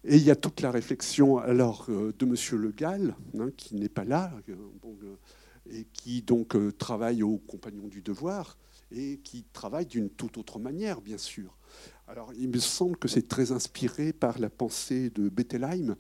Et 0.04 0.16
il 0.16 0.24
y 0.24 0.32
a 0.32 0.36
toute 0.36 0.62
la 0.62 0.72
réflexion 0.72 1.38
alors 1.38 1.86
euh, 1.90 2.14
de 2.18 2.26
Monsieur 2.26 2.58
Le 2.58 2.72
Gall, 2.72 3.16
hein, 3.38 3.50
qui 3.58 3.76
n'est 3.76 3.90
pas 3.90 4.06
là, 4.06 4.32
euh, 4.48 4.56
euh, 4.86 5.16
et 5.70 5.86
qui 5.94 6.22
donc 6.22 6.56
travaille 6.78 7.22
au 7.22 7.38
Compagnon 7.38 7.88
du 7.88 8.02
Devoir, 8.02 8.58
et 8.92 9.20
qui 9.24 9.44
travaille 9.54 9.86
d'une 9.86 10.10
toute 10.10 10.38
autre 10.38 10.58
manière, 10.58 11.02
bien 11.02 11.18
sûr. 11.18 11.58
Alors, 12.08 12.34
il 12.34 12.50
me 12.50 12.58
semble 12.58 12.98
que 12.98 13.08
c'est 13.08 13.28
très 13.28 13.52
inspiré 13.52 14.14
par 14.14 14.40
la 14.40 14.50
pensée 14.50 15.12
de 15.12 15.30
Bettelheim, 15.30 15.96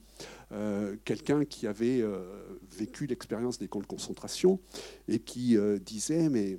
quelqu'un 1.05 1.45
qui 1.45 1.67
avait 1.67 2.03
vécu 2.71 3.05
l'expérience 3.05 3.59
des 3.59 3.67
camps 3.67 3.81
de 3.81 3.85
concentration 3.85 4.59
et 5.07 5.19
qui 5.19 5.55
disait, 5.85 6.29
mais 6.29 6.57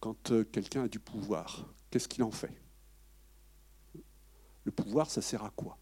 quand 0.00 0.30
euh, 0.32 0.44
quelqu'un 0.44 0.84
a 0.84 0.88
du 0.88 0.98
pouvoir, 0.98 1.72
qu'est-ce 1.90 2.08
qu'il 2.08 2.22
en 2.22 2.30
fait? 2.30 2.52
Le 4.64 4.72
pouvoir, 4.72 5.10
ça 5.10 5.22
sert 5.22 5.44
à 5.44 5.50
quoi? 5.50 5.78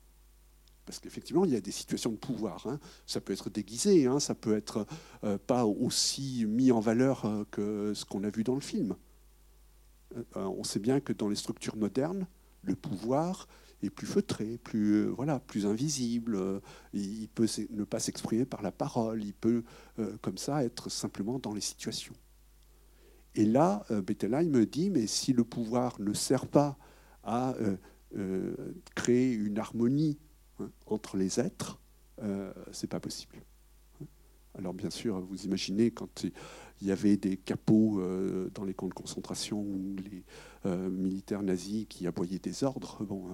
Parce 0.84 0.99
qu'effectivement, 0.99 1.45
il 1.45 1.53
y 1.53 1.57
a 1.57 1.61
des 1.61 1.70
situations 1.70 2.11
de 2.11 2.16
pouvoir. 2.16 2.66
hein. 2.66 2.78
Ça 3.07 3.20
peut 3.20 3.32
être 3.32 3.49
déguisé, 3.49 4.07
hein, 4.07 4.20
ça 4.20 4.34
peut 4.34 4.55
être 4.55 4.86
euh, 5.24 5.38
pas 5.38 5.64
aussi 5.64 6.45
mis 6.47 6.72
en 6.72 6.80
valeur 6.80 7.24
euh, 7.24 7.45
que 7.51 7.95
ce 7.95 8.05
qu'on 8.05 8.24
a 8.24 8.30
vu 8.30 8.45
dans 8.45 8.55
le 8.55 8.61
film. 8.61 8.97
On 10.36 10.62
sait 10.62 10.78
bien 10.78 11.01
que 11.01 11.12
dans 11.12 11.28
les 11.28 11.34
structures 11.34 11.74
modernes, 11.74 12.28
le 12.62 12.76
pouvoir 12.76 13.49
est 13.82 13.90
plus 13.90 14.07
feutré, 14.07 14.59
plus, 14.59 15.07
voilà, 15.09 15.40
plus 15.40 15.66
invisible. 15.66 16.38
il 16.92 17.28
peut 17.30 17.49
ne 17.70 17.82
pas 17.82 17.99
s'exprimer 17.99 18.45
par 18.45 18.62
la 18.62 18.70
parole, 18.70 19.24
il 19.24 19.34
peut 19.34 19.64
comme 20.20 20.38
ça 20.38 20.62
être 20.64 20.88
simplement 20.88 21.40
dans 21.40 21.53
les 21.53 21.61
situations. 21.61 22.14
Et 23.37 23.45
là, 23.45 23.85
euh, 23.91 24.01
Bettelheim 24.01 24.49
me 24.49 24.66
dit, 24.66 24.91
mais 24.91 25.07
si 25.07 25.32
le 25.32 25.45
pouvoir 25.45 26.01
ne 26.01 26.12
sert 26.12 26.47
pas 26.47 26.76
à 27.24 27.55
euh, 27.55 27.76
euh, 28.16 28.55
créer 28.95 29.32
une 29.32 29.59
harmonie 29.59 30.18
hein, 30.61 30.70
entre 30.87 31.16
les 31.16 31.41
êtres, 31.41 31.80
c'est 32.70 32.87
pas 32.87 33.01
possible. 33.01 33.35
Alors 34.57 34.72
bien 34.72 34.89
sûr, 34.89 35.20
vous 35.20 35.45
imaginez 35.45 35.91
quand 35.91 36.22
il 36.22 36.87
y 36.87 36.93
avait 36.93 37.16
des 37.16 37.37
capots 37.37 38.01
dans 38.55 38.64
les 38.64 38.72
camps 38.72 38.87
de 38.87 38.95
concentration 38.95 39.61
ou 39.61 39.97
les 39.97 40.22
militaires 40.89 41.43
nazis 41.43 41.87
qui 41.89 42.07
aboyaient 42.07 42.39
des 42.39 42.62
ordres, 42.62 43.05
bon, 43.05 43.26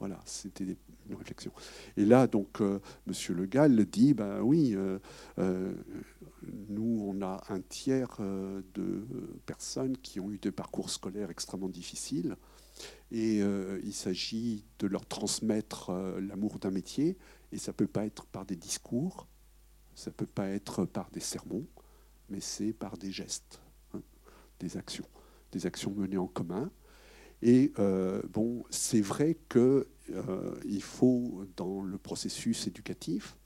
voilà, 0.00 0.20
c'était 0.26 0.76
une 1.08 1.14
réflexion. 1.14 1.52
Et 1.96 2.04
là, 2.04 2.26
donc, 2.26 2.60
Monsieur 3.06 3.34
Le 3.34 3.46
Gall 3.46 3.86
dit, 3.86 4.14
ben 4.14 4.40
oui, 4.42 4.76
nous, 6.68 7.02
on 7.04 7.22
a 7.22 7.42
un 7.48 7.60
tiers 7.60 8.16
euh, 8.20 8.62
de 8.74 9.06
personnes 9.46 9.96
qui 9.96 10.20
ont 10.20 10.30
eu 10.30 10.38
des 10.38 10.52
parcours 10.52 10.90
scolaires 10.90 11.30
extrêmement 11.30 11.68
difficiles. 11.68 12.36
Et 13.10 13.42
euh, 13.42 13.80
il 13.84 13.94
s'agit 13.94 14.64
de 14.78 14.86
leur 14.86 15.06
transmettre 15.06 15.90
euh, 15.90 16.20
l'amour 16.20 16.58
d'un 16.58 16.70
métier. 16.70 17.16
Et 17.52 17.58
ça 17.58 17.72
ne 17.72 17.76
peut 17.76 17.86
pas 17.86 18.04
être 18.04 18.26
par 18.26 18.44
des 18.44 18.56
discours, 18.56 19.26
ça 19.94 20.10
ne 20.10 20.14
peut 20.14 20.26
pas 20.26 20.48
être 20.48 20.84
par 20.84 21.10
des 21.10 21.20
sermons, 21.20 21.66
mais 22.28 22.40
c'est 22.40 22.72
par 22.72 22.98
des 22.98 23.10
gestes, 23.10 23.60
hein, 23.94 24.02
des 24.60 24.76
actions, 24.76 25.06
des 25.52 25.64
actions 25.66 25.92
menées 25.92 26.18
en 26.18 26.26
commun. 26.26 26.70
Et 27.40 27.72
bon, 28.32 28.64
c'est 28.68 29.00
vrai 29.00 29.38
qu'il 29.48 30.82
faut, 30.82 31.44
dans 31.56 31.82
le 31.82 31.96
processus 31.96 32.66
éducatif, 32.66 33.36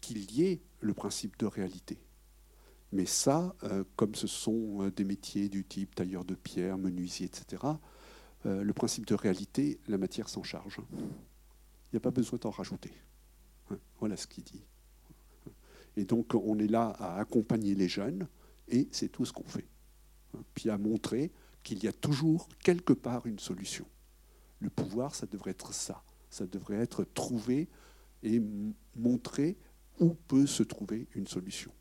qu'il 0.00 0.32
y 0.32 0.46
ait 0.46 0.60
le 0.80 0.94
principe 0.94 1.38
de 1.38 1.46
réalité. 1.46 1.98
Mais 2.92 3.06
ça, 3.06 3.54
euh, 3.62 3.84
comme 3.96 4.14
ce 4.14 4.26
sont 4.26 4.82
euh, 4.82 4.90
des 4.90 5.04
métiers 5.04 5.48
du 5.48 5.64
type 5.64 5.94
tailleur 5.94 6.24
de 6.24 6.34
pierre, 6.34 6.76
menuisier, 6.76 7.26
etc., 7.26 7.62
euh, 8.46 8.64
le 8.64 8.72
principe 8.72 9.06
de 9.06 9.14
réalité, 9.14 9.78
la 9.86 9.98
matière 9.98 10.28
s'en 10.28 10.42
charge. 10.42 10.80
Il 10.92 11.94
n'y 11.94 11.96
a 11.98 12.00
pas 12.00 12.10
besoin 12.10 12.38
d'en 12.40 12.50
rajouter. 12.50 12.92
Hein, 13.70 13.78
Voilà 14.00 14.16
ce 14.16 14.26
qu'il 14.26 14.44
dit. 14.44 14.64
Et 15.96 16.04
donc, 16.04 16.34
on 16.34 16.58
est 16.58 16.66
là 16.66 16.88
à 16.98 17.20
accompagner 17.20 17.74
les 17.74 17.88
jeunes, 17.88 18.26
et 18.68 18.88
c'est 18.90 19.08
tout 19.08 19.24
ce 19.24 19.32
qu'on 19.32 19.44
fait. 19.44 19.68
Hein, 20.34 20.42
Puis 20.54 20.70
à 20.70 20.78
montrer 20.78 21.30
qu'il 21.62 21.82
y 21.84 21.88
a 21.88 21.92
toujours 21.92 22.48
quelque 22.60 22.92
part 22.92 23.26
une 23.26 23.38
solution. 23.38 23.86
Le 24.58 24.70
pouvoir, 24.70 25.14
ça 25.14 25.26
devrait 25.26 25.52
être 25.52 25.72
ça. 25.74 26.02
Ça 26.28 26.46
devrait 26.46 26.76
être 26.76 27.04
trouver 27.04 27.68
et 28.22 28.40
montrer 28.96 29.56
où 29.98 30.14
peut 30.14 30.46
se 30.46 30.62
trouver 30.62 31.08
une 31.14 31.26
solution. 31.26 31.72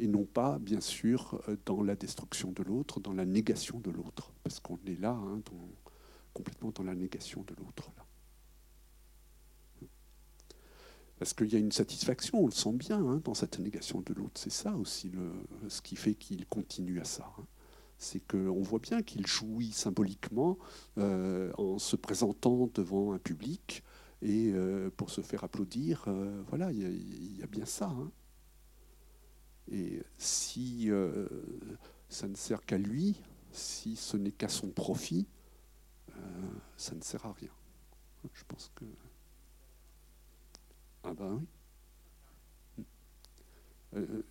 Et 0.00 0.08
non 0.08 0.24
pas, 0.24 0.58
bien 0.58 0.80
sûr, 0.80 1.40
euh, 1.48 1.56
dans 1.66 1.82
la 1.82 1.94
destruction 1.94 2.50
de 2.52 2.62
l'autre, 2.64 2.98
dans 3.00 3.12
la 3.12 3.24
négation 3.26 3.78
de 3.80 3.90
l'autre. 3.90 4.32
Parce 4.42 4.58
qu'on 4.58 4.78
est 4.86 4.98
là, 5.00 5.12
hein, 5.12 5.40
complètement 6.34 6.70
dans 6.70 6.82
la 6.84 6.94
négation 6.96 7.44
de 7.46 7.54
l'autre. 7.54 7.92
Parce 11.18 11.34
qu'il 11.34 11.52
y 11.52 11.56
a 11.56 11.58
une 11.58 11.72
satisfaction, 11.72 12.40
on 12.42 12.46
le 12.46 12.52
sent 12.52 12.72
bien, 12.72 12.98
hein, 13.06 13.20
dans 13.24 13.34
cette 13.34 13.58
négation 13.58 14.00
de 14.00 14.14
l'autre. 14.14 14.40
C'est 14.40 14.50
ça 14.52 14.74
aussi 14.76 15.12
ce 15.68 15.82
qui 15.82 15.96
fait 15.96 16.14
qu'il 16.14 16.46
continue 16.46 17.00
à 17.00 17.04
ça. 17.04 17.30
hein. 17.38 17.44
C'est 17.98 18.20
qu'on 18.26 18.62
voit 18.62 18.78
bien 18.78 19.02
qu'il 19.02 19.26
jouit 19.26 19.72
symboliquement 19.72 20.56
euh, 20.98 21.52
en 21.58 21.78
se 21.78 21.96
présentant 21.96 22.70
devant 22.74 23.12
un 23.12 23.18
public 23.18 23.82
et 24.22 24.52
euh, 24.54 24.90
pour 24.96 25.10
se 25.10 25.20
faire 25.20 25.44
applaudir. 25.44 26.06
voilà, 26.48 26.72
il 26.72 27.38
y, 27.38 27.42
a- 27.42 27.46
bien 27.46 27.66
ça. 27.66 27.94
Et 29.70 30.02
si 30.16 30.90
euh, 30.90 31.28
ça 32.08 32.26
ne 32.26 32.34
sert 32.34 32.64
qu'à 32.64 32.78
lui, 32.78 33.20
si 33.52 33.96
ce 33.96 34.16
n'est 34.16 34.32
qu'à 34.32 34.48
son 34.48 34.70
profit, 34.70 35.26
euh, 36.10 36.12
ça 36.76 36.94
ne 36.94 37.02
sert 37.02 37.24
à 37.24 37.32
rien. 37.32 37.50
Je 38.32 38.44
pense 38.44 38.70
que. 38.74 38.84
Ah 41.04 41.14
ben 41.14 41.34
oui. 42.78 42.84
Euh, 43.94 44.22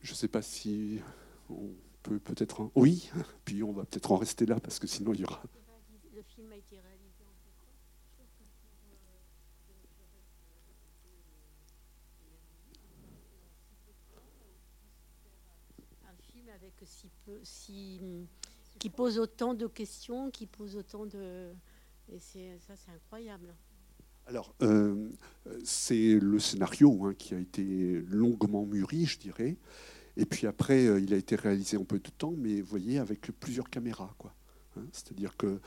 je 0.00 0.12
ne 0.12 0.16
sais 0.16 0.28
pas 0.28 0.42
si 0.42 1.00
on 1.50 1.70
peut 2.02 2.18
peut-être... 2.18 2.70
Oui, 2.74 3.10
puis 3.44 3.62
on 3.62 3.72
va 3.72 3.84
peut-être 3.84 4.12
en 4.12 4.16
rester 4.16 4.46
là 4.46 4.60
parce 4.60 4.78
que 4.78 4.86
sinon 4.86 5.12
il 5.12 5.20
y 5.20 5.24
aura... 5.24 5.42
qui 18.78 18.90
pose 18.90 19.18
autant 19.18 19.54
de 19.54 19.66
questions, 19.66 20.30
qui 20.30 20.46
pose 20.46 20.76
autant 20.76 21.06
de. 21.06 21.52
Et 22.12 22.18
ça, 22.18 22.74
c'est 22.76 22.90
incroyable. 22.92 23.54
Alors, 24.26 24.54
euh, 24.62 25.10
c'est 25.64 26.18
le 26.18 26.38
scénario 26.38 27.04
hein, 27.04 27.14
qui 27.14 27.34
a 27.34 27.38
été 27.38 28.02
longuement 28.08 28.64
mûri, 28.64 29.04
je 29.04 29.18
dirais. 29.18 29.56
Et 30.16 30.24
puis 30.24 30.46
après, 30.46 30.86
euh, 30.86 31.00
il 31.00 31.12
a 31.12 31.16
été 31.16 31.36
réalisé 31.36 31.76
en 31.76 31.84
peu 31.84 31.98
de 31.98 32.08
temps, 32.10 32.34
mais 32.36 32.60
vous 32.60 32.68
voyez, 32.68 32.98
avec 32.98 33.30
plusieurs 33.38 33.68
caméras. 33.68 34.14
Quoi. 34.18 34.34
Hein, 34.76 34.84
C'est-à-dire 34.92 35.36
qu'il 35.36 35.60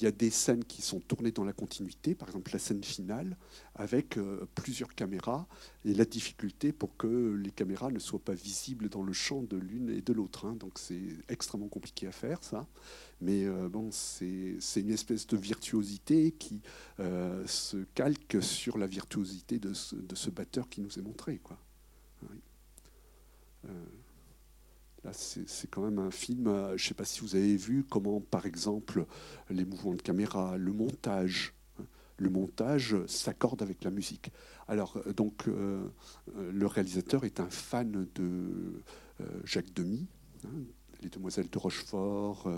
y 0.00 0.06
a 0.06 0.10
des 0.10 0.30
scènes 0.30 0.64
qui 0.64 0.82
sont 0.82 1.00
tournées 1.00 1.32
dans 1.32 1.44
la 1.44 1.52
continuité, 1.52 2.14
par 2.14 2.28
exemple 2.28 2.50
la 2.52 2.58
scène 2.58 2.82
finale, 2.82 3.36
avec 3.74 4.16
euh, 4.16 4.46
plusieurs 4.54 4.94
caméras, 4.94 5.46
et 5.84 5.94
la 5.94 6.04
difficulté 6.04 6.72
pour 6.72 6.96
que 6.96 7.34
les 7.34 7.50
caméras 7.50 7.90
ne 7.90 7.98
soient 7.98 8.18
pas 8.18 8.34
visibles 8.34 8.88
dans 8.88 9.02
le 9.02 9.12
champ 9.12 9.42
de 9.42 9.56
l'une 9.56 9.90
et 9.90 10.00
de 10.00 10.12
l'autre. 10.12 10.46
hein. 10.46 10.56
Donc 10.58 10.78
c'est 10.78 11.02
extrêmement 11.28 11.68
compliqué 11.68 12.06
à 12.06 12.12
faire, 12.12 12.42
ça. 12.42 12.66
Mais 13.20 13.44
euh, 13.44 13.68
bon, 13.68 13.90
c'est 13.90 14.58
une 14.76 14.90
espèce 14.90 15.26
de 15.26 15.36
virtuosité 15.36 16.32
qui 16.32 16.60
euh, 17.00 17.46
se 17.46 17.78
calque 17.94 18.42
sur 18.42 18.78
la 18.78 18.86
virtuosité 18.86 19.58
de 19.58 19.72
ce, 19.72 19.96
de 19.96 20.14
ce 20.14 20.30
batteur 20.30 20.68
qui 20.68 20.80
nous 20.80 20.98
est 20.98 21.02
montré. 21.02 21.38
Quoi. 21.42 21.58
Oui. 22.30 22.38
C'est 25.12 25.70
quand 25.70 25.82
même 25.82 25.98
un 25.98 26.10
film, 26.10 26.46
euh, 26.46 26.68
je 26.76 26.84
ne 26.84 26.88
sais 26.88 26.94
pas 26.94 27.04
si 27.04 27.20
vous 27.20 27.36
avez 27.36 27.56
vu 27.56 27.84
comment, 27.84 28.20
par 28.20 28.46
exemple, 28.46 29.06
les 29.50 29.64
mouvements 29.64 29.94
de 29.94 30.02
caméra, 30.02 30.56
le 30.56 30.72
montage, 30.72 31.54
hein, 31.78 31.84
le 32.16 32.30
montage 32.30 32.96
s'accorde 33.06 33.62
avec 33.62 33.84
la 33.84 33.90
musique. 33.90 34.32
Alors, 34.66 34.96
euh, 35.06 35.12
donc, 35.12 35.46
euh, 35.48 35.86
le 36.52 36.66
réalisateur 36.66 37.24
est 37.24 37.40
un 37.40 37.50
fan 37.50 38.06
de 38.14 38.82
Jacques 39.44 39.72
Demy, 39.74 40.06
hein, 40.44 40.64
Les 41.02 41.08
Demoiselles 41.08 41.50
de 41.50 41.58
Rochefort, 41.58 42.50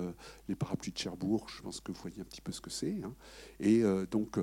Les 0.48 0.54
Parapluies 0.54 0.92
de 0.92 0.98
Cherbourg, 0.98 1.48
je 1.48 1.60
pense 1.62 1.80
que 1.80 1.92
vous 1.92 2.00
voyez 2.00 2.20
un 2.20 2.24
petit 2.24 2.40
peu 2.40 2.52
ce 2.52 2.60
que 2.60 2.70
c'est. 2.70 3.02
hein. 3.02 3.14
Et 3.60 3.82
donc, 4.10 4.38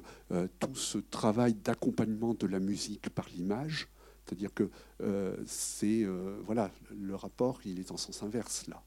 tout 0.60 0.76
ce 0.76 0.99
travail 0.99 1.56
d'accompagnement 1.56 2.34
de 2.36 2.45
la 2.45 2.60
musique 2.60 3.10
par 3.10 3.28
l'image, 3.30 3.88
c'est-à-dire 4.26 4.54
que 4.54 4.70
euh, 5.02 5.38
c'est 5.46 6.04
euh, 6.04 6.40
voilà 6.46 6.72
le 6.92 7.16
rapport 7.16 7.60
il 7.66 7.80
est 7.80 7.92
en 7.92 7.98
sens 7.98 8.24
inverse 8.24 8.68
là. 8.68 8.84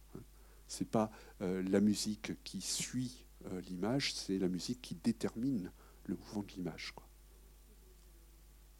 C'est 0.68 0.89
pas 0.89 1.11
euh, 1.43 1.62
la 1.62 1.80
musique 1.80 2.43
qui 2.45 2.61
suit 2.61 3.24
l'image, 3.68 4.12
c'est 4.14 4.39
la 4.39 4.49
musique 4.49 4.82
qui 4.82 4.97
détermine 4.97 5.70
le 6.07 6.16
mouvement 6.16 6.43
de 6.43 6.53
l'image. 6.53 6.95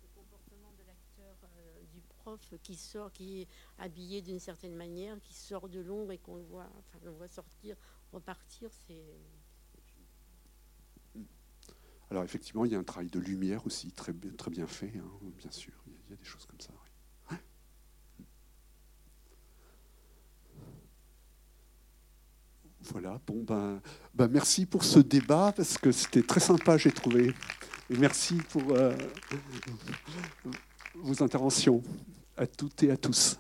Le 0.03 0.09
comportement 0.15 0.73
de 0.79 0.85
l'acteur, 0.87 1.37
du 1.93 2.01
prof 2.01 2.55
qui 2.63 2.75
sort, 2.77 3.13
qui 3.13 3.43
est 3.43 3.49
habillé 3.79 4.23
d'une 4.23 4.41
certaine 4.41 4.75
manière, 4.75 5.21
qui 5.21 5.35
sort 5.35 5.69
de 5.69 5.81
l'ombre 5.81 6.13
et 6.13 6.19
qu'on 6.19 6.37
le 6.37 6.43
voit, 6.43 6.69
enfin, 6.79 6.99
on 7.03 7.07
le 7.07 7.13
voit 7.13 7.29
sortir, 7.29 7.77
repartir, 8.13 8.71
c'est. 8.87 9.05
Alors 12.11 12.25
effectivement, 12.25 12.65
il 12.65 12.73
y 12.73 12.75
a 12.75 12.79
un 12.79 12.85
travail 12.85 13.11
de 13.11 13.21
lumière 13.21 13.65
aussi 13.67 13.93
très, 13.93 14.13
bien- 14.13 14.33
très 14.33 14.51
bien 14.51 14.67
fait, 14.67 14.93
hein, 14.97 15.11
bien 15.39 15.51
sûr. 15.53 15.73
Il 16.09 16.11
y, 16.11 16.15
a, 16.15 16.17
des 16.17 16.25
choses 16.25 16.47
comme 16.47 16.61
ça. 16.61 16.71
Voilà, 22.93 23.21
bon 23.27 23.43
ben, 23.43 23.81
ben 24.15 24.29
merci 24.29 24.65
pour 24.65 24.85
ce 24.85 25.01
débat 25.01 25.53
parce 25.57 25.77
que 25.77 25.91
c'était 25.91 26.23
très 26.23 26.41
sympa, 26.41 26.79
j'ai 26.79 26.93
trouvé. 26.93 27.35
Et 27.91 27.97
merci 27.97 28.37
pour 28.51 28.63
euh, 28.71 28.97
vos 30.95 31.23
interventions 31.23 31.83
à 32.37 32.47
toutes 32.47 32.83
et 32.85 32.91
à 32.91 32.97
tous. 32.97 33.39